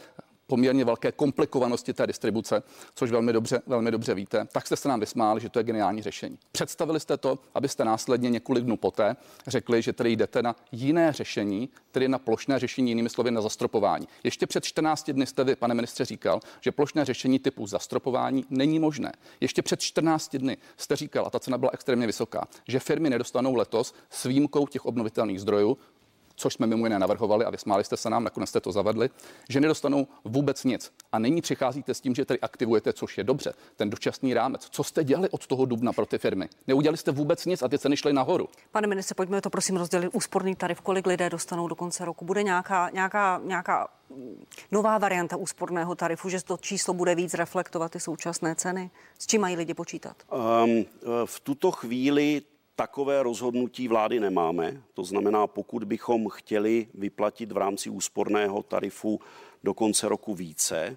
poměrně 0.46 0.84
velké 0.84 1.12
komplikovanosti 1.12 1.92
té 1.92 2.06
distribuce, 2.06 2.62
což 2.94 3.10
velmi 3.10 3.32
dobře, 3.32 3.62
velmi 3.66 3.90
dobře 3.90 4.14
víte, 4.14 4.48
tak 4.52 4.66
jste 4.66 4.76
se 4.76 4.88
nám 4.88 5.00
vysmáli, 5.00 5.40
že 5.40 5.48
to 5.48 5.58
je 5.58 5.64
geniální 5.64 6.02
řešení. 6.02 6.38
Představili 6.52 7.00
jste 7.00 7.16
to, 7.16 7.38
abyste 7.54 7.84
následně 7.84 8.30
několik 8.30 8.64
dnů 8.64 8.76
poté 8.76 9.16
řekli, 9.46 9.82
že 9.82 9.92
tedy 9.92 10.12
jdete 10.12 10.42
na 10.42 10.56
jiné 10.72 11.12
řešení, 11.12 11.68
tedy 11.90 12.08
na 12.08 12.18
plošné 12.18 12.58
řešení, 12.58 12.90
jinými 12.90 13.08
slovy 13.08 13.30
na 13.30 13.40
zastropování. 13.40 14.08
Ještě 14.24 14.46
před 14.46 14.64
14 14.64 15.10
dny 15.10 15.26
jste 15.26 15.44
vy, 15.44 15.56
pane 15.56 15.74
ministře, 15.74 16.04
říkal, 16.04 16.40
že 16.60 16.72
plošné 16.72 17.04
řešení 17.04 17.38
typu 17.38 17.66
zastropování 17.66 18.44
není 18.50 18.78
možné. 18.78 19.12
Ještě 19.40 19.62
před 19.62 19.80
14 19.80 20.36
dny 20.36 20.56
jste 20.76 20.96
říkal, 20.96 21.26
a 21.26 21.30
ta 21.30 21.40
cena 21.40 21.58
byla 21.58 21.70
extrémně 21.74 22.06
vysoká, 22.06 22.48
že 22.68 22.80
firmy 22.80 23.10
nedostanou 23.10 23.54
letos 23.54 23.94
s 24.10 24.24
výjimkou 24.24 24.66
těch 24.66 24.86
obnovitelných 24.86 25.40
zdrojů 25.40 25.78
což 26.36 26.54
jsme 26.54 26.66
mimo 26.66 26.86
jiné 26.86 26.98
navrhovali 26.98 27.44
a 27.44 27.50
vysmáli 27.50 27.84
jste 27.84 27.96
se 27.96 28.10
nám, 28.10 28.24
nakonec 28.24 28.48
jste 28.48 28.60
to 28.60 28.72
zavedli, 28.72 29.10
že 29.48 29.60
nedostanou 29.60 30.06
vůbec 30.24 30.64
nic. 30.64 30.92
A 31.12 31.18
nyní 31.18 31.42
přicházíte 31.42 31.94
s 31.94 32.00
tím, 32.00 32.14
že 32.14 32.24
tady 32.24 32.40
aktivujete, 32.40 32.92
což 32.92 33.18
je 33.18 33.24
dobře, 33.24 33.52
ten 33.76 33.90
dočasný 33.90 34.34
rámec. 34.34 34.68
Co 34.70 34.84
jste 34.84 35.04
dělali 35.04 35.28
od 35.30 35.46
toho 35.46 35.64
dubna 35.64 35.92
pro 35.92 36.06
ty 36.06 36.18
firmy? 36.18 36.48
Neudělali 36.66 36.96
jste 36.96 37.12
vůbec 37.12 37.46
nic 37.46 37.62
a 37.62 37.68
ty 37.68 37.78
ceny 37.78 37.96
šly 37.96 38.12
nahoru. 38.12 38.48
Pane 38.72 38.86
ministře, 38.86 39.14
pojďme 39.14 39.40
to 39.40 39.50
prosím 39.50 39.76
rozdělit. 39.76 40.10
Úsporný 40.12 40.56
tarif, 40.56 40.80
kolik 40.80 41.06
lidé 41.06 41.30
dostanou 41.30 41.68
do 41.68 41.74
konce 41.74 42.04
roku? 42.04 42.24
Bude 42.24 42.42
nějaká, 42.42 42.90
nějaká, 42.90 43.40
nějaká 43.44 43.88
nová 44.72 44.98
varianta 44.98 45.36
úsporného 45.36 45.94
tarifu, 45.94 46.28
že 46.28 46.44
to 46.44 46.56
číslo 46.56 46.94
bude 46.94 47.14
víc 47.14 47.34
reflektovat 47.34 47.92
ty 47.92 48.00
současné 48.00 48.54
ceny? 48.54 48.90
S 49.18 49.26
čím 49.26 49.40
mají 49.40 49.56
lidi 49.56 49.74
počítat? 49.74 50.16
Um, 50.64 50.84
v 51.24 51.40
tuto 51.40 51.70
chvíli 51.70 52.42
Takové 52.76 53.22
rozhodnutí 53.22 53.88
vlády 53.88 54.20
nemáme. 54.20 54.82
To 54.94 55.04
znamená, 55.04 55.46
pokud 55.46 55.84
bychom 55.84 56.28
chtěli 56.28 56.86
vyplatit 56.94 57.52
v 57.52 57.56
rámci 57.56 57.90
úsporného 57.90 58.62
tarifu 58.62 59.20
do 59.64 59.74
konce 59.74 60.08
roku 60.08 60.34
více, 60.34 60.96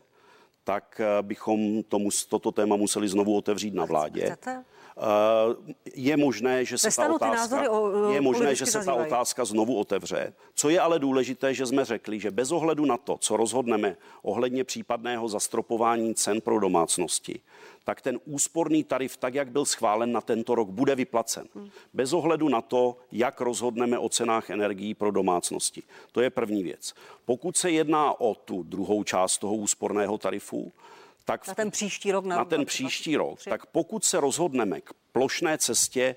tak 0.63 1.01
eh, 1.03 1.23
bychom 1.23 1.84
tomu, 1.84 2.09
toto 2.30 2.51
téma 2.51 2.75
museli 2.75 3.07
znovu 3.07 3.38
otevřít 3.38 3.73
na 3.73 3.86
vládě. 3.86 4.21
Chcete? 4.21 4.63
Eh, 4.99 5.73
je 5.95 6.17
možné, 6.17 6.65
že 6.65 6.77
se 6.77 6.95
ta 6.95 7.13
otázka, 7.13 7.71
o, 7.71 8.11
je 8.11 8.21
možné, 8.21 8.55
že 8.55 8.65
se 8.65 8.85
ta 8.85 8.93
otázka 8.93 9.45
znovu 9.45 9.79
otevře. 9.79 10.33
Co 10.55 10.69
je 10.69 10.79
ale 10.79 10.99
důležité, 10.99 11.53
že 11.53 11.65
jsme 11.65 11.85
řekli, 11.85 12.19
že 12.19 12.31
bez 12.31 12.51
ohledu 12.51 12.85
na 12.85 12.97
to, 12.97 13.17
co 13.17 13.37
rozhodneme 13.37 13.97
ohledně 14.21 14.63
případného 14.63 15.27
zastropování 15.27 16.15
cen 16.15 16.41
pro 16.41 16.59
domácnosti, 16.59 17.39
tak 17.83 18.01
ten 18.01 18.19
úsporný 18.25 18.83
tarif, 18.83 19.17
tak 19.17 19.33
jak 19.33 19.51
byl 19.51 19.65
schválen 19.65 20.11
na 20.11 20.21
tento 20.21 20.55
rok, 20.55 20.69
bude 20.69 20.95
vyplacen. 20.95 21.47
Hmm. 21.55 21.69
Bez 21.93 22.13
ohledu 22.13 22.49
na 22.49 22.61
to, 22.61 22.97
jak 23.11 23.41
rozhodneme 23.41 23.99
o 23.99 24.09
cenách 24.09 24.49
energií 24.49 24.93
pro 24.93 25.11
domácnosti. 25.11 25.83
To 26.11 26.21
je 26.21 26.29
první 26.29 26.63
věc. 26.63 26.93
Pokud 27.25 27.57
se 27.57 27.71
jedná 27.71 28.19
o 28.21 28.35
tu 28.35 28.63
druhou 28.63 29.03
část 29.03 29.37
toho 29.37 29.55
úsporného 29.55 30.17
tarifu, 30.17 30.71
tak 31.26 31.47
na 31.47 31.55
ten 31.55 31.72
příští 31.72 32.11
rok, 32.11 32.26
na, 32.26 32.36
na 32.36 32.45
ten 32.45 32.65
příští 32.65 33.15
rok, 33.17 33.39
tak 33.43 33.65
pokud 33.65 34.05
se 34.05 34.20
rozhodneme 34.20 34.82
k 34.82 34.93
plošné 35.11 35.57
cestě 35.57 36.15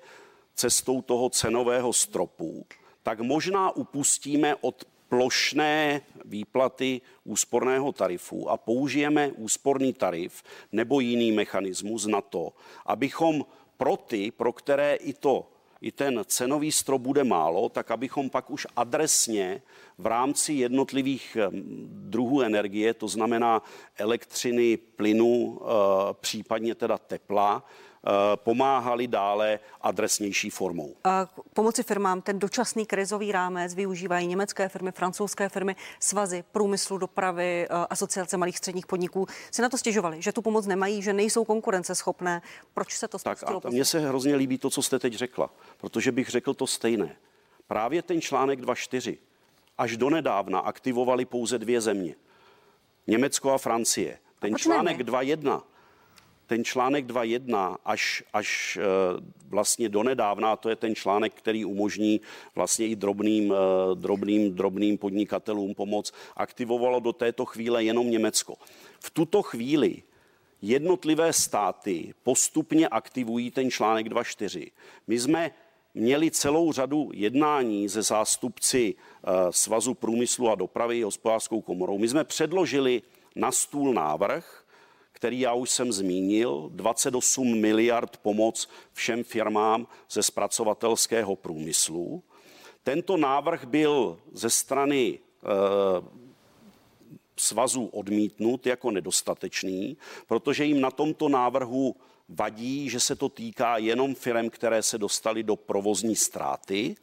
cestou 0.55 1.03
toho 1.03 1.31
cenového 1.31 1.93
stropu, 1.93 2.67
tak 3.03 3.21
možná 3.21 3.77
upustíme 3.77 4.55
od 4.61 4.85
plošné 5.09 6.01
výplaty 6.25 7.01
úsporného 7.25 7.93
tarifu 7.93 8.49
a 8.49 8.57
použijeme 8.57 9.33
úsporný 9.37 9.93
tarif 9.93 10.43
nebo 10.73 11.01
jiný 11.01 11.33
mechanismus 11.33 12.07
na 12.07 12.21
to, 12.21 12.53
abychom 12.87 13.45
pro 13.77 13.97
ty, 13.97 14.31
pro 14.31 14.53
které 14.53 14.95
i 14.95 15.13
to 15.13 15.52
i 15.83 15.93
ten 15.93 16.21
cenový 16.27 16.73
strop 16.73 17.03
bude 17.03 17.25
málo, 17.25 17.69
tak 17.69 17.91
abychom 17.91 18.31
pak 18.31 18.51
už 18.51 18.67
adresně 18.77 19.63
v 19.99 20.07
rámci 20.07 20.53
jednotlivých 20.53 21.37
druhů 21.87 22.43
energie, 22.43 22.95
to 22.95 23.09
znamená 23.09 23.63
elektřiny, 23.99 24.77
plynu, 24.77 25.61
eh, 25.63 25.67
případně 26.21 26.75
teda 26.75 26.99
tepla, 26.99 27.63
Eh, 27.63 27.92
pomáhali 28.37 29.07
dále 29.07 29.59
adresnější 29.81 30.51
formou. 30.51 30.95
A 31.05 31.29
pomoci 31.55 31.83
firmám 31.83 32.23
ten 32.23 32.39
dočasný 32.39 32.87
krizový 32.87 33.33
rámec 33.33 33.75
využívají 33.75 34.27
německé 34.27 34.69
firmy, 34.69 34.93
francouzské 34.93 35.49
firmy, 35.49 35.77
svazy 36.01 36.45
průmyslu, 36.53 36.99
dopravy, 36.99 37.67
eh, 37.71 37.87
asociace 37.91 38.37
malých 38.37 38.59
středních 38.59 38.87
podniků. 38.87 39.27
Si 39.51 39.63
na 39.63 39.69
to 39.69 39.79
stěžovali, 39.79 40.23
že 40.23 40.33
tu 40.33 40.43
pomoc 40.43 40.67
nemají, 40.67 41.03
že 41.03 41.13
nejsou 41.13 41.45
konkurenceschopné. 41.45 42.43
Proč 42.75 42.97
se 42.97 43.09
to 43.09 43.19
stalo? 43.19 43.61
Tak 43.61 43.67
a 43.67 43.71
mně 43.71 43.85
se 43.85 44.01
hrozně 44.01 44.37
líbí 44.37 44.59
to, 44.59 44.71
co 44.71 44.83
jste 44.83 44.99
teď 44.99 45.15
řekla, 45.15 45.51
protože 45.79 46.13
bych 46.13 46.29
řekl 46.29 46.55
to 46.55 46.67
stejné. 46.67 47.17
Právě 47.67 48.03
ten 48.03 48.21
článek 48.21 48.61
2.4 48.61 49.19
až 49.79 49.97
donedávna 49.97 50.59
aktivovali 50.59 51.25
pouze 51.25 51.59
dvě 51.59 51.81
země. 51.81 52.15
Německo 53.07 53.51
a 53.51 53.59
Francie. 53.59 54.19
Ten 54.39 54.57
článek 54.57 54.99
2.1 54.99 55.63
ten 56.53 56.65
článek 56.65 57.07
2.1 57.07 57.77
až, 57.85 58.25
až 58.33 58.79
eh, 58.81 58.85
vlastně 59.49 59.89
donedávna, 59.89 60.57
to 60.57 60.69
je 60.69 60.77
ten 60.77 60.95
článek, 60.95 61.33
který 61.35 61.65
umožní 61.65 62.21
vlastně 62.55 62.87
i 62.87 62.97
drobným, 62.97 63.53
eh, 63.53 63.57
drobným, 63.95 64.55
drobným 64.55 64.99
podnikatelům 64.99 65.75
pomoc, 65.75 66.13
aktivovalo 66.37 67.01
do 67.01 67.13
této 67.13 67.45
chvíle 67.45 67.85
jenom 67.85 68.11
Německo. 68.11 68.55
V 69.01 69.11
tuto 69.11 69.43
chvíli 69.43 70.03
jednotlivé 70.63 71.33
státy 71.33 72.15
postupně 72.23 72.89
aktivují 72.89 73.51
ten 73.51 73.71
článek 73.71 74.07
2.4. 74.13 74.73
My 75.07 75.21
jsme 75.21 75.51
měli 75.95 76.31
celou 76.31 76.73
řadu 76.73 77.11
jednání 77.15 77.89
ze 77.89 78.03
zástupci 78.03 78.95
eh, 78.95 79.31
Svazu 79.51 79.95
průmyslu 79.95 80.51
a 80.51 80.55
dopravy 80.55 81.03
hospodářskou 81.03 81.61
komorou. 81.61 81.99
My 81.99 82.09
jsme 82.09 82.25
předložili 82.25 83.03
na 83.37 83.53
stůl 83.53 83.95
návrh, 83.95 84.62
který 85.23 85.41
já 85.41 85.53
už 85.53 85.71
jsem 85.71 85.93
zmínil, 85.93 86.71
28 86.73 87.61
miliard 87.61 88.17
pomoc 88.17 88.69
všem 88.93 89.25
firmám 89.25 89.87
ze 90.11 90.23
zpracovatelského 90.23 91.37
průmyslu. 91.37 92.23
Tento 92.83 93.17
návrh 93.17 93.65
byl 93.65 94.19
ze 94.33 94.51
strany 94.51 95.19
e, 95.19 95.19
svazů 97.37 97.87
odmítnut 97.87 98.67
jako 98.67 98.91
nedostatečný, 98.91 99.97
protože 100.27 100.65
jim 100.65 100.81
na 100.81 100.91
tomto 100.91 101.29
návrhu 101.29 101.97
vadí, 102.29 102.91
že 102.91 103.01
se 103.01 103.17
to 103.17 103.29
týká 103.29 103.79
jenom 103.79 104.15
firm, 104.15 104.51
které 104.51 104.83
se 104.83 104.99
dostaly 104.99 105.43
do 105.43 105.57
provozní 105.57 106.17
ztráty. 106.17 106.97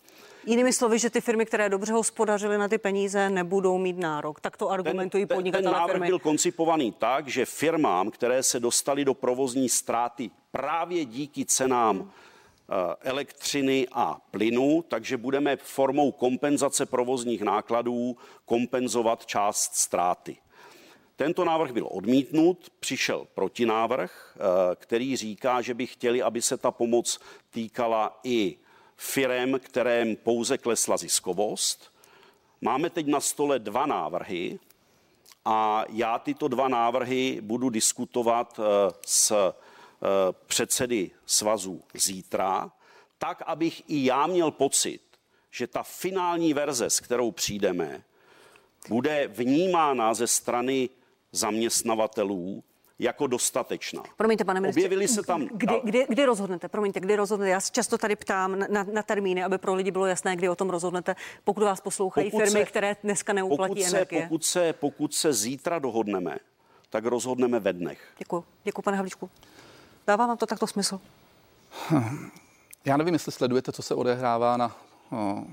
Jinými 0.45 0.73
slovy, 0.73 0.99
že 0.99 1.09
ty 1.09 1.21
firmy, 1.21 1.45
které 1.45 1.69
dobře 1.69 1.93
hospodařily 1.93 2.57
na 2.57 2.67
ty 2.67 2.77
peníze, 2.77 3.29
nebudou 3.29 3.77
mít 3.77 3.97
nárok. 3.97 4.39
Tak 4.39 4.57
to 4.57 4.69
argumentují 4.69 5.25
ten, 5.25 5.35
podnikatelé 5.35 5.71
Ten 5.71 5.79
návrh 5.79 5.93
firmy. 5.93 6.07
byl 6.07 6.19
koncipovaný 6.19 6.91
tak, 6.91 7.27
že 7.27 7.45
firmám, 7.45 8.11
které 8.11 8.43
se 8.43 8.59
dostaly 8.59 9.05
do 9.05 9.13
provozní 9.13 9.69
ztráty 9.69 10.31
právě 10.51 11.05
díky 11.05 11.45
cenám 11.45 11.97
hmm 11.97 12.11
elektřiny 13.01 13.87
a 13.91 14.17
plynu, 14.31 14.83
takže 14.87 15.17
budeme 15.17 15.55
formou 15.55 16.11
kompenzace 16.11 16.85
provozních 16.85 17.41
nákladů 17.41 18.17
kompenzovat 18.45 19.25
část 19.25 19.75
ztráty. 19.75 20.37
Tento 21.15 21.45
návrh 21.45 21.71
byl 21.71 21.87
odmítnut, 21.91 22.69
přišel 22.79 23.27
protinávrh, 23.33 24.37
eh, 24.37 24.75
který 24.75 25.15
říká, 25.15 25.61
že 25.61 25.73
by 25.73 25.87
chtěli, 25.87 26.21
aby 26.21 26.41
se 26.41 26.57
ta 26.57 26.71
pomoc 26.71 27.19
týkala 27.49 28.19
i 28.23 28.57
firem, 28.99 29.59
kterém 29.59 30.15
pouze 30.15 30.57
klesla 30.57 30.97
ziskovost. 30.97 31.93
Máme 32.61 32.89
teď 32.89 33.07
na 33.07 33.19
stole 33.19 33.59
dva 33.59 33.85
návrhy 33.85 34.59
a 35.45 35.85
já 35.89 36.19
tyto 36.19 36.47
dva 36.47 36.67
návrhy 36.67 37.39
budu 37.41 37.69
diskutovat 37.69 38.59
eh, 38.59 38.93
s 39.05 39.31
eh, 39.31 39.53
předsedy 40.45 41.11
svazů 41.25 41.81
zítra, 41.93 42.71
tak, 43.17 43.41
abych 43.45 43.83
i 43.87 44.05
já 44.05 44.27
měl 44.27 44.51
pocit, 44.51 45.01
že 45.51 45.67
ta 45.67 45.83
finální 45.83 46.53
verze, 46.53 46.89
s 46.89 46.99
kterou 46.99 47.31
přijdeme, 47.31 48.03
bude 48.89 49.27
vnímána 49.27 50.13
ze 50.13 50.27
strany 50.27 50.89
zaměstnavatelů 51.31 52.63
jako 52.99 53.27
dostatečná. 53.27 54.03
Promiňte, 54.17 54.43
pane 54.43 54.59
ministře, 54.59 54.79
Objevili 54.81 55.07
se 55.07 55.23
tam... 55.23 55.47
Kdy, 55.51 55.81
kdy, 55.83 56.05
kdy 56.09 56.25
rozhodnete? 56.25 56.67
Promiňte, 56.67 56.99
kdy 56.99 57.15
rozhodnete? 57.15 57.49
Já 57.49 57.59
se 57.59 57.71
často 57.71 57.97
tady 57.97 58.15
ptám 58.15 58.59
na, 58.69 58.83
na 58.83 59.03
termíny, 59.03 59.43
aby 59.43 59.57
pro 59.57 59.73
lidi 59.73 59.91
bylo 59.91 60.05
jasné, 60.05 60.35
kdy 60.35 60.49
o 60.49 60.55
tom 60.55 60.69
rozhodnete, 60.69 61.15
pokud 61.43 61.63
vás 61.63 61.81
poslouchají 61.81 62.31
pokud 62.31 62.43
firmy, 62.43 62.59
se, 62.59 62.65
které 62.65 62.95
dneska 63.03 63.33
neuplatí 63.33 63.73
pokud 63.73 63.87
energie. 63.87 64.21
Se, 64.21 64.27
pokud, 64.27 64.45
se, 64.45 64.73
pokud 64.73 65.13
se 65.13 65.33
zítra 65.33 65.79
dohodneme, 65.79 66.37
tak 66.89 67.05
rozhodneme 67.05 67.59
ve 67.59 67.73
dnech. 67.73 68.13
Děkuji. 68.17 68.43
Děkuji, 68.63 68.81
pane 68.81 68.97
Havlíčku. 68.97 69.29
Dává 70.07 70.27
vám 70.27 70.37
to 70.37 70.45
takto 70.45 70.67
smysl? 70.67 70.99
Já 72.85 72.97
nevím, 72.97 73.13
jestli 73.13 73.31
sledujete, 73.31 73.71
co 73.71 73.81
se 73.81 73.95
odehrává 73.95 74.57
na 74.57 74.75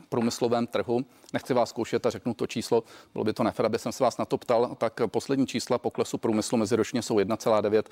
průmyslovém 0.08 0.66
trhu. 0.66 1.04
Nechci 1.32 1.54
vás 1.54 1.68
zkoušet 1.68 2.06
a 2.06 2.10
řeknu 2.10 2.34
to 2.34 2.46
číslo, 2.46 2.84
bylo 3.12 3.24
by 3.24 3.32
to 3.32 3.42
nefér, 3.42 3.66
aby 3.66 3.78
jsem 3.78 3.92
se 3.92 4.04
vás 4.04 4.18
na 4.18 4.24
to 4.24 4.38
ptal, 4.38 4.74
tak 4.78 5.00
poslední 5.06 5.46
čísla 5.46 5.78
poklesu 5.78 6.18
průmyslu 6.18 6.58
meziročně 6.58 7.02
jsou 7.02 7.16
1,9 7.16 7.82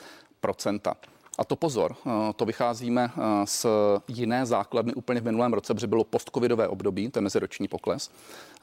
a 1.39 1.45
to 1.45 1.57
pozor, 1.57 1.97
eh, 2.07 2.11
to 2.37 2.45
vycházíme 2.45 3.11
eh, 3.17 3.21
z 3.47 3.67
jiné 4.09 4.47
základny 4.47 4.95
úplně 4.95 5.21
v 5.21 5.25
minulém 5.25 5.53
roce, 5.53 5.75
protože 5.75 5.87
bylo 5.87 6.05
postcovidové 6.05 6.69
období, 6.69 7.11
je 7.17 7.23
meziroční 7.23 7.69
pokles. 7.69 8.11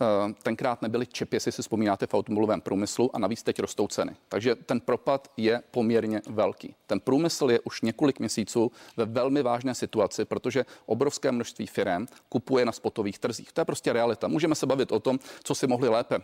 Eh, 0.02 0.06
tenkrát 0.44 0.82
nebyly 0.82 1.06
čepy, 1.06 1.36
jestli 1.36 1.52
si 1.52 1.62
vzpomínáte, 1.62 2.08
v 2.08 2.14
automobilovém 2.14 2.62
průmyslu 2.62 3.16
a 3.16 3.20
navíc 3.20 3.44
teď 3.44 3.60
rostou 3.60 3.88
ceny. 3.88 4.16
Takže 4.30 4.56
ten 4.56 4.80
propad 4.80 5.28
je 5.38 5.64
poměrně 5.72 6.22
velký. 6.28 6.76
Ten 6.88 7.00
průmysl 7.00 7.52
je 7.52 7.60
už 7.60 7.82
několik 7.82 8.20
měsíců 8.20 8.72
ve 8.98 9.06
velmi 9.06 9.44
vážné 9.44 9.76
situaci, 9.76 10.26
protože 10.26 10.66
obrovské 10.86 11.32
množství 11.32 11.68
firm 11.68 12.06
kupuje 12.30 12.66
na 12.66 12.72
spotových 12.72 13.20
trzích. 13.20 13.52
To 13.52 13.62
je 13.62 13.66
prostě 13.66 13.94
realita. 13.94 14.28
Můžeme 14.28 14.56
se 14.56 14.66
bavit 14.66 14.92
o 14.92 15.00
tom, 15.00 15.20
co 15.44 15.56
si 15.56 15.68
mohli 15.68 15.90
lépe 15.90 16.20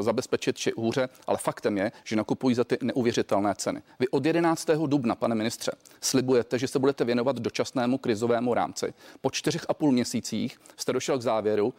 zabezpečit 0.00 0.58
či 0.58 0.72
hůře, 0.76 1.08
ale 1.26 1.38
faktem 1.38 1.78
je, 1.78 1.92
že 2.04 2.16
nakupují 2.16 2.54
za 2.54 2.64
ty 2.64 2.78
neuvěřitelné 2.82 3.54
ceny. 3.54 3.82
Vy 3.98 4.08
od 4.08 4.26
11. 4.26 4.70
dubna, 4.86 5.14
pane 5.14 5.34
ministře, 5.34 5.73
slibujete, 6.00 6.58
že 6.58 6.68
se 6.68 6.78
budete 6.78 7.04
věnovat 7.04 7.36
dočasnému 7.36 7.98
krizovému 7.98 8.54
rámci. 8.54 8.94
Po 9.20 9.30
čtyřech 9.30 9.66
a 9.68 9.74
půl 9.74 9.92
měsících 9.92 10.60
jste 10.76 10.92
došel 10.92 11.18
k 11.18 11.22
závěru, 11.22 11.74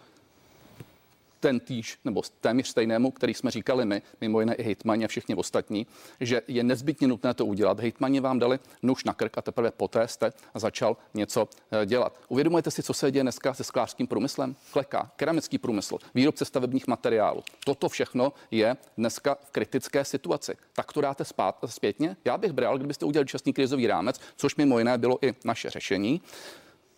ten 1.45 1.59
týž, 1.59 1.97
nebo 2.05 2.21
téměř 2.41 2.67
stejnému, 2.67 3.11
který 3.11 3.33
jsme 3.33 3.51
říkali 3.51 3.85
my, 3.85 4.01
mimo 4.21 4.39
jiné 4.39 4.55
i 4.55 4.63
hejtmani 4.63 5.05
a 5.05 5.07
všichni 5.07 5.35
ostatní, 5.35 5.87
že 6.19 6.41
je 6.47 6.63
nezbytně 6.63 7.07
nutné 7.07 7.33
to 7.33 7.45
udělat. 7.45 7.79
Hejtmani 7.79 8.19
vám 8.19 8.39
dali 8.39 8.59
nůž 8.83 9.03
na 9.03 9.13
krk 9.13 9.37
a 9.37 9.41
teprve 9.41 9.71
poté 9.71 10.07
jste 10.07 10.33
začal 10.55 10.97
něco 11.13 11.49
eh, 11.71 11.85
dělat. 11.85 12.19
Uvědomujete 12.27 12.71
si, 12.71 12.83
co 12.83 12.93
se 12.93 13.11
děje 13.11 13.23
dneska 13.23 13.53
se 13.53 13.63
sklářským 13.63 14.07
průmyslem? 14.07 14.55
Kleka, 14.71 15.11
keramický 15.15 15.57
průmysl, 15.57 15.97
výrobce 16.15 16.45
stavebních 16.45 16.87
materiálů. 16.87 17.43
Toto 17.65 17.89
všechno 17.89 18.33
je 18.51 18.77
dneska 18.97 19.37
v 19.45 19.51
kritické 19.51 20.05
situaci. 20.05 20.55
Tak 20.73 20.93
to 20.93 21.01
dáte 21.01 21.25
spát, 21.25 21.59
zpětně? 21.65 22.17
Já 22.25 22.37
bych 22.37 22.51
bral, 22.51 22.77
kdybyste 22.77 23.05
udělali 23.05 23.27
časný 23.27 23.53
krizový 23.53 23.87
rámec, 23.87 24.19
což 24.35 24.55
mimo 24.55 24.79
jiné 24.79 24.97
bylo 24.97 25.25
i 25.25 25.35
naše 25.43 25.69
řešení 25.69 26.21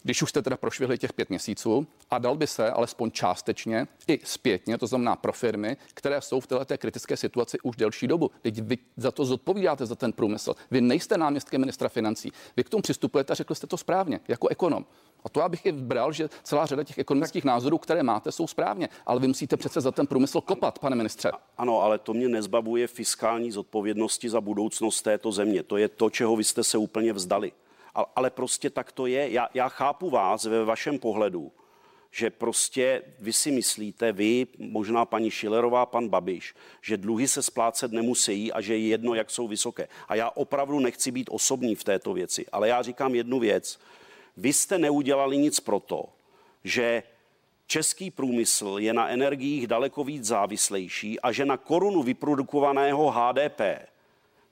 když 0.08 0.22
už 0.22 0.30
jste 0.30 0.42
teda 0.42 0.58
prošvihli 0.58 0.98
těch 0.98 1.14
pět 1.14 1.30
měsíců 1.30 1.88
a 2.12 2.18
dal 2.18 2.36
by 2.36 2.48
se 2.48 2.72
alespoň 2.72 3.12
částečně 3.12 3.88
i 4.08 4.20
zpětně, 4.24 4.78
to 4.78 4.88
znamená 4.88 5.16
pro 5.16 5.34
firmy, 5.34 5.78
které 5.94 6.22
jsou 6.22 6.40
v 6.40 6.48
této 6.48 6.78
kritické 6.78 7.18
situaci 7.18 7.58
už 7.64 7.76
delší 7.76 8.08
dobu. 8.08 8.32
Teď 8.42 8.62
vy 8.62 8.78
za 8.98 9.12
to 9.12 9.26
zodpovídáte 9.26 9.86
za 9.86 9.96
ten 9.96 10.14
průmysl. 10.14 10.54
Vy 10.72 10.82
nejste 10.82 11.18
náměstkem 11.18 11.62
ministra 11.62 11.90
financí. 11.90 12.32
Vy 12.58 12.64
k 12.64 12.70
tomu 12.70 12.82
přistupujete 12.82 13.34
a 13.34 13.36
řekli 13.36 13.56
jste 13.56 13.68
to 13.68 13.78
správně, 13.78 14.20
jako 14.28 14.48
ekonom. 14.48 14.86
A 15.24 15.30
to 15.30 15.40
já 15.40 15.50
bych 15.50 15.66
i 15.66 15.72
bral, 15.72 16.12
že 16.12 16.30
celá 16.44 16.66
řada 16.66 16.84
těch 16.84 16.98
ekonomických 16.98 17.44
názorů, 17.44 17.78
které 17.78 18.04
máte, 18.04 18.32
jsou 18.32 18.48
správně. 18.48 18.90
Ale 19.06 19.20
vy 19.20 19.28
musíte 19.28 19.58
přece 19.58 19.82
za 19.82 19.92
ten 19.92 20.08
průmysl 20.08 20.42
kopat, 20.42 20.80
pane 20.80 20.96
ministře. 20.96 21.32
Ano, 21.58 21.82
ale 21.82 22.00
to 22.00 22.14
mě 22.14 22.30
nezbavuje 22.30 22.88
fiskální 22.88 23.52
zodpovědnosti 23.52 24.30
za 24.30 24.42
budoucnost 24.42 25.02
této 25.02 25.32
země. 25.32 25.64
To 25.64 25.78
je 25.78 25.90
to, 25.90 26.10
čeho 26.10 26.36
vy 26.36 26.44
jste 26.44 26.64
se 26.64 26.78
úplně 26.78 27.14
vzdali 27.14 27.52
ale 28.16 28.30
prostě 28.30 28.70
tak 28.70 28.92
to 28.92 29.06
je. 29.06 29.32
Já, 29.32 29.50
já 29.54 29.70
chápu 29.70 30.10
vás 30.10 30.46
ve 30.46 30.66
vašem 30.66 31.00
pohledu, 31.00 31.52
že 32.12 32.30
prostě 32.30 33.02
vy 33.20 33.34
si 33.34 33.52
myslíte, 33.52 34.12
vy, 34.12 34.48
možná 34.58 35.06
paní 35.06 35.32
Šilerová, 35.32 35.86
pan 35.86 36.08
Babiš, 36.10 36.56
že 36.82 36.98
dluhy 36.98 37.28
se 37.28 37.44
splácet 37.44 37.92
nemusí 37.92 38.54
a 38.54 38.62
že 38.62 38.78
je 38.78 38.88
jedno, 38.88 39.14
jak 39.14 39.32
jsou 39.32 39.48
vysoké. 39.48 39.88
A 40.08 40.16
já 40.16 40.30
opravdu 40.30 40.80
nechci 40.80 41.12
být 41.12 41.30
osobní 41.32 41.76
v 41.76 41.84
této 41.84 42.14
věci, 42.14 42.46
ale 42.52 42.68
já 42.68 42.82
říkám 42.82 43.16
jednu 43.16 43.40
věc. 43.40 43.80
Vy 44.38 44.54
jste 44.54 44.78
neudělali 44.78 45.38
nic 45.38 45.60
proto, 45.60 46.06
že 46.64 47.04
český 47.68 48.12
průmysl 48.12 48.76
je 48.80 48.94
na 48.94 49.08
energiích 49.08 49.68
daleko 49.68 50.04
víc 50.04 50.24
závislejší 50.24 51.20
a 51.20 51.32
že 51.32 51.46
na 51.46 51.58
korunu 51.58 52.04
vyprodukovaného 52.04 53.12
HDP 53.12 53.62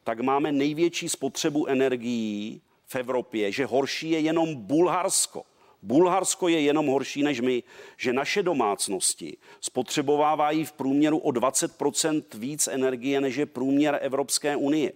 tak 0.04 0.20
máme 0.20 0.52
největší 0.52 1.10
spotřebu 1.10 1.68
energií 1.68 2.62
v 2.86 2.96
Evropě, 2.96 3.52
že 3.52 3.66
horší 3.66 4.10
je 4.10 4.20
jenom 4.20 4.56
Bulharsko. 4.56 5.44
Bulharsko 5.82 6.48
je 6.48 6.62
jenom 6.62 6.88
horší 6.88 7.24
než 7.24 7.42
my, 7.42 7.64
že 7.98 8.14
naše 8.14 8.44
domácnosti 8.44 9.38
spotřebovávají 9.62 10.66
v 10.66 10.72
průměru 10.72 11.18
o 11.18 11.30
20% 11.30 12.24
víc 12.34 12.68
energie, 12.68 13.22
než 13.22 13.36
je 13.36 13.46
průměr 13.46 14.00
Evropské 14.02 14.56
unie. 14.56 14.92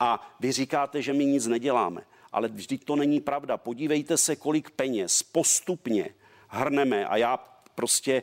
A 0.00 0.36
vy 0.40 0.52
říkáte, 0.52 1.02
že 1.02 1.12
my 1.12 1.24
nic 1.24 1.46
neděláme. 1.46 2.02
Ale 2.32 2.48
vždyť 2.48 2.84
to 2.84 2.96
není 2.96 3.20
pravda. 3.20 3.56
Podívejte 3.56 4.16
se, 4.16 4.36
kolik 4.36 4.70
peněz 4.70 5.22
postupně 5.22 6.14
hrneme. 6.48 7.06
A 7.06 7.16
já 7.16 7.36
prostě 7.74 8.22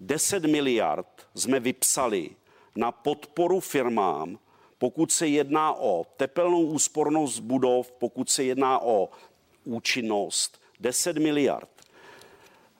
10 0.00 0.44
miliard 0.44 1.26
jsme 1.34 1.60
vypsali 1.60 2.30
na 2.76 2.92
podporu 2.92 3.60
firmám, 3.60 4.38
pokud 4.84 5.12
se 5.12 5.28
jedná 5.28 5.74
o 5.74 6.06
tepelnou 6.16 6.62
úspornost 6.62 7.40
budov, 7.40 7.92
pokud 7.92 8.30
se 8.30 8.44
jedná 8.44 8.82
o 8.82 9.08
účinnost, 9.64 10.60
10 10.80 11.16
miliard. 11.16 11.68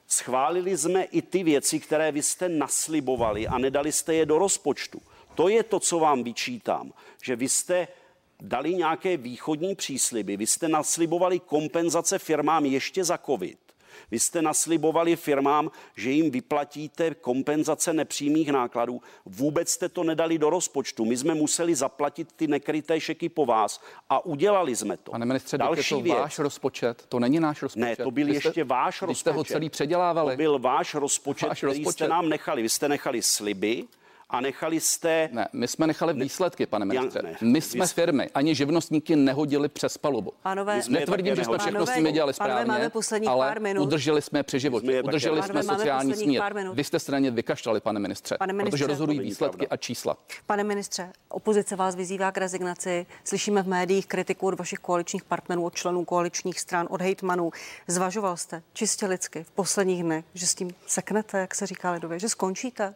Schválili 0.06 0.76
jsme 0.76 1.04
i 1.04 1.22
ty 1.22 1.42
věci, 1.44 1.80
které 1.80 2.12
vy 2.12 2.22
jste 2.22 2.48
naslibovali 2.48 3.46
a 3.46 3.58
nedali 3.58 3.92
jste 3.92 4.14
je 4.14 4.26
do 4.26 4.38
rozpočtu. 4.38 5.02
To 5.34 5.48
je 5.48 5.62
to, 5.62 5.80
co 5.80 5.98
vám 5.98 6.24
vyčítám, 6.24 6.92
že 7.22 7.36
vy 7.36 7.48
jste 7.48 7.88
dali 8.40 8.74
nějaké 8.74 9.16
východní 9.16 9.74
přísliby, 9.74 10.36
vy 10.36 10.46
jste 10.46 10.68
naslibovali 10.68 11.40
kompenzace 11.40 12.18
firmám 12.18 12.64
ještě 12.64 13.04
za 13.04 13.18
covid. 13.18 13.63
Vy 14.10 14.18
jste 14.18 14.42
naslibovali 14.42 15.16
firmám, 15.16 15.70
že 15.96 16.10
jim 16.10 16.30
vyplatíte 16.30 17.14
kompenzace 17.14 17.92
nepřímých 17.92 18.48
nákladů. 18.52 19.02
Vůbec 19.26 19.68
jste 19.70 19.88
to 19.88 20.04
nedali 20.04 20.38
do 20.38 20.50
rozpočtu. 20.50 21.04
My 21.04 21.16
jsme 21.16 21.34
museli 21.34 21.74
zaplatit 21.74 22.32
ty 22.32 22.46
nekryté 22.46 23.00
šeky 23.00 23.28
po 23.28 23.46
vás 23.46 23.80
a 24.10 24.24
udělali 24.26 24.76
jsme 24.76 24.96
to. 24.96 25.10
Pane 25.10 25.26
ministře, 25.26 25.58
Další 25.58 25.94
je 25.94 25.98
to 25.98 26.04
věc. 26.04 26.16
váš 26.18 26.38
rozpočet, 26.38 27.04
to 27.08 27.18
není 27.18 27.40
náš 27.40 27.62
rozpočet. 27.62 27.80
Ne, 27.84 27.96
to 27.96 28.10
byl 28.10 28.26
jste, 28.26 28.34
ještě 28.48 28.64
váš 28.64 29.02
rozpočet. 29.02 29.18
jste 29.20 29.30
ho 29.30 29.44
celý 29.44 29.70
předělávali. 29.70 30.32
To 30.32 30.36
byl 30.36 30.58
váš 30.58 30.94
rozpočet, 30.94 31.46
váš 31.48 31.58
který 31.58 31.72
rozpočet. 31.72 31.92
jste 31.92 32.08
nám 32.08 32.28
nechali. 32.28 32.62
Vy 32.62 32.68
jste 32.68 32.88
nechali 32.88 33.22
sliby, 33.22 33.84
a 34.34 34.40
nechali 34.40 34.80
jste... 34.80 35.28
Ne, 35.32 35.48
my 35.52 35.68
jsme 35.68 35.86
nechali 35.86 36.12
výsledky, 36.12 36.66
pane 36.66 36.84
ministře. 36.84 37.22
Ne, 37.22 37.36
my 37.40 37.60
jsme 37.60 37.86
firmy, 37.86 38.30
ani 38.34 38.54
živnostníky 38.54 39.16
nehodili 39.16 39.68
přes 39.68 39.98
palubu. 39.98 40.32
Pánové, 40.42 40.80
Netvrdím, 40.88 41.36
že 41.36 41.44
jsme 41.44 41.58
všechno 41.58 41.86
s 41.86 41.96
nimi 41.96 42.12
dělali 42.12 42.32
správně, 42.32 42.64
máme 42.64 42.90
ale 43.26 43.48
pár 43.48 43.60
minut. 43.60 43.82
udrželi 43.82 44.22
jsme 44.22 44.42
při 44.42 44.60
životě, 44.60 45.02
udrželi 45.02 45.42
jsme 45.42 45.62
sociální 45.62 46.14
smír. 46.14 46.42
Vy 46.72 46.84
jste 46.84 46.98
straně 46.98 47.30
vykašlali, 47.30 47.80
pane 47.80 48.00
ministře, 48.00 48.36
pane 48.38 48.52
ministře 48.52 48.76
protože 48.76 48.86
rozhodují 48.86 49.20
výsledky 49.20 49.56
pravda. 49.56 49.74
a 49.74 49.76
čísla. 49.76 50.16
Pane 50.46 50.64
ministře, 50.64 51.12
opozice 51.28 51.76
vás 51.76 51.94
vyzývá 51.94 52.32
k 52.32 52.38
rezignaci. 52.38 53.06
Slyšíme 53.24 53.62
v 53.62 53.68
médiích 53.68 54.06
kritiku 54.06 54.46
od 54.46 54.58
vašich 54.58 54.78
koaličních 54.78 55.24
partnerů, 55.24 55.64
od 55.64 55.74
členů 55.74 56.04
koaličních 56.04 56.60
stran, 56.60 56.86
od 56.90 57.00
hejtmanů. 57.00 57.50
Zvažoval 57.86 58.36
jste 58.36 58.62
čistě 58.72 59.06
lidsky 59.06 59.44
v 59.44 59.50
posledních 59.50 60.02
dnech, 60.02 60.24
že 60.34 60.46
s 60.46 60.54
tím 60.54 60.70
seknete, 60.86 61.38
jak 61.38 61.54
se 61.54 61.66
říká 61.66 61.90
lidově, 61.90 62.18
že 62.18 62.28
skončíte? 62.28 62.94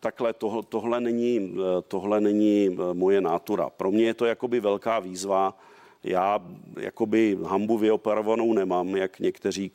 Takhle 0.00 0.32
tohle, 0.32 0.62
tohle, 0.68 1.00
není, 1.00 1.56
tohle 1.88 2.20
není 2.20 2.66
e, 2.66 2.94
moje 2.94 3.20
nátura. 3.20 3.70
Pro 3.70 3.90
mě 3.90 4.04
je 4.04 4.14
to 4.14 4.24
jakoby 4.24 4.60
velká 4.60 4.98
výzva. 5.00 5.58
Já 6.02 6.40
jakoby 6.80 7.38
hambu 7.44 7.78
vyoperovanou 7.78 8.52
nemám, 8.52 8.96
jak 8.96 9.20
někteří 9.20 9.72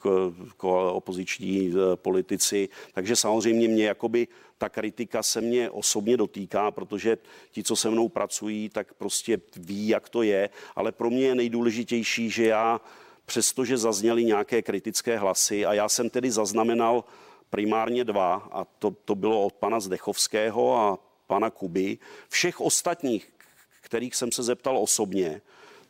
opoziční 0.92 1.68
e, 1.68 1.96
politici, 1.96 2.70
takže 2.94 3.16
samozřejmě 3.16 3.68
mě 3.68 3.86
jakoby 3.86 4.28
ta 4.58 4.70
kritika 4.70 5.24
se 5.24 5.42
mě 5.42 5.70
osobně 5.70 6.18
dotýká, 6.18 6.72
protože 6.72 7.18
ti, 7.52 7.64
co 7.64 7.76
se 7.76 7.90
mnou 7.90 8.10
pracují, 8.10 8.70
tak 8.70 8.94
prostě 8.94 9.42
ví, 9.56 9.88
jak 9.88 10.10
to 10.10 10.24
je, 10.24 10.50
ale 10.76 10.92
pro 10.92 11.10
mě 11.10 11.26
je 11.26 11.36
nejdůležitější, 11.36 12.30
že 12.30 12.46
já 12.46 12.82
přestože 13.26 13.78
zazněly 13.78 14.26
nějaké 14.26 14.62
kritické 14.62 15.18
hlasy 15.18 15.66
a 15.66 15.74
já 15.74 15.90
jsem 15.90 16.10
tedy 16.10 16.32
zaznamenal 16.32 17.04
primárně 17.50 18.04
dva 18.04 18.36
a 18.52 18.64
to, 18.64 18.92
to 18.92 19.16
bylo 19.16 19.46
od 19.46 19.54
pana 19.54 19.80
Zdechovského 19.80 20.78
a 20.78 21.00
pana 21.28 21.50
Kuby. 21.50 21.98
Všech 22.30 22.62
ostatních, 22.62 23.34
kterých 23.82 24.16
jsem 24.16 24.32
se 24.32 24.44
zeptal 24.44 24.78
osobně, 24.78 25.42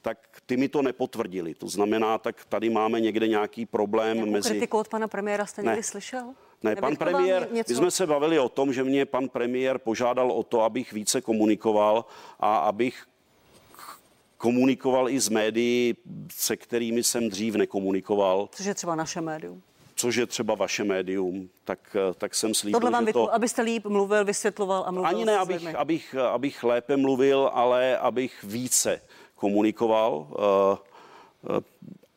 tak 0.02 0.42
ty 0.46 0.58
mi 0.58 0.70
to 0.70 0.82
nepotvrdili. 0.82 1.54
To 1.54 1.68
znamená, 1.68 2.18
tak 2.18 2.46
tady 2.46 2.70
máme 2.70 3.00
někde 3.00 3.28
nějaký 3.28 3.66
problém 3.66 4.18
Jakou 4.18 4.32
mezi... 4.32 4.50
kritiku 4.50 4.78
od 4.78 4.88
pana 4.88 5.08
premiéra 5.08 5.46
jste 5.46 5.62
někdy 5.62 5.76
ne. 5.76 5.84
slyšel? 5.84 6.34
Ne, 6.64 6.76
pan 6.76 6.96
premiér, 6.96 7.48
něco... 7.52 7.74
my 7.74 7.78
jsme 7.78 7.92
se 7.92 8.08
bavili 8.08 8.40
o 8.40 8.50
tom, 8.50 8.74
že 8.74 8.84
mě 8.84 9.06
pan 9.06 9.30
premiér 9.30 9.78
požádal 9.78 10.32
o 10.32 10.44
to, 10.44 10.62
abych 10.62 10.94
více 10.94 11.22
komunikoval 11.22 12.06
a 12.40 12.58
abych 12.58 13.06
komunikoval 14.38 15.10
i 15.10 15.20
s 15.20 15.30
médií, 15.30 15.96
se 16.32 16.58
kterými 16.58 17.04
jsem 17.04 17.30
dřív 17.30 17.56
nekomunikoval. 17.56 18.50
Což 18.52 18.66
je 18.66 18.76
třeba 18.76 18.96
naše 18.96 19.22
médium 19.22 19.62
což 20.00 20.16
je 20.16 20.26
třeba 20.26 20.56
vaše 20.56 20.84
médium, 20.84 21.50
tak, 21.64 21.96
tak 22.18 22.36
jsem 22.36 22.54
slíbil, 22.54 22.80
Tohle 22.80 22.92
vám 22.92 23.06
že 23.06 23.14
to... 23.14 23.34
abyste 23.34 23.62
líp 23.62 23.86
mluvil, 23.86 24.26
vysvětloval 24.26 24.84
a 24.88 24.92
mluvil 24.92 25.10
Ani 25.10 25.26
ne, 25.26 25.38
abych, 25.38 25.76
abych, 25.76 26.16
abych 26.16 26.64
lépe 26.64 26.98
mluvil, 26.98 27.50
ale 27.54 27.98
abych 27.98 28.44
více 28.44 29.02
komunikoval. 29.36 30.28
Eh, 30.32 30.78
eh, 31.58 31.62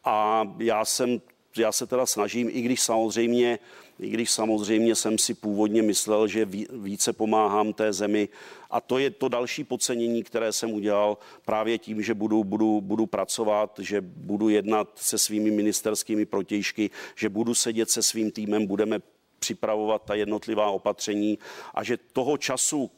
a 0.04 0.48
já 0.58 0.84
jsem, 0.84 1.20
já 1.56 1.72
se 1.72 1.86
teda 1.86 2.06
snažím, 2.06 2.48
i 2.52 2.62
když 2.62 2.82
samozřejmě 2.82 3.58
i 4.03 4.11
když 4.11 4.30
samozřejmě 4.30 4.94
jsem 4.94 5.18
si 5.18 5.34
původně 5.34 5.82
myslel, 5.82 6.28
že 6.28 6.48
více 6.72 7.12
pomáhám 7.12 7.72
té 7.72 7.92
zemi. 7.92 8.28
A 8.70 8.80
to 8.80 8.98
je 8.98 9.11
to 9.11 9.28
další 9.28 9.64
podcenění, 9.64 10.22
které 10.22 10.53
jsem 10.53 10.72
udělal 10.72 11.18
právě 11.44 11.78
tím, 11.78 12.03
že 12.03 12.14
budu, 12.14 12.44
budu, 12.44 12.80
budu 12.80 13.07
pracovat, 13.07 13.78
že 13.82 14.00
budu 14.00 14.48
jednat 14.48 14.88
se 14.96 15.18
svými 15.18 15.50
ministerskými 15.50 16.26
protějšky, 16.26 16.90
že 17.16 17.28
budu 17.28 17.55
sedět 17.55 17.90
se 17.90 18.03
svým 18.03 18.30
týmem, 18.30 18.66
budeme 18.66 19.00
připravovat 19.38 20.03
ta 20.05 20.14
jednotlivá 20.14 20.70
opatření 20.70 21.38
a 21.74 21.84
že 21.84 21.98
toho 22.12 22.38
času, 22.38 22.90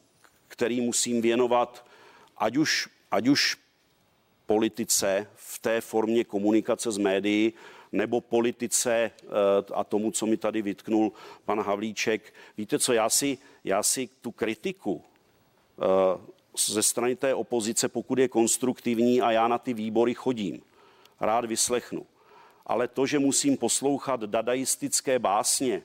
který 0.48 0.80
musím 0.80 1.20
věnovat, 1.22 1.86
ať 2.38 2.56
už, 2.56 2.88
ať 3.10 3.28
už 3.28 3.56
politice 4.46 5.26
v 5.34 5.58
té 5.58 5.80
formě 5.80 6.24
komunikace 6.24 6.92
s 6.92 6.98
médií, 6.98 7.52
nebo 7.94 8.20
politice 8.20 8.92
eh, 8.92 9.28
a 9.74 9.84
tomu, 9.84 10.10
co 10.10 10.26
mi 10.26 10.36
tady 10.36 10.62
vytknul 10.62 11.12
pan 11.44 11.60
Havlíček. 11.60 12.34
Víte 12.58 12.78
co, 12.78 12.92
já 12.92 13.08
si, 13.08 13.38
já 13.64 13.82
si 13.82 14.08
tu 14.20 14.30
kritiku 14.30 15.02
eh, 15.78 16.34
ze 16.68 16.82
strany 16.82 17.16
té 17.16 17.34
opozice, 17.34 17.88
pokud 17.88 18.18
je 18.18 18.28
konstruktivní 18.28 19.22
a 19.22 19.30
já 19.30 19.48
na 19.48 19.58
ty 19.58 19.74
výbory 19.74 20.14
chodím, 20.14 20.62
rád 21.20 21.44
vyslechnu. 21.44 22.06
Ale 22.66 22.88
to, 22.88 23.06
že 23.06 23.18
musím 23.18 23.56
poslouchat 23.56 24.20
dadaistické 24.20 25.18
básně 25.18 25.82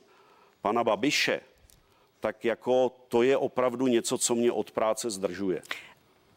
pana 0.61 0.83
Babiše, 0.83 1.41
tak 2.19 2.45
jako 2.45 2.91
to 3.07 3.23
je 3.23 3.37
opravdu 3.37 3.87
něco, 3.87 4.17
co 4.17 4.35
mě 4.35 4.51
od 4.51 4.71
práce 4.71 5.09
zdržuje. 5.09 5.61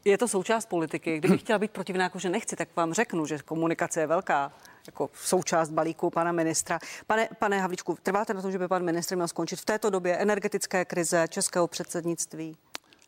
Je 0.05 0.19
to 0.19 0.29
součást 0.29 0.67
politiky. 0.67 1.19
Kdybych 1.19 1.41
chtěla 1.41 1.59
být 1.59 1.71
protivná, 1.71 2.03
jako 2.05 2.19
že 2.19 2.29
nechci, 2.29 2.57
tak 2.57 2.69
vám 2.77 2.93
řeknu, 2.93 3.27
že 3.27 3.39
komunikace 3.39 4.01
je 4.01 4.07
velká 4.07 4.53
jako 4.87 5.11
součást 5.15 5.71
balíku 5.71 6.11
pana 6.11 6.33
ministra. 6.33 6.79
Pane, 7.07 7.29
pane 7.39 7.61
Havlíčku, 7.61 7.97
trváte 8.03 8.35
na 8.35 8.43
tom, 8.43 8.53
že 8.53 8.59
by 8.59 8.69
pan 8.69 8.85
ministr 8.85 9.15
měl 9.15 9.29
skončit 9.29 9.57
v 9.57 9.65
této 9.65 9.91
době 9.91 10.17
energetické 10.17 10.85
krize 10.85 11.25
českého 11.29 11.69
předsednictví? 11.69 12.57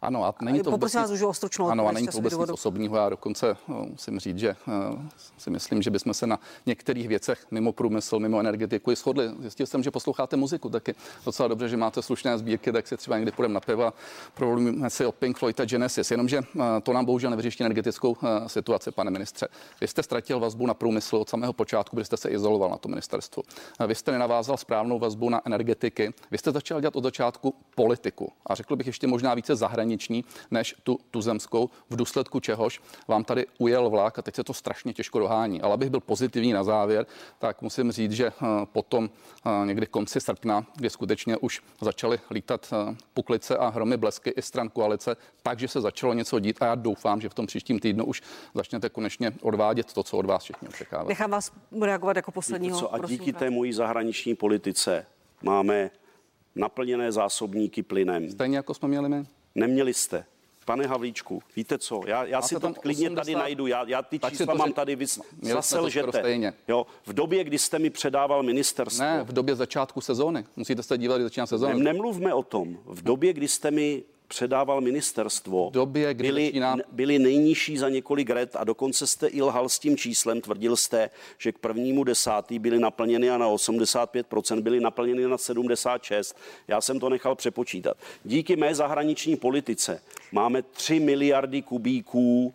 Ano, 0.05 0.24
a 0.24 0.34
není 0.42 0.61
to 0.61 0.70
vůbec 0.70 0.94
vás 0.94 1.11
už 1.11 1.22
o 1.22 1.34
stručnou 1.34 1.68
Ano, 1.68 1.88
a 1.88 1.92
není 1.92 2.07
to 2.07 2.12
vůbec 2.12 2.38
nic 2.38 2.50
osobního. 2.50 2.96
Já 2.96 3.09
dokonce 3.09 3.57
no, 3.68 3.86
musím 3.90 4.18
říct, 4.18 4.38
že 4.38 4.57
uh, 4.66 5.02
si 5.38 5.50
myslím, 5.50 5.82
že 5.82 5.90
bychom 5.90 6.14
se 6.14 6.26
na 6.26 6.40
některých 6.66 7.09
věcech 7.09 7.46
mimo 7.50 7.72
průmysl, 7.72 8.18
mimo 8.18 8.40
energetiku 8.40 8.90
i 8.90 8.96
shodli. 8.96 9.30
Zjistil 9.38 9.66
jsem, 9.66 9.82
že 9.82 9.90
posloucháte 9.90 10.36
muziku 10.36 10.68
taky 10.68 10.94
docela 11.24 11.48
dobře, 11.48 11.68
že 11.68 11.76
máte 11.76 12.02
slušné 12.02 12.38
sbírky, 12.38 12.72
tak 12.72 12.88
si 12.88 12.96
třeba 12.96 13.16
někdy 13.16 13.32
půjdeme 13.32 13.55
na 13.55 13.61
piva, 13.61 13.92
promluvíme 14.34 14.90
si 14.90 15.07
o 15.07 15.12
Pink 15.12 15.38
Floyd 15.38 15.61
a 15.61 15.64
Genesis. 15.64 16.11
Jenomže 16.11 16.38
uh, 16.38 16.62
to 16.82 16.92
nám 16.92 17.05
bohužel 17.05 17.30
nevyřeší 17.30 17.62
energetickou 17.64 18.11
uh, 18.11 18.28
situaci, 18.46 18.90
pane 18.90 19.11
ministře. 19.11 19.48
Vy 19.80 19.88
jste 19.88 20.02
ztratil 20.02 20.40
vazbu 20.40 20.66
na 20.66 20.74
průmysl 20.74 21.16
od 21.16 21.28
samého 21.28 21.52
počátku, 21.52 21.96
kdy 21.96 22.05
jste 22.05 22.16
se 22.16 22.30
izoloval 22.30 22.70
na 22.70 22.76
to 22.76 22.88
ministerstvu. 22.88 23.42
Uh, 23.80 23.86
vy 23.86 23.94
jste 23.94 24.12
nenavázal 24.12 24.57
správnou 24.57 24.98
vazbu 24.98 25.30
na 25.30 25.40
energetiky. 25.44 26.12
Vy 26.30 26.38
jste 26.38 26.52
začal 26.52 26.80
dělat 26.80 26.96
od 26.96 27.05
začátku 27.05 27.55
politiku 27.74 28.32
a 28.46 28.55
řekl 28.55 28.76
bych 28.76 28.86
ještě 28.86 29.07
možná 29.07 29.34
více 29.34 29.57
zahraniční 29.57 29.93
zahraniční 29.95 30.24
než 30.51 30.74
tu, 30.82 30.99
tu 31.11 31.20
zemskou, 31.20 31.70
v 31.90 31.97
důsledku 31.97 32.40
čehož 32.40 32.80
vám 33.09 33.24
tady 33.24 33.47
ujel 33.59 33.90
vlak 33.90 34.18
a 34.18 34.22
teď 34.22 34.34
se 34.34 34.45
to 34.45 34.55
strašně 34.55 34.92
těžko 34.92 35.18
dohání. 35.18 35.62
Ale 35.62 35.74
abych 35.74 35.90
byl 35.90 36.01
pozitivní 36.01 36.53
na 36.53 36.64
závěr, 36.64 37.07
tak 37.38 37.62
musím 37.62 37.92
říct, 37.92 38.12
že 38.12 38.26
eh, 38.26 38.66
potom 38.72 39.11
eh, 39.11 39.66
někdy 39.66 39.86
konci 39.86 40.20
srpna, 40.20 40.66
kdy 40.76 40.90
skutečně 40.90 41.36
už 41.36 41.62
začaly 41.80 42.18
lítat 42.30 42.72
eh, 42.72 42.97
puklice 43.14 43.57
a 43.57 43.68
hromy 43.68 43.97
blesky 43.97 44.30
i 44.30 44.42
stran 44.42 44.68
koalice, 44.68 45.16
takže 45.42 45.68
se 45.68 45.80
začalo 45.80 46.14
něco 46.14 46.40
dít 46.40 46.62
a 46.62 46.66
já 46.66 46.74
doufám, 46.74 47.20
že 47.20 47.28
v 47.28 47.34
tom 47.34 47.47
příštím 47.47 47.78
týdnu 47.78 48.05
už 48.05 48.22
začnete 48.55 48.88
konečně 48.88 49.32
odvádět 49.42 49.92
to, 49.92 50.03
co 50.03 50.18
od 50.18 50.26
vás 50.26 50.42
všichni 50.42 50.68
očekávají. 50.68 51.09
Nechám 51.09 51.30
vás 51.30 51.53
reagovat 51.80 52.16
jako 52.16 52.32
posledního. 52.32 52.78
Co, 52.78 52.95
a 52.95 52.99
díky 53.07 53.32
té 53.32 53.51
mojí 53.51 53.72
zahraniční 53.72 54.34
politice 54.34 55.07
máme 55.42 55.90
naplněné 56.55 57.12
zásobníky 57.12 57.82
plynem. 57.82 58.30
Stejně 58.30 58.57
jako 58.57 58.74
jsme 58.74 58.88
měli 58.88 59.09
my. 59.09 59.24
Neměli 59.55 59.94
jste. 59.94 60.24
Pane 60.66 60.86
Havlíčku, 60.86 61.42
víte 61.57 61.78
co, 61.78 62.00
já, 62.07 62.24
já 62.24 62.42
si 62.42 62.61
to 62.61 62.74
klidně 62.74 63.11
80... 63.11 63.14
tady 63.14 63.34
najdu, 63.34 63.66
já, 63.66 63.84
já 63.86 64.02
ty 64.02 64.20
čísla 64.30 64.55
mám 64.55 64.72
tady, 64.72 64.96
vy 64.96 65.07
zase 65.42 65.80
lžete. 65.80 66.52
Jo, 66.68 66.86
v 67.07 67.12
době, 67.12 67.44
kdy 67.44 67.59
jste 67.59 67.78
mi 67.78 67.90
předával 67.90 68.42
ministerstvo. 68.42 69.05
Ne, 69.05 69.24
v 69.24 69.32
době 69.32 69.55
začátku 69.55 70.00
sezóny. 70.00 70.44
Musíte 70.57 70.82
se 70.82 70.98
dívat, 70.98 71.16
kdy 71.16 71.24
začíná 71.24 71.46
sezóna. 71.46 71.74
Ne, 71.74 71.84
nemluvme 71.84 72.34
o 72.34 72.42
tom. 72.42 72.78
V 72.84 73.02
době, 73.02 73.32
kdy 73.32 73.48
jste 73.48 73.70
mi 73.70 74.02
předával 74.35 74.80
ministerstvo, 74.80 75.70
době, 75.72 76.14
kdy 76.14 76.28
byli, 76.28 76.45
začíná... 76.45 76.76
byli 76.93 77.18
nejnižší 77.18 77.78
za 77.78 77.89
několik 77.89 78.30
let 78.30 78.57
a 78.57 78.64
dokonce 78.64 79.07
jste 79.07 79.26
i 79.26 79.43
lhal 79.43 79.68
s 79.68 79.78
tím 79.78 79.97
číslem. 79.97 80.41
Tvrdil 80.41 80.76
jste, 80.76 81.11
že 81.39 81.53
k 81.53 81.59
prvnímu 81.59 82.05
desátý 82.05 82.59
byly 82.59 82.78
naplněny 82.78 83.30
a 83.30 83.39
na 83.39 83.49
85% 83.49 84.61
byly 84.61 84.80
naplněny 84.80 85.28
na 85.28 85.39
76. 85.39 86.37
Já 86.68 86.80
jsem 86.80 87.01
to 87.01 87.09
nechal 87.09 87.35
přepočítat. 87.35 87.97
Díky 88.24 88.57
mé 88.57 88.74
zahraniční 88.74 89.37
politice 89.37 90.03
máme 90.32 90.62
3 90.62 91.01
miliardy 91.01 91.62
kubíků 91.62 92.55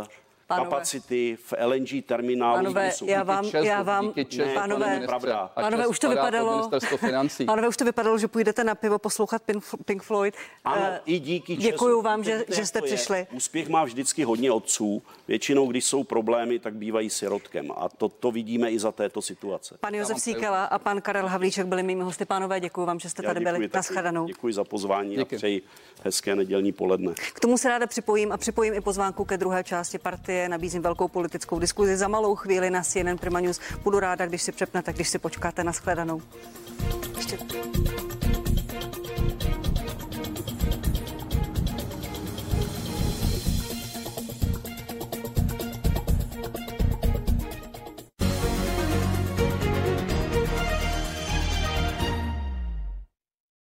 uh, 0.00 0.06
Pánové. 0.48 0.70
kapacity 0.70 1.36
v 1.42 1.54
LNG 1.66 2.04
terminálu. 2.06 2.56
Pánové, 2.56 2.92
jsou. 2.92 3.06
já 3.08 3.22
vám, 3.22 3.44
Česu, 3.44 3.64
já 3.66 3.82
vám, 3.82 4.12
Česu, 4.28 4.38
Ne, 4.38 4.54
pane 4.54 5.06
pravda. 5.06 5.50
Čes 5.70 5.86
už 5.86 5.98
to 5.98 6.08
vypadalo, 6.08 6.56
Ministerstvo 6.56 6.96
financí. 6.96 7.44
pánové, 7.46 7.68
už 7.68 7.76
to 7.76 7.84
vypadalo, 7.84 8.18
že 8.18 8.28
půjdete 8.28 8.64
na 8.64 8.74
pivo 8.74 8.98
poslouchat 8.98 9.42
Pink, 9.42 9.64
Pink 9.84 10.02
Floyd. 10.02 10.34
Ano, 10.64 10.82
Eh, 10.88 11.00
i 11.06 11.18
díky 11.18 11.56
Česu. 11.56 11.70
Děkuju 11.70 12.02
vám, 12.02 12.24
že, 12.24 12.44
že 12.48 12.66
jste 12.66 12.78
to 12.80 12.86
je? 12.86 12.92
přišli. 12.94 13.26
Úspěch 13.32 13.68
má 13.68 13.84
vždycky 13.84 14.24
hodně 14.24 14.52
otců. 14.52 15.02
Většinou, 15.28 15.66
když 15.66 15.84
jsou 15.84 16.04
problémy, 16.04 16.58
tak 16.58 16.74
bývají 16.74 17.10
sirotkem. 17.10 17.72
A 17.76 17.88
to, 17.88 18.08
to 18.08 18.30
vidíme 18.30 18.70
i 18.70 18.78
za 18.78 18.92
této 18.92 19.22
situace. 19.22 19.76
Pan 19.80 19.94
Josef 19.94 20.20
Síkela 20.20 20.64
a 20.64 20.78
pan 20.78 21.00
Karel 21.00 21.26
Havlíček 21.26 21.66
byli 21.66 21.82
mými 21.82 22.02
hosty. 22.04 22.24
Pánové, 22.24 22.60
děkuji 22.60 22.86
vám, 22.86 22.98
že 23.00 23.08
jste 23.10 23.22
Já 23.22 23.28
tady 23.30 23.40
byli. 23.44 23.58
děkuji 23.58 23.68
taky. 23.68 23.78
Naschledanou. 23.78 24.26
Děkuji 24.26 24.54
za 24.54 24.64
pozvání 24.64 25.16
Díky. 25.16 25.36
a 25.36 25.38
přeji 25.38 25.62
hezké 26.04 26.36
nedělní 26.36 26.72
poledne. 26.72 27.14
K 27.34 27.40
tomu 27.40 27.58
se 27.58 27.68
ráda 27.68 27.86
připojím 27.86 28.32
a 28.32 28.36
připojím 28.36 28.74
i 28.74 28.80
pozvánku 28.80 29.24
ke 29.24 29.36
druhé 29.38 29.64
části 29.64 29.98
partie. 29.98 30.37
Nabízím 30.48 30.82
velkou 30.82 31.08
politickou 31.08 31.58
diskuzi 31.58 31.96
za 31.96 32.08
malou 32.08 32.34
chvíli 32.34 32.70
na 32.70 32.82
CNN 32.82 33.18
Prima 33.20 33.40
News. 33.40 33.60
Budu 33.82 34.00
ráda, 34.00 34.26
když 34.26 34.42
si 34.42 34.52
přepnete, 34.52 34.92
když 34.92 35.08
si 35.08 35.18
počkáte 35.18 35.64
na 35.64 35.72
shledanou. 35.72 36.22
Ještě. 37.16 37.38